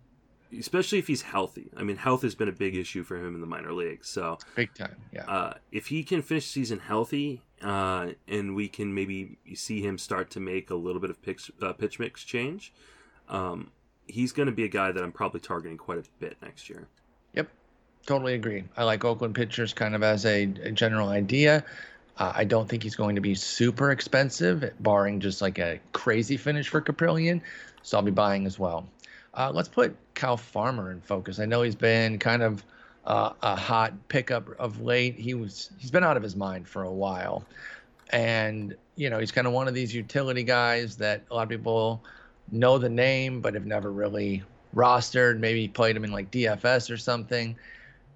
especially 0.59 0.99
if 0.99 1.07
he's 1.07 1.23
healthy. 1.23 1.71
I 1.77 1.83
mean, 1.83 1.97
health 1.97 2.23
has 2.23 2.35
been 2.35 2.49
a 2.49 2.53
big 2.53 2.77
issue 2.77 3.03
for 3.05 3.17
him 3.17 3.35
in 3.35 3.41
the 3.41 3.47
minor 3.47 3.73
leagues. 3.73 4.09
So 4.09 4.39
Big 4.55 4.75
time. 4.75 4.97
Yeah. 5.13 5.25
uh, 5.25 5.55
if 5.73 5.89
he 5.89 6.03
can 6.03 6.23
finish 6.23 6.47
season 6.47 6.79
healthy, 6.81 7.43
uh, 7.63 8.11
and 8.27 8.55
we 8.55 8.69
can 8.69 8.95
maybe 8.95 9.37
see 9.55 9.81
him 9.83 9.99
start 9.99 10.31
to 10.31 10.41
make 10.41 10.71
a 10.71 10.75
little 10.75 11.01
bit 11.01 11.11
of 11.11 11.21
pitch, 11.23 11.51
uh, 11.63 11.73
pitch 11.73 11.99
mix 11.99 12.25
change, 12.25 12.73
um, 13.29 13.71
he's 14.07 14.33
going 14.33 14.47
to 14.47 14.53
be 14.53 14.65
a 14.65 14.69
guy 14.69 14.91
that 14.93 15.03
I'm 15.03 15.13
probably 15.13 15.41
targeting 15.41 15.77
quite 15.77 15.99
a 15.99 16.05
bit 16.19 16.37
next 16.43 16.69
year. 16.69 16.89
Yep, 17.35 17.49
totally 18.07 18.35
agree. 18.35 18.65
I 18.77 18.85
like 18.85 19.05
Oakland 19.05 19.35
pitchers 19.35 19.73
kind 19.73 19.95
of 19.95 20.03
as 20.03 20.25
a, 20.27 20.45
a 20.45 20.73
general 20.73 21.11
idea. 21.11 21.65
Uh, 22.17 22.33
I 22.35 22.45
don't 22.45 22.69
think 22.69 22.83
he's 22.83 22.97
going 22.97 23.15
to 23.15 23.21
be 23.21 23.35
super 23.35 23.91
expensive, 23.93 24.73
barring 24.81 25.21
just 25.21 25.41
like 25.41 25.59
a 25.59 25.81
crazy 25.93 26.37
finish 26.37 26.69
for 26.69 26.81
Kaprielian. 26.83 27.41
So 27.83 27.97
I'll 27.97 28.03
be 28.03 28.11
buying 28.11 28.47
as 28.47 28.59
well. 28.59 28.87
Uh, 29.33 29.51
let's 29.55 29.69
put 29.69 29.97
Kyle 30.21 30.37
Farmer 30.37 30.91
in 30.91 31.01
focus. 31.01 31.41
I 31.41 31.47
know 31.47 31.63
he's 31.63 31.75
been 31.75 32.19
kind 32.19 32.43
of 32.43 32.63
uh, 33.07 33.33
a 33.43 33.57
hot 33.57 33.95
pickup 34.09 34.51
of 34.61 34.83
late. 34.83 35.15
He 35.15 35.33
was 35.33 35.71
he's 35.79 35.91
been 35.91 36.05
out 36.05 36.19
of 36.19 36.23
his 36.23 36.37
mind 36.37 36.69
for 36.69 36.83
a 36.83 36.93
while, 36.93 37.43
and 38.11 38.77
you 38.97 39.09
know 39.09 39.19
he's 39.19 39.33
kind 39.33 39.47
of 39.47 39.55
one 39.55 39.67
of 39.67 39.73
these 39.73 39.95
utility 39.95 40.43
guys 40.43 40.97
that 40.97 41.23
a 41.31 41.35
lot 41.35 41.45
of 41.45 41.49
people 41.49 42.05
know 42.53 42.77
the 42.77 42.91
name 42.91 43.41
but 43.41 43.55
have 43.55 43.65
never 43.65 43.91
really 43.91 44.43
rostered. 44.77 45.39
Maybe 45.39 45.67
played 45.69 45.97
him 45.97 46.05
in 46.05 46.13
like 46.13 46.31
DFS 46.31 46.91
or 46.91 46.99
something. 46.99 47.57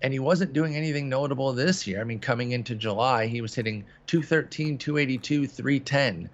And 0.02 0.12
he 0.12 0.18
wasn't 0.18 0.52
doing 0.52 0.76
anything 0.76 1.08
notable 1.08 1.54
this 1.54 1.86
year. 1.86 2.02
I 2.02 2.04
mean, 2.04 2.18
coming 2.18 2.52
into 2.52 2.74
July, 2.74 3.26
he 3.26 3.40
was 3.40 3.54
hitting 3.54 3.86
213, 4.08 4.76
282, 4.76 5.46
310. 5.46 6.28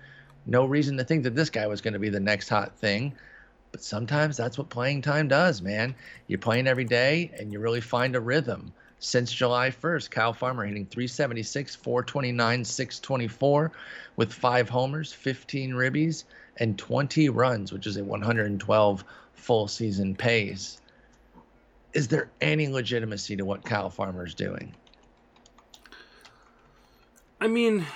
No 0.46 0.64
reason 0.64 0.96
to 0.96 1.04
think 1.04 1.22
that 1.22 1.36
this 1.36 1.50
guy 1.50 1.68
was 1.68 1.80
going 1.80 1.92
to 1.92 2.00
be 2.00 2.08
the 2.08 2.18
next 2.18 2.48
hot 2.48 2.76
thing. 2.76 3.12
But 3.72 3.82
sometimes 3.82 4.36
that's 4.36 4.58
what 4.58 4.68
playing 4.68 5.02
time 5.02 5.28
does, 5.28 5.62
man. 5.62 5.94
You're 6.26 6.38
playing 6.38 6.66
every 6.66 6.84
day 6.84 7.30
and 7.38 7.52
you 7.52 7.60
really 7.60 7.80
find 7.80 8.16
a 8.16 8.20
rhythm. 8.20 8.72
Since 8.98 9.32
July 9.32 9.70
1st, 9.70 10.10
Kyle 10.10 10.34
Farmer 10.34 10.66
hitting 10.66 10.84
376, 10.84 11.74
429, 11.76 12.64
624 12.64 13.72
with 14.16 14.32
five 14.32 14.68
homers, 14.68 15.12
15 15.12 15.70
ribbies, 15.70 16.24
and 16.58 16.78
20 16.78 17.30
runs, 17.30 17.72
which 17.72 17.86
is 17.86 17.96
a 17.96 18.04
112 18.04 19.04
full 19.32 19.68
season 19.68 20.14
pace. 20.14 20.80
Is 21.94 22.08
there 22.08 22.30
any 22.40 22.68
legitimacy 22.68 23.36
to 23.36 23.44
what 23.44 23.64
Kyle 23.64 23.88
Farmer's 23.88 24.34
doing? 24.34 24.74
I 27.40 27.48
mean, 27.48 27.86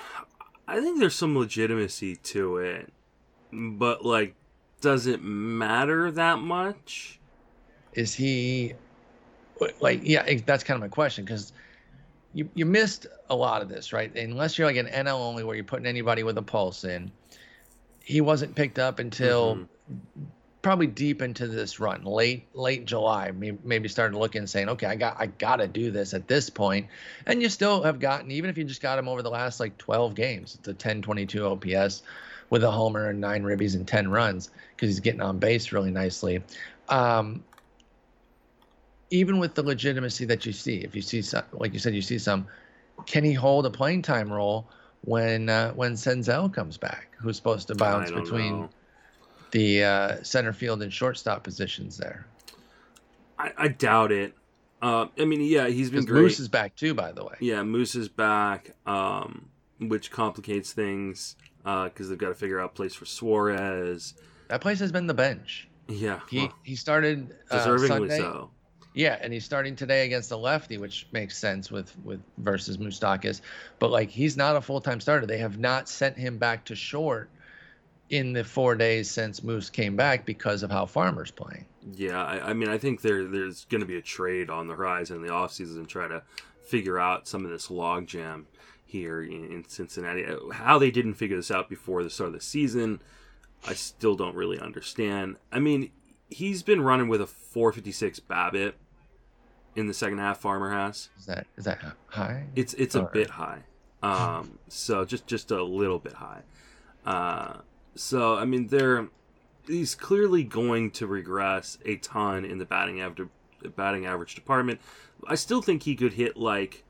I 0.67 0.81
think 0.81 0.99
there's 0.99 1.13
some 1.13 1.37
legitimacy 1.37 2.15
to 2.15 2.57
it, 2.57 2.91
but 3.51 4.03
like, 4.03 4.33
does 4.85 5.07
it 5.07 5.23
matter 5.23 6.11
that 6.11 6.37
much? 6.37 7.19
Is 7.93 8.13
he 8.13 8.75
like 9.81 10.01
yeah, 10.03 10.31
that's 10.45 10.63
kind 10.63 10.75
of 10.75 10.81
my 10.81 10.89
question 10.89 11.25
because 11.25 11.53
you 12.33 12.47
you 12.53 12.67
missed 12.67 13.07
a 13.31 13.35
lot 13.35 13.63
of 13.63 13.67
this, 13.67 13.91
right? 13.91 14.15
Unless 14.15 14.59
you're 14.59 14.67
like 14.67 14.77
an 14.77 14.85
NL 14.85 15.19
only 15.21 15.43
where 15.43 15.55
you're 15.55 15.65
putting 15.65 15.87
anybody 15.87 16.21
with 16.21 16.37
a 16.37 16.43
pulse 16.43 16.83
in. 16.83 17.11
He 17.99 18.21
wasn't 18.21 18.53
picked 18.53 18.77
up 18.77 18.99
until 18.99 19.55
Mhm. 19.55 19.67
probably 20.61 20.85
deep 20.85 21.23
into 21.23 21.47
this 21.47 21.79
run, 21.79 22.03
late 22.03 22.45
late 22.53 22.85
July. 22.85 23.31
Maybe, 23.31 23.89
started 23.89 24.15
looking 24.15 24.39
and 24.39 24.49
saying, 24.49 24.69
okay, 24.69 24.85
I 24.85 24.95
got 24.95 25.15
I 25.17 25.25
got 25.25 25.55
to 25.55 25.67
do 25.67 25.89
this 25.89 26.13
at 26.13 26.27
this 26.27 26.51
point. 26.51 26.89
And 27.25 27.41
you 27.41 27.49
still 27.49 27.81
have 27.81 27.99
gotten 27.99 28.29
even 28.29 28.51
if 28.51 28.57
you 28.59 28.65
just 28.65 28.83
got 28.83 28.99
him 28.99 29.07
over 29.07 29.23
the 29.23 29.31
last 29.31 29.59
like 29.59 29.79
12 29.79 30.13
games, 30.13 30.53
it's 30.59 30.67
a 30.67 30.75
10-22 30.75 31.43
OPS 31.43 32.03
with 32.49 32.63
a 32.63 32.71
homer 32.71 33.09
and 33.09 33.19
nine 33.19 33.43
ribbies 33.43 33.75
and 33.75 33.87
10 33.87 34.09
runs 34.09 34.51
because 34.75 34.89
he's 34.89 34.99
getting 34.99 35.21
on 35.21 35.39
base 35.39 35.71
really 35.71 35.91
nicely. 35.91 36.43
Um, 36.89 37.43
even 39.09 39.39
with 39.39 39.55
the 39.55 39.63
legitimacy 39.63 40.25
that 40.25 40.45
you 40.45 40.51
see, 40.51 40.77
if 40.77 40.95
you 40.95 41.01
see 41.01 41.21
some, 41.21 41.43
like 41.53 41.73
you 41.73 41.79
said, 41.79 41.95
you 41.95 42.01
see 42.01 42.19
some, 42.19 42.47
can 43.05 43.23
he 43.23 43.33
hold 43.33 43.65
a 43.65 43.69
playing 43.69 44.01
time 44.01 44.31
role 44.31 44.67
when 45.01 45.49
uh, 45.49 45.71
when 45.73 45.93
Senzel 45.93 46.51
comes 46.51 46.77
back, 46.77 47.15
who's 47.19 47.37
supposed 47.37 47.67
to 47.67 47.75
bounce 47.75 48.11
between 48.11 48.61
know. 48.61 48.69
the 49.51 49.83
uh, 49.83 50.23
center 50.23 50.53
field 50.53 50.81
and 50.81 50.91
shortstop 50.91 51.43
positions 51.43 51.97
there? 51.97 52.25
I, 53.37 53.51
I 53.57 53.67
doubt 53.67 54.11
it. 54.11 54.33
Uh, 54.81 55.07
I 55.19 55.25
mean, 55.25 55.41
yeah, 55.41 55.67
he's 55.67 55.89
been 55.89 56.05
great. 56.05 56.21
Moose 56.21 56.39
is 56.39 56.47
back 56.47 56.75
too, 56.75 56.93
by 56.93 57.11
the 57.11 57.23
way. 57.23 57.35
Yeah, 57.39 57.63
Moose 57.63 57.95
is 57.95 58.09
back, 58.09 58.71
um, 58.85 59.49
which 59.79 60.11
complicates 60.11 60.73
things 60.73 61.35
because 61.65 62.09
they've 62.09 62.17
got 62.17 62.29
to 62.29 62.35
figure 62.35 62.59
out 62.59 62.65
a 62.67 62.73
place 62.73 62.93
for 62.93 63.05
Suarez. 63.05 64.13
That 64.47 64.61
place 64.61 64.79
has 64.79 64.91
been 64.91 65.07
the 65.07 65.13
bench. 65.13 65.67
Yeah, 65.87 66.19
He 66.29 66.39
well, 66.39 66.53
he 66.63 66.75
started 66.75 67.35
uh, 67.51 67.57
deservingly 67.59 67.87
Sunday. 67.87 68.17
so. 68.17 68.49
Yeah, 68.93 69.17
and 69.21 69.33
he's 69.33 69.43
starting 69.43 69.75
today 69.75 70.05
against 70.05 70.29
the 70.29 70.37
lefty, 70.37 70.77
which 70.77 71.05
makes 71.11 71.37
sense 71.37 71.69
with 71.69 71.93
with 72.05 72.21
versus 72.37 72.77
Moustakas. 72.77 73.41
But 73.77 73.91
like 73.91 74.09
he's 74.09 74.37
not 74.37 74.55
a 74.55 74.61
full 74.61 74.79
time 74.79 74.99
starter. 75.01 75.25
They 75.25 75.37
have 75.39 75.59
not 75.59 75.89
sent 75.89 76.17
him 76.17 76.37
back 76.37 76.65
to 76.65 76.75
short 76.75 77.29
in 78.09 78.33
the 78.33 78.43
four 78.43 78.75
days 78.75 79.09
since 79.09 79.43
Moose 79.43 79.69
came 79.69 79.95
back 79.95 80.25
because 80.25 80.63
of 80.63 80.71
how 80.71 80.85
Farmer's 80.85 81.31
playing. 81.31 81.65
Yeah, 81.93 82.23
I, 82.23 82.51
I 82.51 82.53
mean, 82.53 82.69
I 82.69 82.77
think 82.77 83.01
there 83.01 83.25
there's 83.25 83.65
going 83.65 83.81
to 83.81 83.87
be 83.87 83.97
a 83.97 84.01
trade 84.01 84.49
on 84.49 84.67
the 84.67 84.75
horizon 84.75 85.17
in 85.17 85.21
the 85.23 85.29
offseason 85.29 85.75
and 85.77 85.89
try 85.89 86.07
to 86.07 86.23
figure 86.63 86.97
out 86.97 87.27
some 87.27 87.43
of 87.45 87.51
this 87.51 87.67
logjam 87.67 88.45
here 88.85 89.21
in, 89.21 89.51
in 89.51 89.67
Cincinnati. 89.67 90.25
How 90.53 90.79
they 90.79 90.91
didn't 90.91 91.15
figure 91.15 91.35
this 91.35 91.51
out 91.51 91.69
before 91.69 92.03
the 92.03 92.09
start 92.09 92.27
of 92.27 92.33
the 92.33 92.41
season, 92.41 93.01
I 93.67 93.73
still 93.73 94.15
don't 94.15 94.35
really 94.35 94.59
understand. 94.59 95.37
I 95.51 95.59
mean, 95.59 95.91
he's 96.29 96.63
been 96.63 96.81
running 96.81 97.07
with 97.07 97.21
a 97.21 97.27
456 97.27 98.19
BABIP 98.21 98.73
in 99.75 99.87
the 99.87 99.93
second 99.93 100.19
half. 100.19 100.39
Farmer 100.39 100.71
has. 100.71 101.09
Is 101.17 101.25
that 101.25 101.47
is 101.57 101.65
that 101.65 101.79
high? 102.07 102.45
It's 102.55 102.73
it's 102.75 102.95
a 102.95 103.09
bit 103.11 103.31
high. 103.31 103.63
Um, 104.03 104.59
so 104.67 105.03
just 105.03 105.27
just 105.27 105.51
a 105.51 105.63
little 105.63 105.99
bit 105.99 106.13
high. 106.13 106.41
Uh, 107.05 107.57
so 107.95 108.35
I 108.35 108.45
mean, 108.45 108.67
they're 108.67 109.07
he's 109.67 109.95
clearly 109.95 110.43
going 110.43 110.91
to 110.91 111.07
regress 111.07 111.77
a 111.85 111.97
ton 111.97 112.45
in 112.45 112.59
the 112.59 112.65
batting 112.65 113.01
average 113.01 113.29
batting 113.75 114.05
average 114.05 114.35
department. 114.35 114.79
I 115.27 115.35
still 115.35 115.61
think 115.61 115.83
he 115.83 115.95
could 115.95 116.13
hit 116.13 116.37
like 116.37 116.83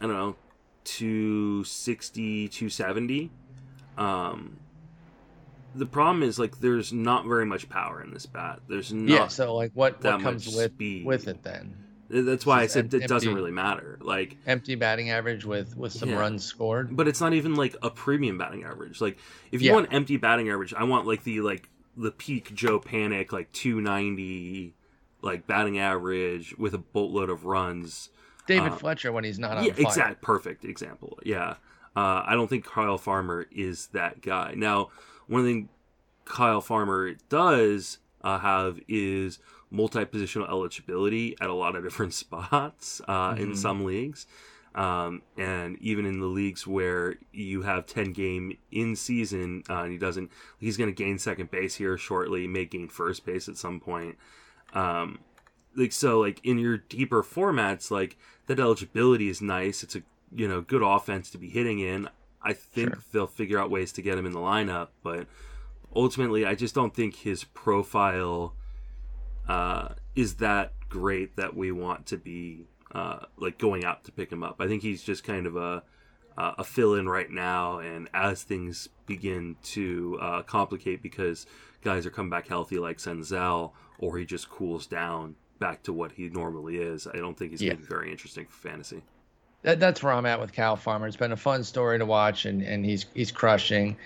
I 0.00 0.06
don't 0.06 0.14
know 0.14 0.36
260 0.84 2.48
270 2.48 3.30
um 3.98 4.56
the 5.74 5.86
problem 5.86 6.22
is 6.22 6.38
like 6.38 6.58
there's 6.60 6.92
not 6.92 7.24
very 7.26 7.46
much 7.46 7.66
power 7.68 8.02
in 8.02 8.12
this 8.12 8.26
bat. 8.26 8.60
There's 8.68 8.92
not 8.92 9.10
yeah 9.10 9.28
so 9.28 9.54
like 9.54 9.72
what 9.72 10.02
what 10.04 10.20
comes 10.20 10.46
with 10.54 10.72
speed. 10.74 11.06
with 11.06 11.28
it 11.28 11.42
then? 11.42 11.76
That's 12.10 12.44
why 12.44 12.60
i 12.60 12.66
said 12.66 12.92
em- 12.92 13.00
it 13.00 13.08
doesn't 13.08 13.34
really 13.34 13.50
matter. 13.52 13.98
Like 14.02 14.36
empty 14.46 14.74
batting 14.74 15.08
average 15.08 15.46
with 15.46 15.74
with 15.76 15.92
some 15.92 16.10
Yeah. 16.10 16.16
runs 16.18 16.44
scored? 16.44 16.94
But 16.94 17.08
it's 17.08 17.22
not 17.22 17.32
even 17.32 17.54
like 17.54 17.74
a 17.82 17.88
premium 17.88 18.36
batting 18.36 18.64
average. 18.64 19.00
Like 19.00 19.16
if 19.50 19.62
you 19.62 19.68
Yeah. 19.68 19.76
want 19.76 19.88
empty 19.94 20.18
batting 20.18 20.50
average 20.50 20.74
i 20.74 20.84
want 20.84 21.06
like 21.06 21.24
the 21.24 21.40
like 21.40 21.70
the 21.96 22.10
peak 22.10 22.54
joe 22.54 22.78
panik 22.78 23.32
like 23.32 23.50
290 23.52 24.74
like 25.22 25.46
batting 25.46 25.78
average 25.78 26.54
with 26.58 26.74
a 26.74 26.78
boatload 26.78 27.30
of 27.30 27.44
runs 27.46 28.10
david 28.46 28.72
uh, 28.72 28.76
fletcher 28.76 29.12
when 29.12 29.24
he's 29.24 29.38
not 29.38 29.56
on 29.58 29.64
yeah 29.64 29.72
fire. 29.72 29.82
exact 29.82 30.22
perfect 30.22 30.64
example 30.64 31.18
yeah 31.24 31.50
uh, 31.96 32.22
i 32.26 32.34
don't 32.34 32.48
think 32.48 32.64
kyle 32.64 32.98
farmer 32.98 33.46
is 33.52 33.88
that 33.88 34.20
guy 34.20 34.54
now 34.56 34.88
one 35.26 35.44
thing 35.44 35.68
kyle 36.24 36.60
farmer 36.60 37.14
does 37.28 37.98
uh, 38.22 38.38
have 38.38 38.78
is 38.88 39.38
multi-positional 39.70 40.48
eligibility 40.48 41.34
at 41.40 41.48
a 41.48 41.54
lot 41.54 41.74
of 41.74 41.82
different 41.82 42.12
spots 42.22 43.00
uh, 43.08 43.34
in 43.38 43.50
Mhm. 43.52 43.56
some 43.56 43.84
leagues 43.84 44.26
um, 44.74 45.20
and 45.36 45.76
even 45.80 46.06
in 46.06 46.18
the 46.20 46.26
leagues 46.26 46.66
where 46.66 47.16
you 47.30 47.60
have 47.62 47.84
10 47.84 48.12
game 48.12 48.56
in 48.70 48.96
season 48.96 49.62
uh, 49.68 49.80
and 49.82 49.92
he 49.92 49.98
doesn't 49.98 50.30
he's 50.58 50.76
going 50.78 50.88
to 50.88 50.94
gain 50.94 51.18
second 51.18 51.50
base 51.50 51.74
here 51.74 51.98
shortly 51.98 52.46
may 52.46 52.64
gain 52.64 52.88
first 52.88 53.26
base 53.26 53.48
at 53.48 53.56
some 53.56 53.80
point 53.80 54.16
um, 54.72 55.18
like 55.76 55.92
so 55.92 56.20
like 56.20 56.40
in 56.44 56.58
your 56.58 56.78
deeper 56.78 57.22
formats 57.22 57.90
like 57.90 58.16
that 58.46 58.58
eligibility 58.60 59.28
is 59.28 59.40
nice. 59.40 59.82
It's 59.82 59.96
a 59.96 60.02
you 60.34 60.48
know 60.48 60.60
good 60.60 60.82
offense 60.82 61.30
to 61.30 61.38
be 61.38 61.48
hitting 61.48 61.78
in. 61.78 62.08
I 62.42 62.52
think 62.54 62.90
Sure. 62.94 63.02
they'll 63.12 63.26
figure 63.26 63.58
out 63.58 63.70
ways 63.70 63.92
to 63.92 64.02
get 64.02 64.18
him 64.18 64.26
in 64.26 64.32
the 64.32 64.40
lineup 64.40 64.88
but 65.04 65.28
ultimately 65.94 66.44
i 66.44 66.56
just 66.56 66.74
don't 66.74 66.92
think 66.92 67.14
his 67.16 67.44
profile 67.44 68.54
uh, 69.48 69.88
is 70.14 70.36
that 70.36 70.72
great 70.88 71.36
that 71.36 71.56
we 71.56 71.72
want 71.72 72.06
to 72.06 72.16
be 72.16 72.66
uh, 72.92 73.20
like 73.36 73.58
going 73.58 73.84
out 73.84 74.04
to 74.04 74.12
pick 74.12 74.30
him 74.30 74.42
up. 74.42 74.56
I 74.60 74.68
think 74.68 74.82
he's 74.82 75.02
just 75.02 75.24
kind 75.24 75.46
of 75.46 75.56
a 75.56 75.82
uh, 76.36 76.52
a 76.58 76.64
fill 76.64 76.94
in 76.94 77.06
right 77.08 77.30
now 77.30 77.78
and 77.78 78.08
as 78.14 78.42
things 78.42 78.88
begin 79.04 79.56
to 79.62 80.18
uh, 80.20 80.42
complicate 80.42 81.02
because 81.02 81.44
guys 81.82 82.06
are 82.06 82.10
coming 82.10 82.30
back 82.30 82.48
healthy 82.48 82.78
like 82.78 82.96
senzel 82.96 83.72
or 83.98 84.16
he 84.16 84.24
just 84.24 84.48
cools 84.48 84.86
down 84.86 85.34
back 85.62 85.82
to 85.84 85.92
what 85.92 86.12
he 86.12 86.28
normally 86.28 86.76
is 86.76 87.06
i 87.06 87.16
don't 87.16 87.38
think 87.38 87.52
he's 87.52 87.62
Yeah. 87.62 87.70
going 87.70 87.82
to 87.82 87.88
be 87.88 87.88
very 87.94 88.10
interesting 88.10 88.46
for 88.46 88.68
fantasy 88.68 89.00
that, 89.62 89.78
that's 89.78 90.02
where 90.02 90.12
I'm 90.12 90.26
at 90.26 90.40
with 90.40 90.52
Kyle 90.52 90.74
Farmer. 90.74 91.06
It's 91.06 91.14
been 91.16 91.30
a 91.30 91.36
fun 91.36 91.62
story 91.62 91.96
to 92.00 92.04
watch, 92.04 92.46
and, 92.46 92.62
and 92.62 92.84
he's 92.84 93.06
he's 93.14 93.30
crushing. 93.30 93.96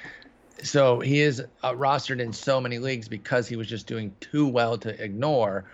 So 0.63 1.01
he 1.01 1.21
is 1.21 1.41
uh, 1.63 1.73
rostered 1.73 2.21
in 2.21 2.35
so 2.35 2.61
many 2.61 2.79
leagues 2.79 3.09
because 3.09 3.49
he 3.49 3.57
was 3.57 3.67
just 3.67 3.87
doing 3.87 4.15
too 4.21 4.47
well 4.47 4.77
to 4.77 5.03
ignore, 5.03 5.65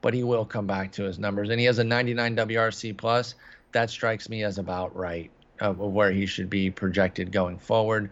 but 0.00 0.12
he 0.12 0.24
will 0.24 0.44
come 0.44 0.66
back 0.66 0.90
to 0.94 1.04
his 1.04 1.20
numbers, 1.20 1.50
and 1.50 1.60
he 1.60 1.66
has 1.66 1.78
a 1.78 1.84
99 1.84 2.34
WRC 2.34 2.96
plus. 2.96 3.36
That 3.70 3.90
strikes 3.90 4.28
me 4.28 4.42
as 4.42 4.58
about 4.58 4.96
right 4.96 5.30
of, 5.60 5.80
of 5.80 5.92
where 5.92 6.10
he 6.10 6.26
should 6.26 6.50
be 6.50 6.72
projected 6.72 7.30
going 7.30 7.58
forward, 7.58 8.10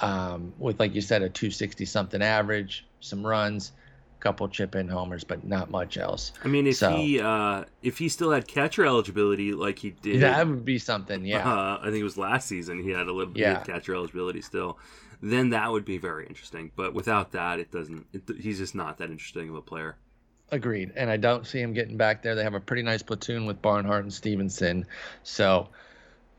um, 0.00 0.52
with 0.58 0.78
like 0.78 0.94
you 0.94 1.00
said 1.00 1.22
a 1.22 1.30
260 1.30 1.86
something 1.86 2.20
average, 2.20 2.84
some 3.00 3.26
runs, 3.26 3.72
couple 4.20 4.48
chip 4.48 4.74
in 4.74 4.88
homers, 4.88 5.24
but 5.24 5.44
not 5.44 5.70
much 5.70 5.96
else. 5.98 6.32
i 6.44 6.48
mean 6.48 6.66
if 6.66 6.76
So- 6.76 6.90
he 6.96 7.20
uh, 7.20 7.64
if 7.82 7.98
he 7.98 8.08
still 8.08 8.30
had 8.30 8.46
catcher 8.48 8.84
eligibility 8.86 9.52
like 9.52 9.78
he 9.78 9.90
did 9.90 10.20
That 10.22 10.46
would 10.48 10.64
be 10.64 10.78
something, 10.78 11.24
yeah. 11.24 11.48
Uh, 11.48 11.78
I 11.80 11.84
think 11.84 11.96
it 11.96 12.04
was 12.04 12.16
last 12.18 12.48
season 12.48 12.82
he 12.82 12.90
had 12.90 13.06
a 13.06 13.12
little 13.12 13.32
bit 13.32 13.40
Yeah. 13.42 13.60
of 13.60 13.66
catcher 13.66 13.94
eligibility 13.94 14.40
still. 14.40 14.78
Then 15.22 15.50
that 15.50 15.70
would 15.72 15.84
be 15.84 15.96
very 15.98 16.26
interesting. 16.26 16.70
But 16.76 16.92
without 16.92 17.32
that, 17.32 17.58
it 17.58 17.70
doesn't. 17.72 18.06
It, 18.12 18.22
he's 18.38 18.58
just 18.58 18.74
not 18.74 18.98
that 18.98 19.10
interesting 19.10 19.48
of 19.48 19.54
a 19.54 19.62
player. 19.62 19.96
Agreed. 20.52 20.92
And 20.94 21.10
I 21.10 21.16
don't 21.16 21.46
see 21.46 21.58
him 21.60 21.72
getting 21.72 21.96
back 21.96 22.22
there. 22.22 22.34
They 22.34 22.44
have 22.44 22.54
a 22.54 22.60
pretty 22.60 22.82
nice 22.82 23.02
platoon 23.02 23.46
with 23.46 23.60
Barnhart 23.62 24.04
and 24.04 24.12
Stephenson. 24.12 24.86
So 25.22 25.68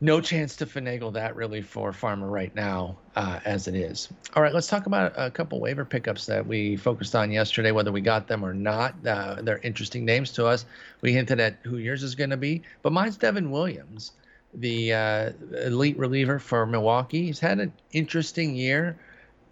no 0.00 0.20
chance 0.20 0.54
to 0.56 0.66
finagle 0.66 1.12
that 1.12 1.34
really 1.34 1.60
for 1.60 1.92
Farmer 1.92 2.28
right 2.28 2.54
now 2.54 2.96
uh, 3.16 3.40
as 3.44 3.66
it 3.66 3.74
is. 3.74 4.08
All 4.34 4.42
right, 4.42 4.54
let's 4.54 4.68
talk 4.68 4.86
about 4.86 5.12
a 5.16 5.30
couple 5.30 5.60
waiver 5.60 5.84
pickups 5.84 6.26
that 6.26 6.46
we 6.46 6.76
focused 6.76 7.16
on 7.16 7.32
yesterday, 7.32 7.72
whether 7.72 7.90
we 7.90 8.00
got 8.00 8.28
them 8.28 8.44
or 8.44 8.54
not. 8.54 8.94
Uh, 9.04 9.42
they're 9.42 9.58
interesting 9.58 10.04
names 10.04 10.32
to 10.32 10.46
us. 10.46 10.66
We 11.00 11.12
hinted 11.12 11.40
at 11.40 11.58
who 11.64 11.78
yours 11.78 12.04
is 12.04 12.14
going 12.14 12.30
to 12.30 12.36
be, 12.36 12.62
but 12.82 12.92
mine's 12.92 13.16
Devin 13.16 13.50
Williams, 13.50 14.12
the 14.54 14.92
uh, 14.92 15.32
elite 15.64 15.98
reliever 15.98 16.38
for 16.38 16.64
Milwaukee. 16.64 17.26
He's 17.26 17.40
had 17.40 17.58
an 17.58 17.72
interesting 17.92 18.54
year 18.54 18.98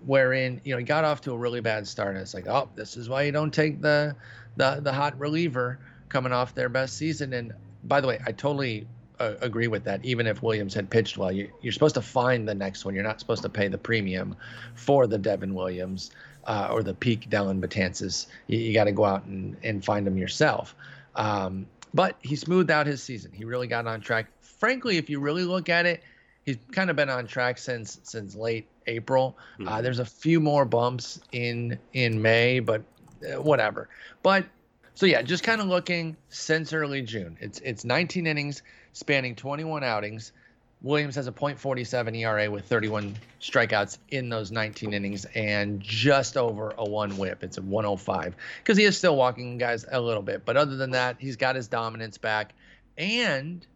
wherein 0.05 0.61
you 0.63 0.73
know 0.73 0.79
he 0.79 0.85
got 0.85 1.05
off 1.05 1.23
to 1.23 1.33
a 1.33 1.37
really 1.37 1.61
bad 1.61 1.89
start 1.89 2.11
and 2.11 2.19
it's 2.19 2.35
like 2.35 2.47
oh 2.47 2.69
this 2.75 2.99
is 2.99 3.09
why 3.09 3.23
you 3.23 3.33
don't 3.33 3.53
take 3.55 3.81
the 3.81 4.15
the 4.57 4.79
the 4.83 4.93
hot 4.93 5.19
reliever 5.19 5.79
coming 6.11 6.33
off 6.33 6.55
their 6.55 6.69
best 6.69 6.99
season 6.99 7.33
and 7.33 7.53
by 7.85 7.99
the 7.99 8.07
way 8.07 8.21
i 8.27 8.31
totally 8.31 8.87
uh, 9.19 9.35
agree 9.41 9.67
with 9.67 9.85
that 9.85 10.05
even 10.05 10.27
if 10.27 10.43
williams 10.43 10.75
had 10.75 10.91
pitched 10.91 11.17
well 11.17 11.33
you, 11.33 11.51
you're 11.63 11.73
supposed 11.73 11.95
to 11.95 12.03
find 12.03 12.47
the 12.47 12.55
next 12.55 12.85
one 12.85 12.95
you're 12.95 13.05
not 13.05 13.19
supposed 13.21 13.43
to 13.43 13.49
pay 13.49 13.69
the 13.69 13.79
premium 13.79 14.37
for 14.75 15.07
the 15.07 15.19
devin 15.19 15.55
williams 15.55 16.11
uh, 16.47 16.69
or 16.71 16.83
the 16.83 16.95
peak 16.95 17.29
Dellin 17.29 17.61
Betances. 17.61 18.29
You, 18.47 18.59
you 18.59 18.73
got 18.73 18.85
to 18.85 18.93
go 18.93 19.05
out 19.05 19.25
and, 19.25 19.57
and 19.65 19.85
find 19.85 20.07
them 20.07 20.17
yourself. 20.17 20.77
Um, 21.17 21.67
but 21.93 22.17
he 22.21 22.37
smoothed 22.37 22.71
out 22.71 22.87
his 22.87 23.03
season. 23.03 23.33
He 23.33 23.45
really 23.45 23.67
got 23.67 23.87
on 23.87 24.01
track. 24.01 24.27
Frankly, 24.41 24.97
if 24.97 25.11
you 25.11 25.19
really 25.19 25.43
look 25.45 25.69
at 25.69 25.87
it, 25.87 26.03
he's 26.45 26.59
kind 26.71 26.89
of 26.89 26.97
been 26.97 27.11
on 27.11 27.27
track 27.27 27.59
since 27.59 27.99
since 28.05 28.37
late 28.37 28.69
April. 28.87 29.37
Uh, 29.61 29.79
Mhm. 29.79 29.83
there's 29.83 29.99
a 29.99 30.05
few 30.05 30.39
more 30.41 30.65
bumps 30.65 31.19
in 31.33 31.79
in 31.93 32.23
May, 32.23 32.61
but 32.61 32.83
uh, 33.25 33.43
whatever. 33.43 33.89
But 34.23 34.47
so 34.95 35.05
yeah, 35.07 35.23
just 35.23 35.43
kind 35.43 35.61
of 35.61 35.67
looking 35.67 36.17
since 36.29 36.73
early 36.73 37.03
June. 37.03 37.37
It's 37.41 37.59
it's 37.61 37.85
19 37.85 38.27
innings 38.27 38.63
spanning 38.97 39.35
21 39.35 39.85
outings. 39.85 40.33
Williams 40.81 41.17
has 41.17 41.27
a 41.27 41.33
.47 41.33 42.17
ERA 42.17 42.51
with 42.51 42.65
31 42.65 43.15
strikeouts 43.43 43.99
in 44.09 44.31
those 44.31 44.51
19 44.51 44.95
innings 44.95 45.27
and 45.35 45.81
just 45.83 46.39
over 46.39 46.73
a 46.79 46.85
one 46.85 47.11
WHIP. 47.19 47.43
It's 47.43 47.59
a 47.59 47.63
105 47.63 48.35
because 48.59 48.79
he 48.79 48.85
is 48.85 48.97
still 48.97 49.15
walking 49.15 49.59
guys 49.59 49.85
a 49.91 50.01
little 50.01 50.23
bit, 50.23 50.47
but 50.47 50.57
other 50.57 50.77
than 50.77 50.93
that, 50.93 51.17
he's 51.19 51.37
got 51.37 51.57
his 51.57 51.69
dominance 51.69 52.17
back. 52.17 52.55
And 52.97 53.67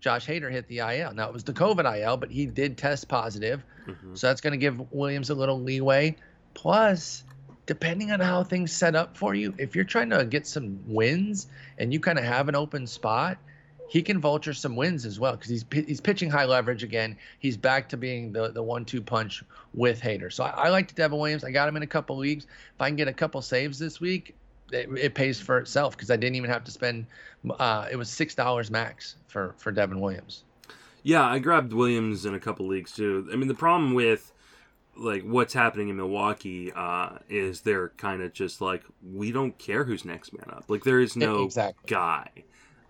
Josh 0.00 0.26
Hader 0.26 0.50
hit 0.50 0.66
the 0.66 0.78
IL. 0.78 1.14
Now 1.14 1.28
it 1.28 1.32
was 1.32 1.44
the 1.44 1.52
COVID 1.52 2.00
IL, 2.00 2.16
but 2.16 2.30
he 2.30 2.46
did 2.46 2.76
test 2.76 3.08
positive. 3.08 3.62
Mhm. 3.86 4.18
So 4.18 4.26
that's 4.26 4.40
going 4.40 4.52
to 4.52 4.58
give 4.58 4.92
Williams 4.92 5.30
a 5.30 5.34
little 5.36 5.60
leeway. 5.60 6.16
Plus, 6.54 7.22
depending 7.66 8.10
on 8.10 8.18
how 8.18 8.42
things 8.42 8.72
set 8.72 8.96
up 8.96 9.16
for 9.16 9.36
you, 9.36 9.54
if 9.58 9.76
you're 9.76 9.84
trying 9.84 10.10
to 10.10 10.24
get 10.24 10.48
some 10.48 10.80
wins 10.88 11.46
and 11.78 11.92
you 11.92 12.00
kind 12.00 12.18
of 12.18 12.24
have 12.24 12.48
an 12.48 12.56
open 12.56 12.88
spot, 12.88 13.38
he 13.88 14.02
can 14.02 14.20
vulture 14.20 14.52
some 14.52 14.76
wins 14.76 15.06
as 15.06 15.20
well 15.20 15.32
because 15.32 15.50
he's 15.50 15.64
he's 15.70 16.00
pitching 16.00 16.30
high 16.30 16.44
leverage 16.44 16.82
again. 16.82 17.16
He's 17.38 17.56
back 17.56 17.88
to 17.90 17.96
being 17.96 18.32
the 18.32 18.48
the 18.48 18.62
one 18.62 18.84
two 18.84 19.00
punch 19.00 19.42
with 19.74 20.00
Hader. 20.00 20.32
So 20.32 20.44
I, 20.44 20.50
I 20.50 20.68
like 20.70 20.94
Devin 20.94 21.18
Williams. 21.18 21.44
I 21.44 21.50
got 21.50 21.68
him 21.68 21.76
in 21.76 21.82
a 21.82 21.86
couple 21.86 22.16
leagues. 22.16 22.44
If 22.44 22.80
I 22.80 22.88
can 22.88 22.96
get 22.96 23.08
a 23.08 23.12
couple 23.12 23.40
saves 23.42 23.78
this 23.78 24.00
week, 24.00 24.34
it, 24.72 24.88
it 24.98 25.14
pays 25.14 25.40
for 25.40 25.58
itself 25.58 25.96
because 25.96 26.10
I 26.10 26.16
didn't 26.16 26.36
even 26.36 26.50
have 26.50 26.64
to 26.64 26.70
spend. 26.70 27.06
Uh, 27.58 27.86
it 27.90 27.96
was 27.96 28.08
six 28.08 28.34
dollars 28.34 28.70
max 28.70 29.16
for 29.28 29.54
for 29.58 29.72
Devin 29.72 30.00
Williams. 30.00 30.44
Yeah, 31.02 31.24
I 31.24 31.38
grabbed 31.38 31.72
Williams 31.72 32.26
in 32.26 32.34
a 32.34 32.40
couple 32.40 32.66
leagues 32.66 32.92
too. 32.92 33.28
I 33.32 33.36
mean, 33.36 33.48
the 33.48 33.54
problem 33.54 33.94
with 33.94 34.32
like 34.96 35.22
what's 35.22 35.54
happening 35.54 35.88
in 35.88 35.96
Milwaukee 35.96 36.72
uh, 36.74 37.18
is 37.28 37.60
they're 37.60 37.90
kind 37.90 38.22
of 38.22 38.32
just 38.32 38.60
like 38.60 38.82
we 39.14 39.30
don't 39.30 39.56
care 39.58 39.84
who's 39.84 40.04
next 40.04 40.32
man 40.32 40.48
up. 40.50 40.64
Like 40.68 40.84
there 40.84 41.00
is 41.00 41.16
no 41.16 41.44
exactly. 41.44 41.84
guy. 41.86 42.28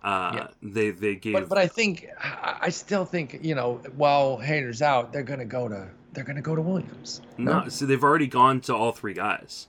Uh, 0.07 0.31
Yeah. 0.33 0.47
They 0.63 0.91
they 0.91 1.15
gave 1.15 1.33
But 1.33 1.49
but 1.49 1.57
I 1.57 1.67
think 1.67 2.07
I 2.17 2.69
still 2.69 3.03
think 3.03 3.39
you 3.41 3.55
know 3.55 3.81
while 3.97 4.37
Hader's 4.37 4.81
out, 4.81 5.11
they're 5.11 5.21
gonna 5.21 5.43
go 5.43 5.67
to 5.67 5.89
they're 6.13 6.23
gonna 6.23 6.41
go 6.41 6.55
to 6.55 6.61
Williams. 6.61 7.21
no. 7.37 7.67
So 7.67 7.85
they've 7.85 8.03
already 8.03 8.27
gone 8.27 8.61
to 8.61 8.73
all 8.73 8.93
three 8.93 9.13
guys. 9.13 9.67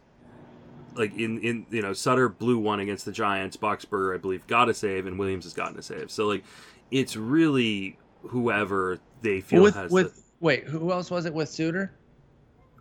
Like 0.95 1.13
in 1.19 1.39
in 1.41 1.67
you 1.71 1.83
know 1.83 1.93
Suter 1.93 2.29
blew 2.29 2.57
one 2.57 2.79
against 2.79 3.05
the 3.05 3.11
Giants. 3.11 3.57
Boxberger 3.57 4.15
I 4.15 4.19
believe 4.19 4.47
got 4.47 4.69
a 4.69 4.75
save, 4.75 5.07
and 5.07 5.19
Williams 5.19 5.45
has 5.45 5.55
gotten 5.55 5.77
a 5.77 5.83
save. 5.83 6.09
So 6.09 6.29
like 6.29 6.45
it's 6.93 7.17
really 7.17 7.99
whoever 8.23 9.01
they 9.23 9.41
feel 9.41 9.63
with 9.63 9.75
has 9.75 9.91
with 9.91 10.23
wait, 10.39 10.65
who 10.69 10.93
else 10.93 11.11
was 11.11 11.27
it 11.27 11.35
with 11.35 11.49
Suter? 11.49 11.91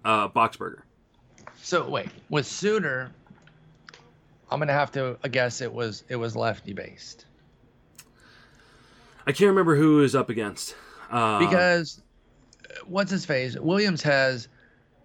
the, 0.04 0.10
uh, 0.10 0.30
Boxberger. 0.30 0.82
So 1.64 1.90
wait, 1.90 2.10
with 2.30 2.46
Suter, 2.46 3.10
I'm 4.52 4.60
gonna 4.60 4.74
have 4.74 4.92
to 4.92 5.18
I 5.24 5.28
guess 5.28 5.62
it 5.62 5.74
was 5.74 6.04
it 6.08 6.18
was 6.18 6.36
lefty 6.36 6.74
based 6.74 7.26
I 9.28 9.34
can't 9.34 9.50
remember 9.50 9.76
who 9.76 10.02
he 10.02 10.16
up 10.16 10.30
against. 10.30 10.74
Uh, 11.12 11.40
because 11.40 12.02
what's 12.86 13.12
his 13.12 13.26
face 13.26 13.58
Williams 13.58 14.02
has 14.02 14.48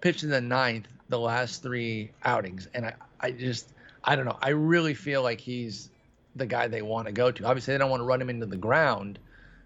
pitched 0.01 0.23
in 0.23 0.31
the 0.31 0.41
ninth 0.41 0.87
the 1.09 1.18
last 1.18 1.62
three 1.62 2.11
outings, 2.25 2.68
and 2.73 2.87
I, 2.87 2.95
I 3.20 3.31
just, 3.33 3.75
I 4.05 4.16
don't 4.16 4.25
know. 4.25 4.39
I 4.41 4.51
really 4.51 4.95
feel 4.95 5.23
like 5.23 5.41
he's 5.41 5.91
the 6.37 6.47
guy 6.47 6.68
they 6.68 6.83
want 6.83 7.07
to 7.07 7.12
go 7.12 7.31
to. 7.31 7.45
Obviously, 7.45 7.75
they 7.75 7.79
don't 7.79 7.91
want 7.91 8.01
to 8.01 8.05
run 8.05 8.20
him 8.23 8.31
into 8.31 8.47
the 8.47 8.57
ground, 8.57 9.18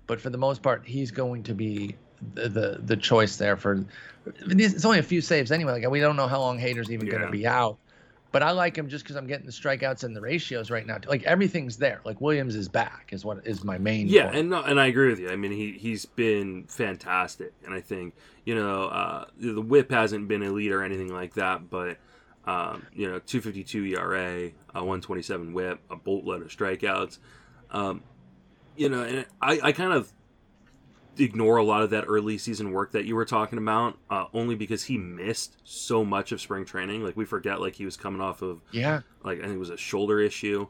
but 0.06 0.20
for 0.20 0.30
the 0.30 0.38
most 0.38 0.62
part, 0.62 0.84
he's 0.86 1.10
going 1.10 1.42
to 1.44 1.54
be 1.54 1.94
the 2.34 2.48
the, 2.48 2.80
the 2.82 2.96
choice 2.96 3.36
there 3.36 3.56
for. 3.56 3.84
It's 4.24 4.84
only 4.84 4.98
a 4.98 5.04
few 5.04 5.20
saves 5.20 5.52
anyway. 5.52 5.72
Like 5.72 5.90
we 5.90 6.00
don't 6.00 6.16
know 6.16 6.26
how 6.26 6.40
long 6.40 6.58
Hader's 6.58 6.90
even 6.90 7.08
going 7.08 7.22
to 7.22 7.30
be 7.30 7.46
out. 7.46 7.78
But 8.32 8.42
I 8.42 8.50
like 8.50 8.76
him 8.76 8.88
just 8.88 9.04
because 9.04 9.16
I'm 9.16 9.26
getting 9.26 9.46
the 9.46 9.52
strikeouts 9.52 10.04
and 10.04 10.14
the 10.14 10.20
ratios 10.20 10.70
right 10.70 10.86
now. 10.86 10.98
Like 11.06 11.22
everything's 11.22 11.78
there. 11.78 12.00
Like 12.04 12.20
Williams 12.20 12.54
is 12.54 12.68
back 12.68 13.08
is 13.12 13.24
what 13.24 13.46
is 13.46 13.64
my 13.64 13.78
main. 13.78 14.08
Yeah, 14.08 14.24
point. 14.24 14.36
and 14.36 14.50
no, 14.50 14.62
and 14.62 14.80
I 14.80 14.86
agree 14.86 15.08
with 15.08 15.20
you. 15.20 15.30
I 15.30 15.36
mean, 15.36 15.52
he 15.52 15.72
he's 15.72 16.04
been 16.04 16.64
fantastic, 16.64 17.52
and 17.64 17.72
I 17.72 17.80
think 17.80 18.14
you 18.44 18.54
know 18.54 18.84
uh, 18.86 19.26
the 19.38 19.62
WHIP 19.62 19.90
hasn't 19.90 20.28
been 20.28 20.42
elite 20.42 20.72
or 20.72 20.82
anything 20.82 21.12
like 21.12 21.34
that, 21.34 21.70
but 21.70 21.98
um, 22.46 22.86
you 22.94 23.10
know, 23.10 23.18
two 23.18 23.40
fifty 23.40 23.64
two 23.64 23.84
ERA, 23.84 24.50
a 24.74 24.84
one 24.84 25.00
twenty 25.00 25.22
seven 25.22 25.52
WHIP, 25.52 25.80
a 25.90 25.96
boatload 25.96 26.42
of 26.42 26.48
strikeouts. 26.48 27.18
Um, 27.70 28.02
you 28.76 28.88
know, 28.88 29.02
and 29.02 29.26
I 29.40 29.60
I 29.62 29.72
kind 29.72 29.92
of 29.92 30.12
ignore 31.18 31.56
a 31.56 31.64
lot 31.64 31.82
of 31.82 31.90
that 31.90 32.04
early 32.06 32.38
season 32.38 32.72
work 32.72 32.92
that 32.92 33.04
you 33.04 33.14
were 33.14 33.24
talking 33.24 33.58
about, 33.58 33.98
uh, 34.10 34.26
only 34.32 34.54
because 34.54 34.84
he 34.84 34.98
missed 34.98 35.56
so 35.64 36.04
much 36.04 36.32
of 36.32 36.40
spring 36.40 36.64
training. 36.64 37.02
Like 37.02 37.16
we 37.16 37.24
forget, 37.24 37.60
like 37.60 37.74
he 37.74 37.84
was 37.84 37.96
coming 37.96 38.20
off 38.20 38.42
of 38.42 38.60
yeah, 38.72 39.00
like 39.24 39.38
I 39.38 39.42
think 39.42 39.54
it 39.54 39.58
was 39.58 39.70
a 39.70 39.76
shoulder 39.76 40.20
issue. 40.20 40.66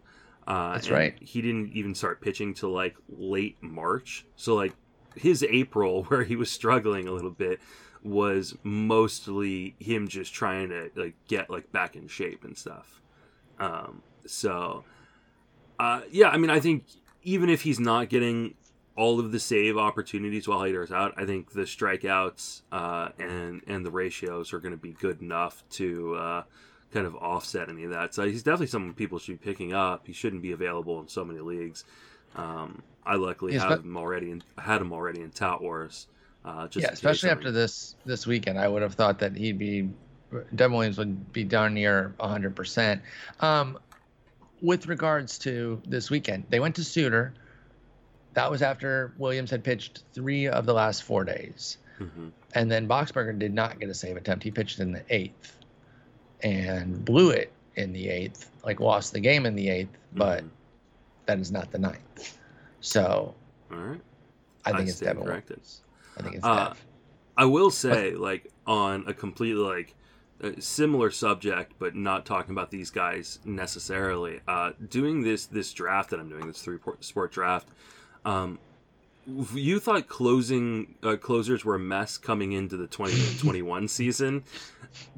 Uh, 0.46 0.74
That's 0.74 0.90
right. 0.90 1.14
He 1.20 1.42
didn't 1.42 1.72
even 1.72 1.94
start 1.94 2.20
pitching 2.20 2.54
till 2.54 2.70
like 2.70 2.96
late 3.08 3.56
March. 3.60 4.24
So 4.36 4.54
like 4.54 4.72
his 5.16 5.42
April, 5.42 6.04
where 6.08 6.22
he 6.22 6.36
was 6.36 6.50
struggling 6.50 7.08
a 7.08 7.12
little 7.12 7.30
bit, 7.30 7.60
was 8.02 8.56
mostly 8.62 9.74
him 9.78 10.08
just 10.08 10.32
trying 10.32 10.68
to 10.68 10.90
like 10.94 11.14
get 11.28 11.50
like 11.50 11.72
back 11.72 11.96
in 11.96 12.08
shape 12.08 12.44
and 12.44 12.56
stuff. 12.56 13.00
Um, 13.58 14.02
so 14.26 14.84
uh, 15.78 16.02
yeah, 16.10 16.28
I 16.28 16.36
mean, 16.36 16.50
I 16.50 16.60
think 16.60 16.84
even 17.22 17.50
if 17.50 17.62
he's 17.62 17.80
not 17.80 18.08
getting 18.08 18.54
all 18.96 19.20
of 19.20 19.30
the 19.32 19.38
save 19.38 19.76
opportunities 19.76 20.48
while 20.48 20.60
Hader 20.60 20.82
is 20.82 20.90
out, 20.90 21.14
I 21.16 21.26
think 21.26 21.52
the 21.52 21.62
strikeouts 21.62 22.62
uh, 22.72 23.10
and 23.18 23.62
and 23.66 23.84
the 23.84 23.90
ratios 23.90 24.52
are 24.52 24.58
going 24.58 24.72
to 24.72 24.78
be 24.80 24.92
good 24.92 25.20
enough 25.20 25.62
to 25.72 26.14
uh, 26.16 26.42
kind 26.92 27.06
of 27.06 27.14
offset 27.16 27.68
any 27.68 27.84
of 27.84 27.90
that. 27.90 28.14
So 28.14 28.26
he's 28.26 28.42
definitely 28.42 28.68
someone 28.68 28.94
people 28.94 29.18
should 29.18 29.40
be 29.40 29.44
picking 29.44 29.72
up. 29.72 30.06
He 30.06 30.12
shouldn't 30.12 30.42
be 30.42 30.52
available 30.52 31.00
in 31.00 31.08
so 31.08 31.24
many 31.24 31.40
leagues. 31.40 31.84
Um, 32.34 32.82
I 33.04 33.16
luckily 33.16 33.54
Yeah, 33.54 33.68
have 33.68 33.84
him 33.84 33.96
already 33.96 34.30
in, 34.30 34.42
had 34.58 34.80
him 34.80 34.92
already 34.92 35.20
in 35.20 35.30
Tout 35.30 35.62
Wars. 35.62 36.06
Uh, 36.44 36.68
just 36.68 36.84
yeah. 36.84 36.92
Especially 36.92 37.30
after 37.30 37.50
this 37.50 37.96
this 38.04 38.26
weekend, 38.26 38.58
I 38.58 38.68
would 38.68 38.82
have 38.82 38.94
thought 38.94 39.18
that 39.18 39.36
he'd 39.36 39.58
be 39.58 39.90
Devin 40.54 40.76
Williams 40.76 40.98
would 40.98 41.32
be 41.32 41.44
darn 41.44 41.74
near 41.74 42.14
100. 42.18 42.54
percent 42.56 43.02
Um, 43.40 43.78
with 44.62 44.86
regards 44.86 45.38
to 45.40 45.80
this 45.86 46.10
weekend, 46.10 46.44
they 46.48 46.60
went 46.60 46.76
to 46.76 46.84
Suter. 46.84 47.34
That 48.36 48.50
was 48.50 48.60
after 48.60 49.14
Williams 49.16 49.50
had 49.50 49.64
pitched 49.64 50.02
three 50.12 50.46
of 50.46 50.66
the 50.66 50.74
last 50.74 51.04
four 51.04 51.24
days. 51.24 51.78
Mhm. 51.98 52.32
And 52.54 52.70
then 52.70 52.86
Boxberger 52.86 53.36
did 53.38 53.54
not 53.54 53.80
get 53.80 53.88
a 53.88 53.94
save 53.94 54.18
attempt. 54.18 54.44
He 54.44 54.50
pitched 54.50 54.78
in 54.78 54.92
the 54.92 55.02
eighth 55.08 55.56
and 56.42 57.02
blew 57.02 57.30
it 57.30 57.50
in 57.76 57.94
the 57.94 58.10
eighth, 58.10 58.50
like 58.62 58.78
lost 58.78 59.14
the 59.14 59.20
game 59.20 59.46
in 59.46 59.54
the 59.54 59.70
eighth, 59.70 59.96
but 60.12 60.44
Mhm. 60.44 60.50
that 61.24 61.38
is 61.38 61.50
not 61.50 61.72
the 61.72 61.78
ninth. 61.78 62.36
So 62.80 63.34
all 63.70 63.78
right. 63.78 64.00
I 64.66 64.72
think 64.72 64.88
I 64.88 64.90
it's 64.90 65.00
Devin 65.00 65.24
corrected. 65.24 65.60
I 66.18 66.22
think 66.22 66.34
it's 66.36 66.44
Uh, 66.44 66.68
Dev. 66.68 66.86
I 67.38 67.46
will 67.46 67.70
say, 67.70 68.10
like, 68.14 68.52
on 68.66 69.04
a 69.06 69.14
completely 69.14 69.62
like 69.62 69.94
uh, 70.44 70.50
similar 70.58 71.10
subject, 71.10 71.72
but 71.78 71.94
not 71.96 72.26
talking 72.26 72.50
about 72.50 72.70
these 72.70 72.90
guys 72.90 73.38
necessarily. 73.46 74.42
Uh, 74.46 74.72
doing 74.90 75.22
this 75.22 75.46
this 75.46 75.72
draft 75.72 76.10
that 76.10 76.20
I'm 76.20 76.28
doing, 76.28 76.46
this 76.46 76.60
three 76.60 76.78
sport 77.00 77.32
draft. 77.32 77.68
Um, 78.26 78.58
you 79.54 79.80
thought 79.80 80.08
closing 80.08 80.96
uh, 81.02 81.16
closers 81.16 81.64
were 81.64 81.76
a 81.76 81.80
mess 81.80 82.18
coming 82.18 82.52
into 82.52 82.76
the 82.76 82.86
2021 82.86 83.88
season. 83.88 84.44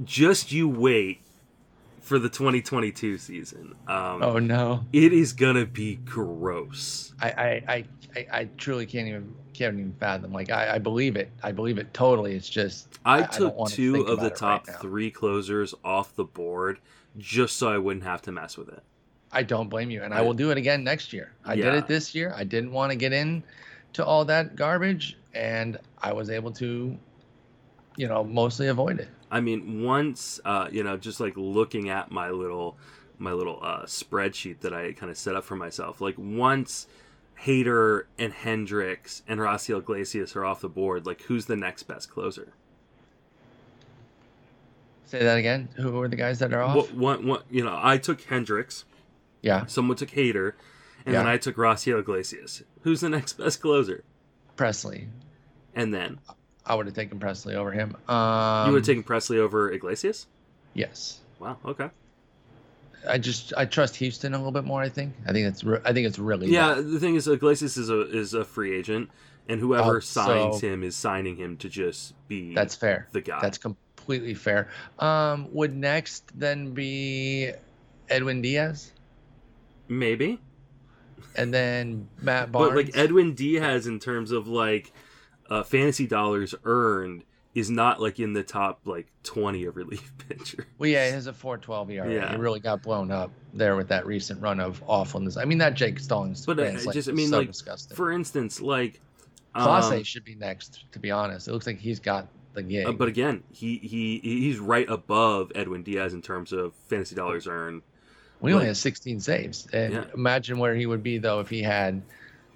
Just 0.05 0.53
you 0.53 0.69
wait 0.69 1.21
for 2.01 2.19
the 2.19 2.29
2022 2.29 3.19
season. 3.19 3.75
Um, 3.87 4.23
Oh 4.23 4.39
no. 4.39 4.85
It 4.93 5.13
is 5.13 5.33
gonna 5.33 5.67
be 5.67 5.97
gross. 5.97 7.13
I, 7.21 7.31
I, 7.31 7.75
I, 8.17 8.27
I, 8.33 8.45
truly 8.57 8.87
can't 8.87 9.09
even 9.09 9.35
can't 9.53 9.75
even 9.79 9.93
fathom. 9.95 10.33
Like 10.33 10.51
I, 10.51 10.77
I 10.77 10.79
believe 10.79 11.17
it. 11.17 11.31
I 11.43 11.53
believe 11.53 11.79
it 11.79 11.93
totally. 11.93 12.35
It's 12.35 12.49
just 12.49 12.99
I, 13.05 13.23
I 13.23 13.27
took 13.27 13.69
two 13.69 14.07
of 14.07 14.21
the 14.21 14.31
top 14.31 14.67
right 14.69 14.77
three 14.81 15.11
closers 15.11 15.75
off 15.85 16.15
the 16.15 16.25
board 16.25 16.79
just 17.19 17.57
so 17.57 17.69
I 17.69 17.79
wouldn't 17.79 18.05
have 18.05 18.23
to 18.23 18.33
mess 18.33 18.57
with 18.57 18.69
it. 18.69 18.83
I 19.33 19.43
don't 19.43 19.69
blame 19.69 19.91
you, 19.91 20.03
and 20.03 20.15
I 20.15 20.23
will 20.23 20.35
do 20.35 20.51
it 20.51 20.59
again 20.59 20.83
next 20.85 21.13
year. 21.13 21.33
I 21.45 21.55
did 21.57 21.75
it 21.75 21.87
this 21.87 22.15
year. 22.15 22.33
I 22.35 22.45
didn't 22.45 22.73
want 22.73 22.93
to 22.93 22.97
get 22.97 23.13
in 23.13 23.43
to 23.95 24.05
all 24.05 24.25
that 24.27 24.57
garbage, 24.57 25.17
and 25.35 25.79
I 26.03 26.13
was 26.13 26.31
able 26.31 26.51
to, 26.53 26.97
you 27.97 28.09
know, 28.09 28.25
mostly 28.25 28.69
avoid 28.69 29.01
it. 29.01 29.09
I 29.31 29.41
mean, 29.41 29.83
once 29.83 30.41
uh, 30.45 30.69
you 30.71 30.83
know, 30.83 30.97
just 30.97 31.21
like 31.21 31.35
looking 31.37 31.91
at 31.91 32.11
my 32.11 32.31
little 32.31 32.77
my 33.19 33.33
little 33.33 33.59
uh, 33.63 33.83
spreadsheet 33.83 34.61
that 34.61 34.73
I 34.73 34.93
kind 34.93 35.11
of 35.11 35.19
set 35.19 35.35
up 35.35 35.45
for 35.45 35.57
myself. 35.57 36.01
Like 36.01 36.15
once 36.17 36.87
Hader 37.43 38.05
and 38.19 38.33
Hendriks 38.33 39.23
and 39.29 39.41
Raisel 39.41 39.79
Iglesias 39.79 40.35
are 40.37 40.45
off 40.45 40.61
the 40.61 40.69
board, 40.69 41.07
like 41.07 41.23
who's 41.23 41.47
the 41.47 41.57
next 41.57 41.85
best 41.85 42.11
closer? 42.11 42.53
Say 45.07 45.23
that 45.23 45.39
again. 45.39 45.69
Who 45.77 46.01
are 46.03 46.09
the 46.09 46.17
guys 46.17 46.39
that 46.41 46.53
are 46.53 46.63
off? 46.63 46.77
What, 46.77 46.95
what, 46.95 47.25
what, 47.25 47.45
you 47.51 47.65
know, 47.65 47.79
I 47.83 47.97
took 47.97 48.21
Hendriks, 48.21 48.85
yeah, 49.43 49.67
someone 49.67 49.97
took 49.97 50.11
Hader, 50.11 50.53
and 51.07 51.15
then 51.15 51.27
I 51.27 51.37
took 51.39 51.57
Raisel 51.57 51.99
Iglesias. 52.01 52.63
Who's 52.83 53.01
the 53.01 53.09
next 53.09 53.35
best 53.35 53.61
closer? 53.61 54.05
Pressly. 54.57 55.09
And 55.75 55.93
then 55.95 56.19
I 56.67 56.75
would 56.75 56.87
have 56.87 56.95
taken 56.95 57.19
Pressly 57.21 57.55
over 57.55 57.71
him. 57.73 57.97
Um, 58.09 58.67
you 58.67 58.73
would 58.73 58.81
have 58.81 58.87
taken 58.87 59.03
Pressly 59.05 59.37
over 59.39 59.71
Iglesias. 59.73 60.27
yes. 60.75 61.21
Wow. 61.39 61.57
Okay. 61.65 61.89
I 63.09 63.17
just 63.19 63.53
I 63.57 63.65
trust 63.65 63.95
Houston 63.97 64.35
a 64.35 64.37
little 64.39 64.51
bit 64.51 64.65
more. 64.65 64.83
I 64.83 64.89
think. 64.89 65.15
I 65.27 65.33
think 65.33 65.47
it's 65.47 65.63
re- 65.63 65.79
I 65.85 65.93
think 65.93 66.09
it's 66.09 66.19
really 66.19 66.49
Yeah, 66.49 66.75
bad. 66.75 66.91
the 66.91 66.99
thing 66.99 67.15
is, 67.15 67.29
Iglesias 67.29 67.77
is 67.77 67.91
a 67.91 68.01
is 68.11 68.35
a 68.35 68.45
free 68.45 68.77
agent, 68.77 69.09
and 69.49 69.61
whoever 69.61 69.99
Oh, 69.99 70.01
signs 70.01 70.61
so- 70.61 70.67
him 70.67 70.83
is 70.83 70.97
signing 70.97 71.37
him 71.37 71.57
to 71.59 71.69
just 71.69 72.15
be 72.27 72.55
That's 72.55 72.75
fair. 72.75 73.07
the 73.13 73.21
guy. 73.21 73.39
That's 73.41 73.57
completely 73.57 74.35
fair. 74.35 74.69
Um, 74.99 75.47
would 75.53 75.77
next 75.77 76.37
then 76.37 76.73
be 76.75 77.53
Edwin 78.09 78.43
Diaz, 78.43 78.91
maybe, 79.89 80.41
and 81.35 81.53
then 81.53 82.09
Matt 82.21 82.53
Barnes. 82.53 82.71
but 82.71 82.77
like 82.77 82.97
Edwin 82.97 83.35
Diaz 83.35 83.87
in 83.87 83.99
terms 83.99 84.31
of 84.33 84.47
like 84.49 84.93
uh, 85.51 85.63
fantasy 85.63 86.07
dollars 86.07 86.55
earned 86.65 87.25
is 87.55 87.71
not 87.71 88.01
like 88.01 88.21
in 88.21 88.35
the 88.35 88.43
top 88.43 88.81
like 88.85 89.07
twenty 89.23 89.65
of 89.65 89.77
relief 89.77 90.13
pitcher. 90.29 90.67
Well, 90.79 90.89
yeah, 90.89 91.07
he 91.07 91.13
has 91.13 91.27
a 91.27 91.33
4.12 91.33 91.91
ERA. 91.93 92.13
Yeah. 92.13 92.31
He 92.31 92.37
really 92.37 92.61
got 92.61 92.83
blown 92.83 93.11
up 93.11 93.31
there 93.55 93.75
with 93.77 93.89
that 93.89 94.07
recent 94.07 94.41
run 94.41 94.61
of 94.61 94.83
awfulness. 94.87 95.37
I 95.37 95.45
mean, 95.45 95.59
that 95.59 95.75
Jake 95.75 95.99
Stallings. 95.99 96.45
But, 96.47 96.59
uh, 96.61 96.63
grand 96.65 96.81
slam 96.81 96.93
just- 96.95 97.09
I 97.09 97.13
mean, 97.13 97.29
so 97.29 97.39
like, 97.39 97.49
disgusting. 97.49 97.97
For 97.97 98.13
instance, 98.13 98.61
like 98.61 99.01
Clase 99.57 99.97
um, 99.97 100.03
should 100.05 100.25
be 100.25 100.35
next. 100.35 100.85
To 100.93 100.99
be 100.99 101.11
honest, 101.11 101.49
it 101.49 101.53
looks 101.53 101.67
like 101.67 101.79
he's 101.79 101.99
got 101.99 102.29
the 102.53 102.63
gig. 102.63 102.87
uh, 102.87 102.93
but 102.93 103.09
again, 103.09 103.43
he 103.51 103.79
he 103.79 104.19
he's 104.23 104.59
right 104.59 104.89
above 104.89 105.51
Edwin 105.55 105.83
Diaz 105.83 106.15
in 106.15 106.23
terms 106.23 106.53
of 106.53 106.75
fantasy 106.89 107.17
dollars 107.17 107.47
earned. 107.49 107.83
We 108.41 108.53
only 108.55 108.67
had 108.67 108.77
16 108.77 109.21
saves, 109.21 109.67
and 109.73 109.93
Yeah. 109.95 110.05
imagine 110.15 110.59
where 110.59 110.75
he 110.75 110.87
would 110.87 111.03
be 111.03 111.19
though 111.19 111.41
if 111.41 111.49
he 111.49 111.63
had 111.63 112.03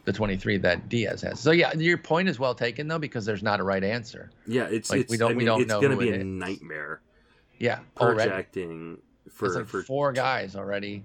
the 0.04 0.12
23 0.12 0.58
that 0.58 0.88
Diaz 0.88 1.20
has. 1.22 1.38
So 1.40 1.52
yeah, 1.52 1.72
your 1.74 1.96
point 1.98 2.28
is 2.28 2.38
well 2.38 2.54
taken 2.54 2.88
though 2.88 2.98
because 2.98 3.24
there's 3.24 3.42
not 3.42 3.60
a 3.60 3.62
right 3.62 3.82
answer. 3.84 4.30
Yeah, 4.46 4.64
it's 4.64 4.90
Like, 4.90 5.02
it's 5.02 5.10
we 5.10 5.16
don't- 5.16 5.32
I 5.32 5.34
we 5.34 5.44
don't 5.44 5.60
it's 5.62 5.68
know 5.68 5.80
gonna 5.80 5.96
be 5.96 6.10
a 6.10 6.16
is. 6.16 6.24
nightmare 6.24 7.00
Yeah, 7.58 7.78
projecting 7.94 8.98
It's 9.26 9.36
for 9.36 9.48
like 9.48 9.66
for 9.66 9.82
four 9.82 10.12
guys 10.12 10.56
already, 10.56 11.04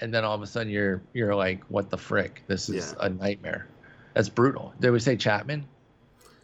and 0.00 0.12
then 0.14 0.24
all 0.24 0.34
of 0.34 0.40
a 0.42 0.46
sudden 0.46 0.72
you're 0.72 1.02
you're 1.12 1.34
like, 1.34 1.62
what 1.64 1.90
the 1.90 1.98
frick? 1.98 2.42
This 2.46 2.68
is 2.70 2.94
Yeah. 2.98 3.06
a 3.06 3.10
nightmare. 3.10 3.66
That's 4.14 4.28
brutal. 4.30 4.72
Did 4.80 4.90
we 4.90 4.98
say 5.00 5.16
Chapman? 5.16 5.66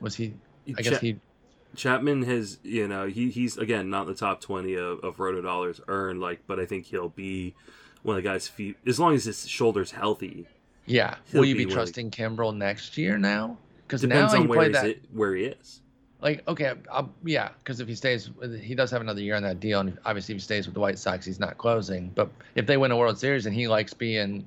Was 0.01 0.15
he? 0.15 0.35
I 0.77 0.83
guess 0.83 1.01
he. 1.01 1.19
Chapman 1.77 2.23
has 2.25 2.59
you 2.63 2.89
know 2.89 3.07
he 3.07 3.31
he's 3.31 3.57
again 3.57 3.91
not 3.91 4.03
in 4.03 4.09
the 4.09 4.15
top 4.15 4.41
twenty 4.41 4.75
of, 4.75 5.01
of 5.01 5.21
roto 5.21 5.41
dollars 5.43 5.81
earned 5.89 6.21
like 6.21 6.41
but 6.47 6.59
I 6.59 6.67
think 6.67 6.87
he'll 6.87 7.09
be 7.11 7.55
one 8.03 8.17
of 8.17 8.23
the 8.23 8.29
guys 8.29 8.47
few, 8.49 8.75
as 8.87 9.01
long 9.01 9.15
as 9.15 9.25
his 9.25 9.49
shoulders 9.49 9.91
healthy 9.91 10.47
Yeah. 10.87 11.17
He'll 11.27 11.45
you 11.45 11.57
be 11.57 11.65
be 11.65 11.73
trusting 11.73 12.11
Kimbrel 12.13 12.57
next 12.57 12.97
year 12.97 13.19
now? 13.19 13.59
Because 13.87 14.03
now 14.03 14.09
depends 14.09 14.33
he 14.33 14.39
on 14.41 14.49
where 14.49 14.69
that. 14.69 14.87
it, 14.87 15.03
where 15.13 15.35
he 15.35 15.45
is 15.45 15.81
Like, 16.21 16.47
okay, 16.49 16.75
I'll, 16.91 17.13
yeah, 17.25 17.51
because 17.59 17.81
if 17.81 17.89
he 17.89 17.95
stays, 17.95 18.31
he 18.61 18.75
does 18.75 18.91
have 18.91 19.01
another 19.01 19.21
year 19.21 19.37
on 19.37 19.43
that 19.43 19.61
deal, 19.61 19.81
and 19.81 19.99
obviously 20.05 20.35
if 20.35 20.41
he 20.41 20.43
stays 20.45 20.67
with 20.67 20.75
the 20.75 20.81
White 20.81 20.99
Sox, 20.99 21.27
he's 21.27 21.39
not 21.41 21.59
closing. 21.59 22.11
But 22.15 22.31
if 22.55 22.67
they 22.67 22.77
win 22.77 22.91
a 22.91 22.97
World 22.97 23.19
Series 23.19 23.47
and 23.47 23.55
he 23.55 23.69
likes 23.69 23.93
being, 23.93 24.47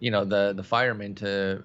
you 0.00 0.10
know, 0.10 0.24
the 0.24 0.52
the 0.54 0.62
fireman 0.64 1.14
to 1.16 1.62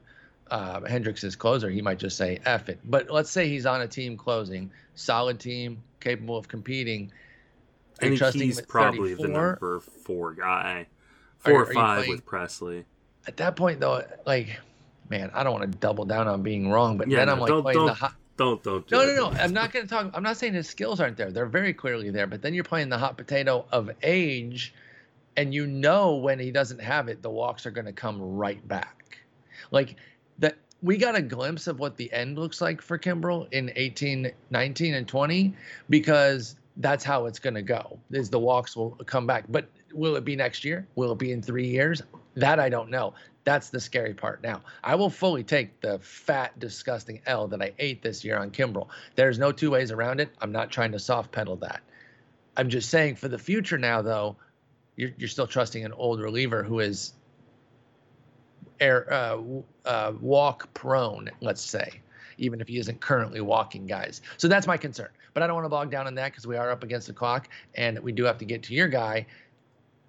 uh, 0.51 0.81
Hendriks' 0.81 1.37
closer, 1.37 1.69
he 1.69 1.81
might 1.81 1.99
just 1.99 2.17
say 2.17 2.39
"eff 2.45 2.69
it." 2.69 2.79
But 2.83 3.09
let's 3.09 3.29
say 3.31 3.47
he's 3.49 3.65
on 3.65 3.81
a 3.81 3.87
team 3.87 4.17
closing, 4.17 4.71
solid 4.95 5.39
team, 5.39 5.81
capable 5.99 6.37
of 6.37 6.47
competing. 6.47 7.11
Think 7.99 8.21
he's 8.33 8.61
probably 8.61 9.13
the 9.13 9.27
number 9.27 9.79
four 9.79 10.33
guy, 10.33 10.87
four 11.39 11.53
or 11.53 11.63
are 11.63 11.67
you 11.67 11.73
five 11.73 12.07
with 12.07 12.25
Pressly. 12.25 12.83
At 13.25 13.37
that 13.37 13.55
point, 13.55 13.79
though, 13.79 14.03
like, 14.25 14.59
man, 15.09 15.31
I 15.33 15.43
don't 15.43 15.53
want 15.53 15.71
to 15.71 15.77
double 15.77 16.05
down 16.05 16.27
on 16.27 16.43
being 16.43 16.69
wrong, 16.69 16.97
but 16.97 17.09
Yeah, 17.09 17.19
then 17.19 17.27
no, 17.27 17.33
I'm 17.33 17.39
like 17.39 17.47
don't- 17.47 17.63
playing 17.63 17.79
don't 17.79 17.97
hot. 17.97 18.15
Don't 18.37 18.61
don't. 18.61 18.85
Do 18.85 18.97
No, 18.97 19.05
no, 19.05 19.29
no. 19.29 19.37
I'm 19.39 19.53
not 19.53 19.71
going 19.71 19.87
to 19.87 19.89
talk. 19.89 20.11
I'm 20.13 20.21
not 20.23 20.35
saying 20.35 20.55
his 20.55 20.67
skills 20.67 20.99
aren't 20.99 21.15
there. 21.15 21.31
They're 21.31 21.45
very 21.45 21.73
clearly 21.73 22.09
there. 22.09 22.27
But 22.27 22.41
then 22.41 22.53
you're 22.53 22.65
playing 22.65 22.89
the 22.89 22.97
hot 22.97 23.15
potato 23.15 23.65
of 23.71 23.89
age, 24.03 24.73
and 25.37 25.53
you 25.53 25.65
know 25.65 26.15
when 26.17 26.37
he 26.37 26.51
doesn't 26.51 26.81
have 26.81 27.07
it, 27.07 27.21
the 27.21 27.29
walks 27.29 27.65
are 27.65 27.71
going 27.71 27.85
to 27.85 27.93
come 27.93 28.21
right 28.21 28.65
back. 28.67 29.19
Like. 29.71 29.95
We 30.81 30.97
got 30.97 31.15
a 31.15 31.21
glimpse 31.21 31.67
of 31.67 31.79
what 31.79 31.97
the 31.97 32.11
end 32.13 32.37
looks 32.37 32.61
like 32.61 32.81
for 32.81 32.97
Kimbrel 32.97 33.47
in 33.51 33.71
18, 33.75 34.31
19, 34.49 34.93
and 34.93 35.07
20 35.07 35.53
because 35.89 36.55
that's 36.77 37.03
how 37.03 37.25
it's 37.25 37.39
going 37.39 37.55
to 37.55 37.61
go. 37.61 37.97
Is 38.11 38.29
the 38.29 38.39
walks 38.39 38.75
will 38.75 38.91
come 39.05 39.25
back. 39.25 39.45
But 39.49 39.67
will 39.93 40.15
it 40.15 40.25
be 40.25 40.35
next 40.35 40.63
year? 40.63 40.85
Will 40.95 41.11
it 41.13 41.17
be 41.17 41.31
in 41.31 41.41
three 41.41 41.67
years? 41.67 42.01
That 42.35 42.59
I 42.59 42.69
don't 42.69 42.89
know. 42.89 43.13
That's 43.45 43.69
the 43.69 43.79
scary 43.79 44.13
part. 44.13 44.41
Now, 44.43 44.61
I 44.83 44.95
will 44.95 45.09
fully 45.09 45.43
take 45.43 45.79
the 45.79 45.99
fat, 45.99 46.57
disgusting 46.59 47.21
L 47.27 47.47
that 47.47 47.61
I 47.61 47.73
ate 47.79 48.01
this 48.01 48.25
year 48.25 48.37
on 48.37 48.51
Kimbrel. 48.51 48.87
There's 49.15 49.37
no 49.37 49.51
two 49.51 49.71
ways 49.71 49.91
around 49.91 50.19
it. 50.19 50.29
I'm 50.41 50.51
not 50.51 50.71
trying 50.71 50.91
to 50.93 50.99
soft 50.99 51.31
pedal 51.31 51.55
that. 51.57 51.81
I'm 52.57 52.69
just 52.69 52.89
saying 52.89 53.15
for 53.15 53.27
the 53.27 53.37
future 53.37 53.77
now, 53.77 54.01
though, 54.01 54.35
you're, 54.95 55.11
you're 55.17 55.29
still 55.29 55.47
trusting 55.47 55.85
an 55.85 55.93
old 55.93 56.19
reliever 56.21 56.63
who 56.63 56.79
is 56.79 57.13
air 58.79 59.11
uh, 59.11 59.37
uh, 59.85 60.13
walk 60.19 60.73
prone, 60.73 61.29
let's 61.41 61.61
say, 61.61 62.01
even 62.37 62.61
if 62.61 62.67
he 62.67 62.77
isn't 62.77 62.99
currently 63.01 63.41
walking 63.41 63.85
guys. 63.85 64.21
So 64.37 64.47
that's 64.47 64.67
my 64.67 64.77
concern. 64.77 65.09
But 65.33 65.43
I 65.43 65.47
don't 65.47 65.55
want 65.55 65.65
to 65.65 65.69
bog 65.69 65.91
down 65.91 66.07
on 66.07 66.15
that 66.15 66.31
because 66.31 66.47
we 66.47 66.55
are 66.55 66.71
up 66.71 66.83
against 66.83 67.07
the 67.07 67.13
clock 67.13 67.49
and 67.75 67.99
we 67.99 68.11
do 68.11 68.23
have 68.23 68.37
to 68.37 68.45
get 68.45 68.63
to 68.63 68.73
your 68.73 68.87
guy. 68.87 69.25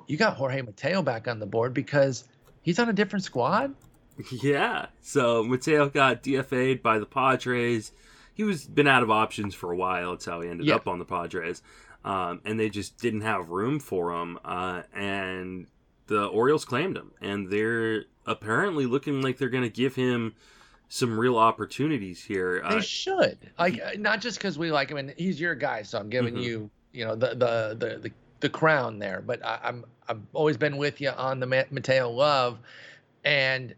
You 0.07 0.17
got 0.17 0.37
Jorge 0.37 0.63
Mateo 0.63 1.03
back 1.03 1.27
on 1.27 1.41
the 1.41 1.47
board 1.47 1.75
because 1.75 2.25
he's 2.63 2.79
on 2.79 2.89
a 2.89 2.93
different 2.93 3.25
squad. 3.25 3.75
Yeah. 4.31 4.87
So 5.03 5.45
Mateo 5.45 5.91
got 5.91 6.23
DFA'd 6.23 6.83
by 6.83 6.99
the 6.99 7.05
Padres. 7.05 7.93
He 8.33 8.45
was 8.45 8.65
been 8.65 8.87
out 8.87 9.03
of 9.03 9.11
options 9.11 9.55
for 9.55 9.71
a 9.73 9.77
while. 9.77 10.13
That's 10.13 10.25
how 10.25 10.41
he 10.41 10.49
ended 10.49 10.67
Yeah. 10.67 10.77
up 10.77 10.89
on 10.89 10.99
the 10.99 11.05
Padres. 11.05 11.61
Um, 12.03 12.41
and 12.47 12.59
they 12.59 12.71
just 12.71 12.97
didn't 12.99 13.21
have 13.23 13.51
room 13.51 13.79
for 13.79 14.13
him. 14.13 14.39
Uh, 14.43 14.85
and 14.95 15.67
the 16.07 16.27
Orioles 16.27 16.65
claimed 16.65 16.97
him, 16.97 17.11
and 17.21 17.51
they're 17.51 18.05
apparently 18.27 18.87
looking 18.87 19.23
like 19.23 19.39
they're 19.39 19.49
going 19.49 19.65
to 19.65 19.71
give 19.71 19.95
him 19.95 20.35
some 20.89 21.19
real 21.19 21.37
opportunities 21.37 22.23
here. 22.23 22.63
They 22.69 22.77
Uh, 22.77 22.81
should 22.81 23.39
like 23.59 23.81
uh, 23.83 23.93
not 23.99 24.21
just 24.21 24.39
because 24.39 24.59
we 24.59 24.71
like 24.71 24.89
him 24.91 24.99
and 24.99 25.11
he's 25.17 25.41
your 25.41 25.55
guy, 25.55 25.83
so 25.83 25.99
I'm 25.99 26.09
giving 26.11 26.35
Mhm. 26.37 26.43
you 26.43 26.71
you 26.93 27.05
know 27.05 27.15
the 27.17 27.29
the 27.31 27.77
the 27.79 27.99
the, 27.99 28.11
the 28.41 28.49
crown 28.49 28.99
there. 28.99 29.21
But 29.21 29.45
I, 29.45 29.59
I'm 29.65 29.85
I've 30.09 30.21
always 30.33 30.57
been 30.57 30.77
with 30.77 31.01
you 31.01 31.11
on 31.11 31.41
the 31.41 31.47
Mateo 31.47 32.09
love, 32.11 32.59
and 33.25 33.75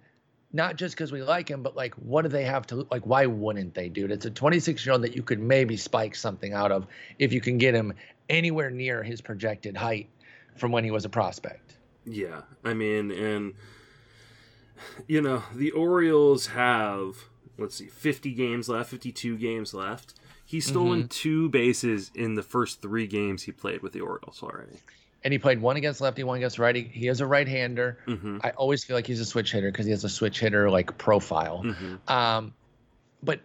not 0.53 0.77
just 0.77 0.95
because 0.95 1.13
we 1.13 1.23
like 1.23 1.49
him, 1.51 1.63
but 1.63 1.77
like 1.77 1.95
what 1.95 2.23
do 2.23 2.29
they 2.29 2.45
have 2.45 2.67
to 2.69 2.87
like? 2.91 3.07
Why 3.07 3.25
wouldn't 3.27 3.73
they, 3.75 3.89
dude? 3.89 4.11
It's 4.11 4.27
a 4.27 4.31
26 4.31 4.85
year 4.85 4.93
old 4.93 5.03
that 5.03 5.17
you 5.17 5.23
could 5.23 5.41
maybe 5.41 5.77
spike 5.79 6.15
something 6.15 6.53
out 6.53 6.73
of 6.73 6.87
if 7.19 7.33
you 7.33 7.41
can 7.41 7.57
get 7.59 7.75
him 7.75 7.95
anywhere 8.29 8.71
near 8.71 9.03
his 9.03 9.23
projected 9.23 9.77
height 9.79 10.09
from 10.57 10.73
when 10.73 10.85
he 10.85 10.91
was 10.91 11.07
a 11.07 11.09
prospect. 11.09 11.78
Yeah, 12.11 12.43
I 12.65 12.75
mean, 12.75 13.11
and 13.11 13.55
you 15.07 15.21
know, 15.21 15.43
the 15.55 15.71
Orioles 15.73 16.49
have 16.49 17.17
let's 17.59 17.75
see, 17.77 17.87
50 17.89 18.33
games 18.35 18.69
left, 18.69 18.91
52 18.91 19.37
games 19.37 19.75
left. 19.75 20.15
He's 20.45 20.67
stolen 20.67 21.09
two 21.09 21.49
bases 21.51 22.11
in 22.15 22.35
the 22.37 22.43
first 22.43 22.81
three 22.81 23.07
games 23.07 23.43
he 23.43 23.53
played 23.53 23.83
with 23.83 23.93
the 23.93 24.01
Orioles 24.01 24.41
already. 24.43 24.79
And 25.25 25.33
he 25.33 25.39
played 25.39 25.61
one 25.61 25.77
against 25.77 26.01
lefty, 26.01 26.23
one 26.23 26.37
against 26.39 26.59
righty. 26.59 26.85
He 26.85 27.09
is 27.09 27.21
a 27.21 27.27
right 27.27 27.47
hander. 27.49 27.99
hmm 28.07 28.39
I 28.43 28.51
always 28.51 28.85
feel 28.85 28.95
like 28.97 29.07
he's 29.07 29.21
a 29.21 29.25
switch 29.25 29.51
hitter 29.53 29.71
because 29.73 29.85
he 29.85 29.91
has 29.91 30.05
a 30.05 30.09
switch 30.09 30.39
hitter 30.41 30.71
like 30.71 30.97
profile. 30.97 31.63
hmm 31.65 31.97
Um, 32.11 32.55
but 33.23 33.41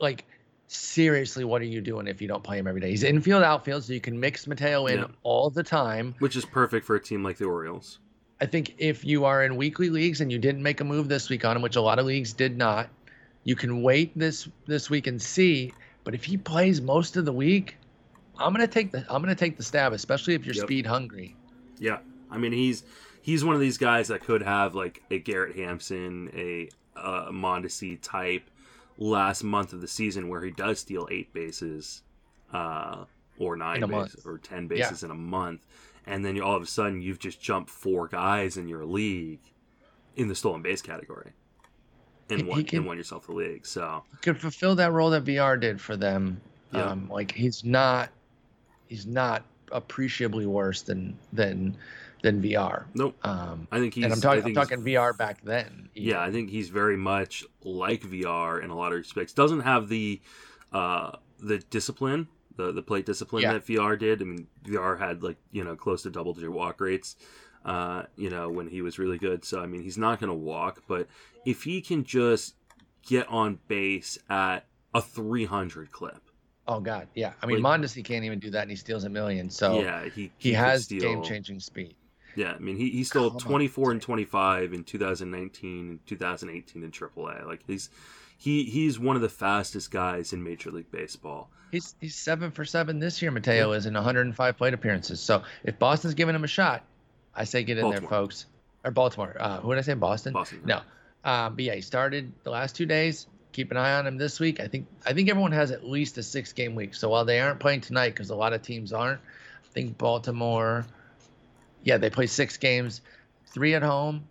like 0.00 0.26
seriously, 0.66 1.44
what 1.44 1.62
are 1.62 1.66
you 1.66 1.80
doing 1.80 2.08
if 2.08 2.20
you 2.20 2.26
don't 2.28 2.42
play 2.42 2.58
him 2.58 2.66
every 2.66 2.80
day? 2.80 2.90
He's 2.90 3.04
infield, 3.04 3.44
outfield, 3.44 3.84
so 3.84 3.92
you 3.92 4.00
can 4.00 4.18
mix 4.18 4.46
Mateo 4.48 4.86
in 4.88 4.98
Yeah. 4.98 5.06
all 5.22 5.48
the 5.50 5.62
time. 5.62 6.16
Which 6.18 6.34
is 6.36 6.44
perfect 6.44 6.84
for 6.84 6.96
a 6.96 7.00
team 7.00 7.22
like 7.22 7.38
the 7.38 7.44
Orioles. 7.44 8.00
I 8.42 8.46
think 8.46 8.74
if 8.78 9.04
you 9.04 9.24
are 9.24 9.44
in 9.44 9.54
weekly 9.54 9.88
leagues 9.88 10.20
and 10.20 10.32
you 10.32 10.36
didn't 10.36 10.64
make 10.64 10.80
a 10.80 10.84
move 10.84 11.06
this 11.06 11.30
week 11.30 11.44
on 11.44 11.54
him, 11.54 11.62
which 11.62 11.76
a 11.76 11.80
lot 11.80 12.00
of 12.00 12.06
leagues 12.06 12.32
did 12.32 12.58
not, 12.58 12.88
you 13.44 13.54
can 13.54 13.82
wait 13.82 14.18
this 14.18 14.48
this 14.66 14.90
week 14.90 15.06
and 15.06 15.22
see. 15.22 15.72
But 16.02 16.12
if 16.16 16.24
he 16.24 16.36
plays 16.36 16.80
most 16.80 17.16
of 17.16 17.24
the 17.24 17.32
week, 17.32 17.76
I'm 18.40 18.52
gonna 18.52 18.66
take 18.66 18.90
the 18.90 19.06
I'm 19.08 19.22
gonna 19.22 19.36
take 19.36 19.56
the 19.56 19.62
stab, 19.62 19.92
especially 19.92 20.34
if 20.34 20.44
you're 20.44 20.56
Yep. 20.56 20.64
speed 20.64 20.86
hungry. 20.86 21.36
Yeah, 21.78 22.00
I 22.32 22.38
mean 22.38 22.50
he's 22.50 22.82
he's 23.22 23.44
one 23.44 23.54
of 23.54 23.60
these 23.60 23.78
guys 23.78 24.08
that 24.08 24.24
could 24.24 24.42
have 24.42 24.74
like 24.74 25.04
a 25.08 25.20
Garrett 25.20 25.54
Hampson, 25.54 26.28
a 26.34 26.68
uh, 26.96 27.30
Mondesi 27.30 27.96
type 28.02 28.50
last 28.98 29.44
month 29.44 29.72
of 29.72 29.80
the 29.80 29.88
season 29.88 30.28
where 30.28 30.42
he 30.42 30.50
does 30.50 30.80
steal 30.80 31.06
eight 31.12 31.32
bases, 31.32 32.02
uh, 32.52 33.04
or 33.38 33.56
nine 33.56 33.86
bases, 33.86 34.26
or 34.26 34.38
ten 34.38 34.66
bases 34.66 35.04
in 35.04 35.12
a 35.12 35.14
month, 35.14 35.64
and 36.06 36.24
then 36.24 36.36
you, 36.36 36.42
all 36.44 36.56
of 36.56 36.62
a 36.62 36.66
sudden 36.66 37.00
you've 37.00 37.18
just 37.18 37.40
jumped 37.40 37.70
four 37.70 38.08
guys 38.08 38.56
in 38.56 38.68
your 38.68 38.84
league 38.84 39.40
in 40.16 40.28
the 40.28 40.34
stolen 40.34 40.62
base 40.62 40.82
category, 40.82 41.32
and 42.30 42.46
won 42.46 42.64
can- 42.64 42.78
and 42.80 42.86
won 42.86 42.96
yourself 42.96 43.26
the 43.26 43.32
league. 43.32 43.66
So 43.66 44.02
Could 44.22 44.38
fulfill 44.40 44.74
that 44.76 44.92
role 44.92 45.10
that 45.10 45.24
VR 45.24 45.58
did 45.60 45.80
for 45.80 45.96
them. 45.96 46.40
Yeah. 46.72 46.84
Um, 46.84 47.08
like 47.10 47.32
he's 47.32 47.64
not 47.64 48.10
he's 48.88 49.06
not 49.06 49.44
appreciably 49.70 50.46
worse 50.46 50.82
than 50.82 51.18
than 51.32 51.76
than 52.22 52.40
VR. 52.40 52.84
nope, 52.94 53.16
Um, 53.26 53.66
I 53.72 53.78
think 53.80 53.94
he's. 53.94 54.04
and 54.04 54.12
I'm 54.12 54.20
talking 54.20 54.44
I'm 54.44 54.54
talking 54.54 54.80
VR 54.82 55.16
back 55.16 55.42
then. 55.42 55.88
even. 55.94 56.08
Yeah, 56.10 56.22
I 56.22 56.30
think 56.30 56.50
he's 56.50 56.68
very 56.68 56.96
much 56.96 57.44
like 57.64 58.02
VR 58.02 58.62
in 58.62 58.70
a 58.70 58.76
lot 58.76 58.92
of 58.92 58.98
respects. 58.98 59.32
Doesn't 59.32 59.60
have 59.60 59.88
the 59.88 60.20
uh, 60.72 61.12
the 61.40 61.58
discipline, 61.58 62.28
the 62.56 62.72
the 62.72 62.82
plate 62.82 63.06
discipline 63.06 63.42
Yeah. 63.42 63.54
that 63.54 63.66
VR 63.66 63.98
did. 63.98 64.20
I 64.22 64.24
mean, 64.24 64.46
VR 64.64 64.98
had 64.98 65.22
like 65.22 65.36
you 65.50 65.64
know 65.64 65.76
close 65.76 66.02
to 66.02 66.10
double 66.10 66.34
digit 66.34 66.52
walk 66.52 66.80
rates. 66.80 67.16
Uh, 67.64 68.04
you 68.16 68.28
know 68.28 68.48
when 68.50 68.68
he 68.68 68.82
was 68.82 68.98
really 68.98 69.18
good. 69.18 69.44
So 69.44 69.60
I 69.60 69.66
mean, 69.66 69.82
he's 69.82 69.98
not 69.98 70.20
going 70.20 70.28
to 70.28 70.34
walk, 70.34 70.82
but 70.88 71.06
if 71.46 71.62
he 71.62 71.80
can 71.80 72.04
just 72.04 72.54
get 73.06 73.28
on 73.28 73.58
base 73.68 74.18
at 74.28 74.66
a 74.94 75.00
300 75.00 75.90
clip, 75.90 76.20
Oh 76.68 76.80
God, 76.80 77.08
yeah. 77.14 77.32
I 77.42 77.46
mean, 77.46 77.60
Like- 77.62 77.80
Mondesi 77.80 78.04
can't 78.04 78.24
even 78.24 78.38
do 78.38 78.50
that, 78.50 78.62
and 78.62 78.70
he 78.70 78.76
steals 78.76 79.04
a 79.04 79.08
million. 79.08 79.50
So 79.50 79.80
yeah, 79.80 80.04
he 80.04 80.30
he, 80.38 80.50
could 80.50 80.58
has 80.58 80.86
game 80.86 81.22
changing 81.22 81.60
speed. 81.60 81.94
Yeah, 82.34 82.52
I 82.52 82.58
mean, 82.60 82.76
he, 82.76 82.88
he 82.90 83.04
stole 83.04 83.30
Come 83.30 83.36
on, 83.36 83.40
24 83.42 83.90
and 83.92 84.00
25 84.02 84.72
in 84.72 84.84
2019 84.84 85.90
and 85.90 86.06
2018 86.06 86.82
in 86.82 86.90
AAA. 86.90 87.46
Like 87.46 87.60
he's 87.66 87.90
he 88.42 88.64
he's 88.64 88.98
one 88.98 89.14
of 89.14 89.22
the 89.22 89.28
fastest 89.28 89.92
guys 89.92 90.32
in 90.32 90.42
Major 90.42 90.72
League 90.72 90.90
Baseball. 90.90 91.48
He's 91.70 91.94
he's 92.00 92.16
seven 92.16 92.50
for 92.50 92.64
seven 92.64 92.98
this 92.98 93.22
year. 93.22 93.30
Mateo 93.30 93.70
is 93.70 93.86
in 93.86 93.94
105 93.94 94.56
plate 94.56 94.74
appearances. 94.74 95.20
So 95.20 95.44
if 95.62 95.78
Boston's 95.78 96.14
giving 96.14 96.34
him 96.34 96.42
a 96.42 96.48
shot, 96.48 96.82
I 97.36 97.44
say 97.44 97.62
get 97.62 97.78
in 97.78 97.88
there, 97.88 98.00
folks. 98.00 98.46
Or 98.82 98.90
Baltimore. 98.90 99.36
Uh, 99.38 99.60
who 99.60 99.70
did 99.70 99.78
I 99.78 99.82
say? 99.82 99.94
Boston. 99.94 100.32
Boston. 100.32 100.62
No. 100.64 100.80
Um, 101.22 101.54
but 101.54 101.64
yeah, 101.64 101.76
he 101.76 101.82
started 101.82 102.32
the 102.42 102.50
last 102.50 102.74
two 102.74 102.84
days. 102.84 103.28
Keep 103.52 103.70
an 103.70 103.76
eye 103.76 103.94
on 103.94 104.08
him 104.08 104.18
this 104.18 104.40
week. 104.40 104.58
I 104.58 104.66
think 104.66 104.88
I 105.06 105.12
think 105.12 105.30
everyone 105.30 105.52
has 105.52 105.70
at 105.70 105.86
least 105.86 106.18
a 106.18 106.22
six 106.24 106.52
game 106.52 106.74
week. 106.74 106.94
So 106.96 107.10
while 107.10 107.24
they 107.24 107.38
aren't 107.38 107.60
playing 107.60 107.82
tonight, 107.82 108.08
because 108.08 108.30
a 108.30 108.34
lot 108.34 108.52
of 108.52 108.62
teams 108.62 108.92
aren't, 108.92 109.20
I 109.20 109.68
think 109.72 109.96
Baltimore, 109.98 110.84
yeah, 111.84 111.96
they 111.96 112.10
play 112.10 112.26
six 112.26 112.56
games, 112.56 113.02
three 113.46 113.74
at 113.76 113.82
home 113.82 114.24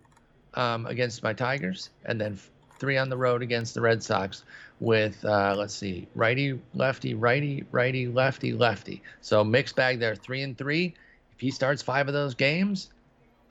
um, 0.52 0.84
against 0.84 1.22
my 1.22 1.32
Tigers, 1.32 1.88
and 2.04 2.20
then 2.20 2.38
three 2.82 2.98
on 2.98 3.08
the 3.08 3.16
road 3.16 3.42
against 3.42 3.74
the 3.74 3.80
Red 3.80 4.02
Sox. 4.02 4.42
With 4.80 5.24
uh, 5.24 5.54
let's 5.56 5.72
see, 5.72 6.08
righty, 6.16 6.60
lefty, 6.74 7.14
righty, 7.14 7.64
righty, 7.70 8.08
lefty, 8.08 8.52
lefty. 8.52 9.00
So 9.20 9.44
mixed 9.44 9.76
bag 9.76 10.00
there, 10.00 10.16
three 10.16 10.42
and 10.42 10.58
three. 10.58 10.94
If 11.32 11.40
he 11.40 11.52
starts 11.52 11.80
five 11.80 12.08
of 12.08 12.14
those 12.14 12.34
games, 12.34 12.90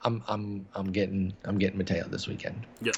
I'm 0.02 0.22
I'm 0.28 0.66
I'm 0.74 0.92
getting 0.92 1.32
I'm 1.44 1.58
getting 1.58 1.78
Mateo 1.78 2.06
this 2.08 2.28
weekend. 2.28 2.66
Yeah. 2.82 2.92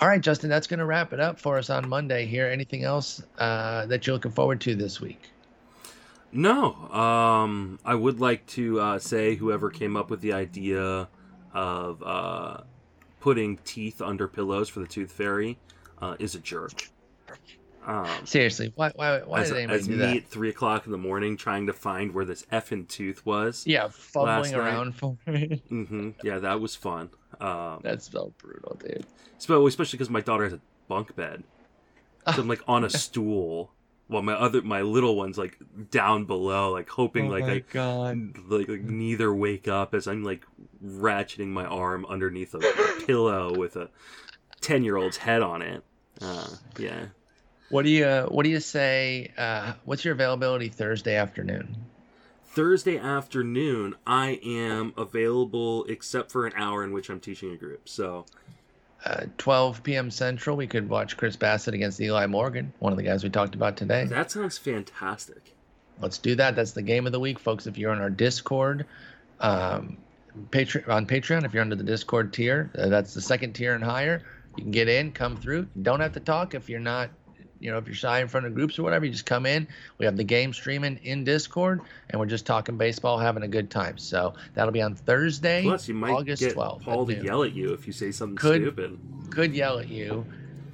All 0.00 0.06
right, 0.06 0.20
Justin, 0.20 0.48
that's 0.50 0.68
going 0.68 0.78
to 0.78 0.86
wrap 0.86 1.12
it 1.12 1.18
up 1.18 1.40
for 1.40 1.58
us 1.58 1.68
on 1.68 1.88
Monday 1.88 2.26
here. 2.26 2.46
Anything 2.46 2.84
else 2.84 3.20
uh, 3.38 3.86
that 3.86 4.06
you're 4.06 4.14
looking 4.14 4.32
forward 4.32 4.60
to 4.62 4.76
this 4.76 5.00
week? 5.00 5.30
No, 6.30 6.74
um, 6.92 7.78
I 7.84 7.94
would 7.94 8.20
like 8.20 8.46
to 8.48 8.80
uh, 8.80 8.98
say 8.98 9.34
whoever 9.34 9.70
came 9.70 9.96
up 9.96 10.10
with 10.10 10.20
the 10.20 10.32
idea 10.32 11.08
of 11.52 12.02
uh, 12.04 12.62
putting 13.24 13.56
teeth 13.64 14.02
under 14.02 14.28
pillows 14.28 14.68
for 14.68 14.80
the 14.80 14.86
Tooth 14.86 15.10
Fairy 15.10 15.56
uh, 16.02 16.14
is 16.18 16.34
a 16.34 16.38
jerk. 16.38 16.90
Um, 17.86 18.26
Seriously, 18.26 18.70
why 18.76 18.92
why 18.94 19.20
why 19.22 19.40
as 19.40 19.48
did 19.48 19.56
anybody 19.58 19.80
as 19.80 19.88
do 19.88 19.96
me 19.96 20.02
that? 20.02 20.16
at 20.18 20.28
three 20.28 20.50
o'clock 20.50 20.84
in 20.84 20.92
the 20.92 20.98
morning 20.98 21.38
trying 21.38 21.66
to 21.66 21.72
find 21.72 22.12
where 22.12 22.26
this 22.26 22.44
effing 22.52 22.86
tooth 22.86 23.24
was. 23.24 23.66
Yeah, 23.66 23.88
fumbling 23.90 24.54
around 24.54 24.94
for 24.94 25.16
it. 25.26 25.62
hmm 25.70 26.10
Yeah, 26.22 26.38
that 26.38 26.60
was 26.60 26.76
fun. 26.76 27.08
Um, 27.40 27.80
That's 27.82 28.10
so 28.10 28.34
brutal, 28.38 28.78
dude. 28.78 29.06
Especially 29.38 29.96
because 29.96 30.10
my 30.10 30.20
daughter 30.20 30.44
has 30.44 30.52
a 30.52 30.60
bunk 30.86 31.16
bed. 31.16 31.44
So 32.34 32.40
I'm 32.40 32.48
like 32.48 32.62
on 32.66 32.84
a 32.84 32.90
stool 32.90 33.70
while 34.08 34.22
my 34.22 34.32
other 34.34 34.62
my 34.62 34.82
little 34.82 35.16
ones 35.16 35.36
like 35.36 35.58
down 35.90 36.24
below, 36.24 36.72
like 36.72 36.88
hoping 36.88 37.28
Oh 37.28 37.32
like 37.32 37.44
I 37.44 37.58
God. 37.72 38.34
like, 38.48 38.68
like 38.68 38.80
neither 38.80 39.34
wake 39.34 39.68
up 39.68 39.94
as 39.94 40.06
I'm 40.06 40.24
like 40.24 40.44
ratcheting 40.84 41.48
my 41.48 41.64
arm 41.64 42.04
underneath 42.08 42.54
a 42.54 42.60
pillow 43.06 43.56
with 43.56 43.76
a 43.76 43.88
ten 44.60 44.84
year 44.84 44.96
old's 44.96 45.16
head 45.16 45.42
on 45.42 45.62
it. 45.62 45.82
Uh, 46.20 46.48
yeah. 46.78 47.06
What 47.70 47.84
do 47.84 47.90
you 47.90 48.06
What 48.28 48.44
do 48.44 48.50
you 48.50 48.60
say? 48.60 49.32
Uh, 49.36 49.72
what's 49.84 50.04
your 50.04 50.14
availability 50.14 50.68
Thursday 50.68 51.16
afternoon? 51.16 51.76
Thursday 52.46 52.98
afternoon, 52.98 53.96
I 54.06 54.38
am 54.44 54.92
available 54.96 55.84
except 55.86 56.30
for 56.30 56.46
an 56.46 56.52
hour 56.56 56.84
in 56.84 56.92
which 56.92 57.10
I'm 57.10 57.18
teaching 57.18 57.50
a 57.52 57.56
group. 57.56 57.88
So 57.88 58.26
Uh, 59.04 59.26
12 59.38 59.82
p.m. 59.82 60.10
Central. 60.10 60.56
We 60.56 60.66
could 60.68 60.88
watch 60.88 61.16
Chris 61.16 61.36
Bassitt 61.36 61.74
against 61.74 62.00
Eli 62.00 62.26
Morgan, 62.26 62.72
one 62.78 62.92
of 62.92 62.96
the 62.96 63.02
guys 63.02 63.24
we 63.24 63.30
talked 63.30 63.54
about 63.56 63.76
today. 63.76 64.04
that 64.04 64.30
sounds 64.30 64.56
fantastic. 64.56 65.52
Let's 66.00 66.18
do 66.18 66.34
that. 66.36 66.54
That's 66.56 66.72
the 66.72 66.82
game 66.82 67.06
of 67.06 67.12
the 67.12 67.20
week, 67.20 67.38
folks. 67.38 67.66
If 67.66 67.76
you're 67.76 67.90
on 67.92 68.00
our 68.00 68.08
Discord, 68.10 68.86
um, 69.40 69.96
Patreon 70.50 70.88
on 70.88 71.06
Patreon, 71.06 71.44
if 71.44 71.52
you're 71.54 71.62
under 71.62 71.76
the 71.76 71.84
Discord 71.84 72.32
tier, 72.32 72.70
uh, 72.76 72.88
that's 72.88 73.14
the 73.14 73.20
second 73.20 73.52
tier 73.52 73.74
and 73.74 73.84
higher. 73.84 74.22
You 74.56 74.62
can 74.62 74.72
get 74.72 74.88
in, 74.88 75.12
come 75.12 75.36
through. 75.36 75.66
You 75.74 75.82
don't 75.82 76.00
have 76.00 76.12
to 76.12 76.20
talk 76.20 76.54
if 76.54 76.68
you're 76.68 76.80
not, 76.80 77.10
you 77.60 77.70
know, 77.70 77.78
if 77.78 77.86
you're 77.86 77.94
shy 77.94 78.20
in 78.20 78.28
front 78.28 78.46
of 78.46 78.54
groups 78.54 78.78
or 78.78 78.82
whatever. 78.82 79.04
You 79.04 79.10
just 79.12 79.26
come 79.26 79.46
in. 79.46 79.66
We 79.98 80.06
have 80.06 80.16
the 80.16 80.24
game 80.24 80.52
streaming 80.52 80.98
in 81.02 81.24
Discord, 81.24 81.80
and 82.10 82.20
we're 82.20 82.26
just 82.26 82.46
talking 82.46 82.76
baseball, 82.76 83.18
having 83.18 83.42
a 83.42 83.48
good 83.48 83.70
time. 83.70 83.98
So 83.98 84.34
that'll 84.54 84.72
be 84.72 84.82
on 84.82 84.94
Thursday, 84.94 85.62
Plus, 85.62 85.88
you 85.88 85.94
might 85.94 86.12
August 86.12 86.42
get 86.42 86.54
12th. 86.56 86.82
Paul 86.82 87.06
to 87.06 87.24
yell 87.24 87.42
at 87.42 87.52
you 87.52 87.72
if 87.72 87.86
you 87.86 87.92
say 87.92 88.10
something 88.12 88.36
Could- 88.36 88.62
stupid. 88.62 88.98
could 89.30 89.54
yell 89.54 89.78
at 89.78 89.88
you. 89.88 90.24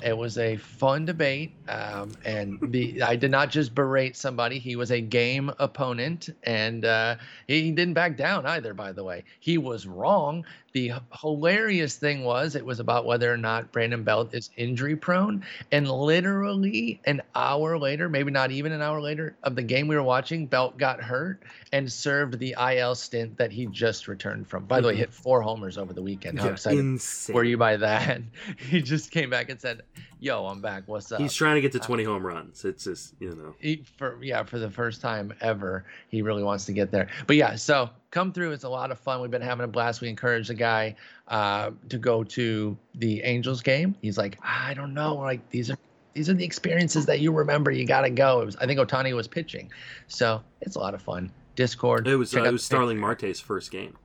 It 0.03 0.17
was 0.17 0.39
a 0.39 0.57
fun 0.57 1.05
debate, 1.05 1.53
um, 1.69 2.13
and 2.25 2.59
the 2.63 3.03
I 3.03 3.17
did 3.17 3.31
not 3.31 3.51
just 3.51 3.75
berate 3.75 4.17
somebody. 4.17 4.59
He 4.59 4.77
was 4.77 4.91
a 4.91 5.01
game 5.01 5.53
opponent, 5.59 6.29
and 6.43 6.85
uh, 6.85 7.17
he, 7.47 7.63
he 7.63 7.71
didn't 7.73 7.95
back 7.95 8.17
down 8.17 8.47
either. 8.47 8.75
By 8.75 8.93
the 8.93 9.05
way, 9.05 9.25
he 9.41 9.59
was 9.59 9.87
wrong. 9.87 10.45
The 10.73 10.93
hilarious 11.21 11.97
thing 11.97 12.23
was 12.23 12.55
it 12.55 12.65
was 12.65 12.79
about 12.79 13.05
whether 13.05 13.33
or 13.33 13.37
not 13.37 13.73
Brandon 13.73 14.05
Belt 14.05 14.33
is 14.35 14.51
injury 14.57 14.95
prone, 14.95 15.45
and 15.73 15.91
literally 15.91 17.01
an 17.07 17.23
hour 17.35 17.77
later, 17.77 18.09
maybe 18.09 18.31
not 18.31 18.53
even 18.53 18.71
an 18.71 18.81
hour 18.81 19.01
later, 19.01 19.37
of 19.43 19.57
the 19.57 19.63
game 19.63 19.89
we 19.89 19.97
were 19.97 20.03
watching, 20.03 20.47
Belt 20.47 20.79
got 20.79 21.01
hurt 21.03 21.43
and 21.73 21.91
served 21.91 22.39
the 22.39 22.55
IL 22.59 22.95
stint 22.95 23.37
that 23.37 23.51
he 23.51 23.67
just 23.67 24.07
returned 24.07 24.47
from. 24.47 24.65
By 24.67 24.81
the 24.81 24.89
way, 24.89 24.95
Mhm. 24.95 24.99
hit 24.99 25.13
four 25.15 25.43
homers 25.43 25.77
over 25.77 25.93
the 25.93 26.03
weekend. 26.03 26.39
How 26.39 26.47
Yeah, 26.47 26.53
excited 26.53 26.79
insane. 26.79 27.35
were 27.35 27.45
you 27.45 27.57
by 27.57 27.77
that? 27.77 28.21
He 28.71 28.81
just 28.81 29.11
came 29.11 29.31
back 29.31 29.51
and 29.51 29.61
said, 29.61 29.83
"Yo, 30.21 30.47
I'm 30.47 30.61
back. 30.61 30.85
What's 30.87 31.11
up?" 31.11 31.21
He's 31.21 31.35
trying 31.35 31.57
to 31.57 31.61
get 31.61 31.73
to 31.73 31.79
20 31.81 32.05
home 32.05 32.25
runs. 32.27 32.65
It's 32.65 32.85
just, 32.85 33.15
you 33.19 33.35
know. 33.35 33.55
he, 33.59 33.85
for 33.97 34.23
yeah, 34.23 34.43
for 34.45 34.59
the 34.59 34.71
first 34.71 35.01
time 35.01 35.33
ever, 35.41 35.85
he 36.09 36.23
really 36.23 36.43
wants 36.43 36.65
to 36.67 36.73
get 36.73 36.91
there. 36.91 37.09
But 37.27 37.37
yeah, 37.37 37.57
so 37.57 37.91
come 38.11 38.33
through. 38.33 38.53
It's 38.53 38.65
a 38.65 38.69
lot 38.69 38.91
of 38.91 38.99
fun. 38.99 39.21
We've 39.21 39.31
been 39.31 39.43
having 39.43 39.65
a 39.65 39.69
blast. 39.69 40.01
We 40.01 40.09
encourage 40.09 40.49
the 40.49 40.55
guy 40.55 40.95
uh, 41.29 41.71
to 41.89 41.99
go 41.99 42.23
to 42.25 42.77
the 42.95 43.23
Angels 43.23 43.63
game. 43.63 43.95
He's 44.03 44.19
like, 44.19 44.39
I 44.43 44.75
don't 44.75 44.95
know, 44.95 45.17
like 45.17 45.49
these 45.51 45.71
are 45.71 45.77
these 46.15 46.29
are 46.29 46.35
the 46.35 46.45
experiences 46.45 47.07
that 47.07 47.21
you 47.21 47.33
remember. 47.33 47.71
You 47.71 47.87
got 47.87 48.03
to 48.03 48.11
go. 48.11 48.41
It 48.43 48.47
was, 48.47 48.57
I 48.57 48.67
think 48.67 48.79
Ohtani 48.81 49.15
was 49.15 49.29
pitching, 49.29 49.71
so 50.09 50.43
it's 50.61 50.77
a 50.77 50.79
lot 50.79 50.95
of 50.95 51.03
fun. 51.03 51.31
Discord. 51.57 52.07
It 52.07 52.17
was 52.17 52.35
uh, 52.35 52.43
it 52.45 52.53
was 52.53 52.65
Starling. 52.65 52.99
Marte's 52.99 53.41
first 53.41 53.71
game. 53.71 53.97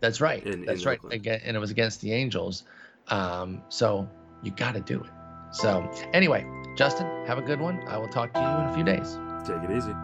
That's 0.00 0.20
right. 0.20 0.44
in- 0.44 0.64
That's 0.66 0.82
in 0.82 0.88
right. 0.88 1.00
Again, 1.10 1.40
and 1.44 1.56
it 1.56 1.60
was 1.60 1.70
against 1.70 2.00
the 2.02 2.12
Angels. 2.12 2.64
Um, 3.08 3.62
so 3.68 4.08
you 4.42 4.50
got 4.50 4.74
to 4.74 4.80
do 4.80 5.00
it. 5.00 5.10
So 5.54 5.88
anyway, 6.12 6.44
Justin, 6.74 7.06
have 7.26 7.38
a 7.38 7.42
good 7.42 7.60
one. 7.60 7.86
I 7.86 7.96
will 7.96 8.08
talk 8.08 8.32
to 8.34 8.40
you 8.40 8.46
in 8.46 8.66
a 8.66 8.74
few 8.74 8.82
days. 8.82 9.18
Take 9.46 9.62
it 9.62 9.76
easy. 9.76 9.94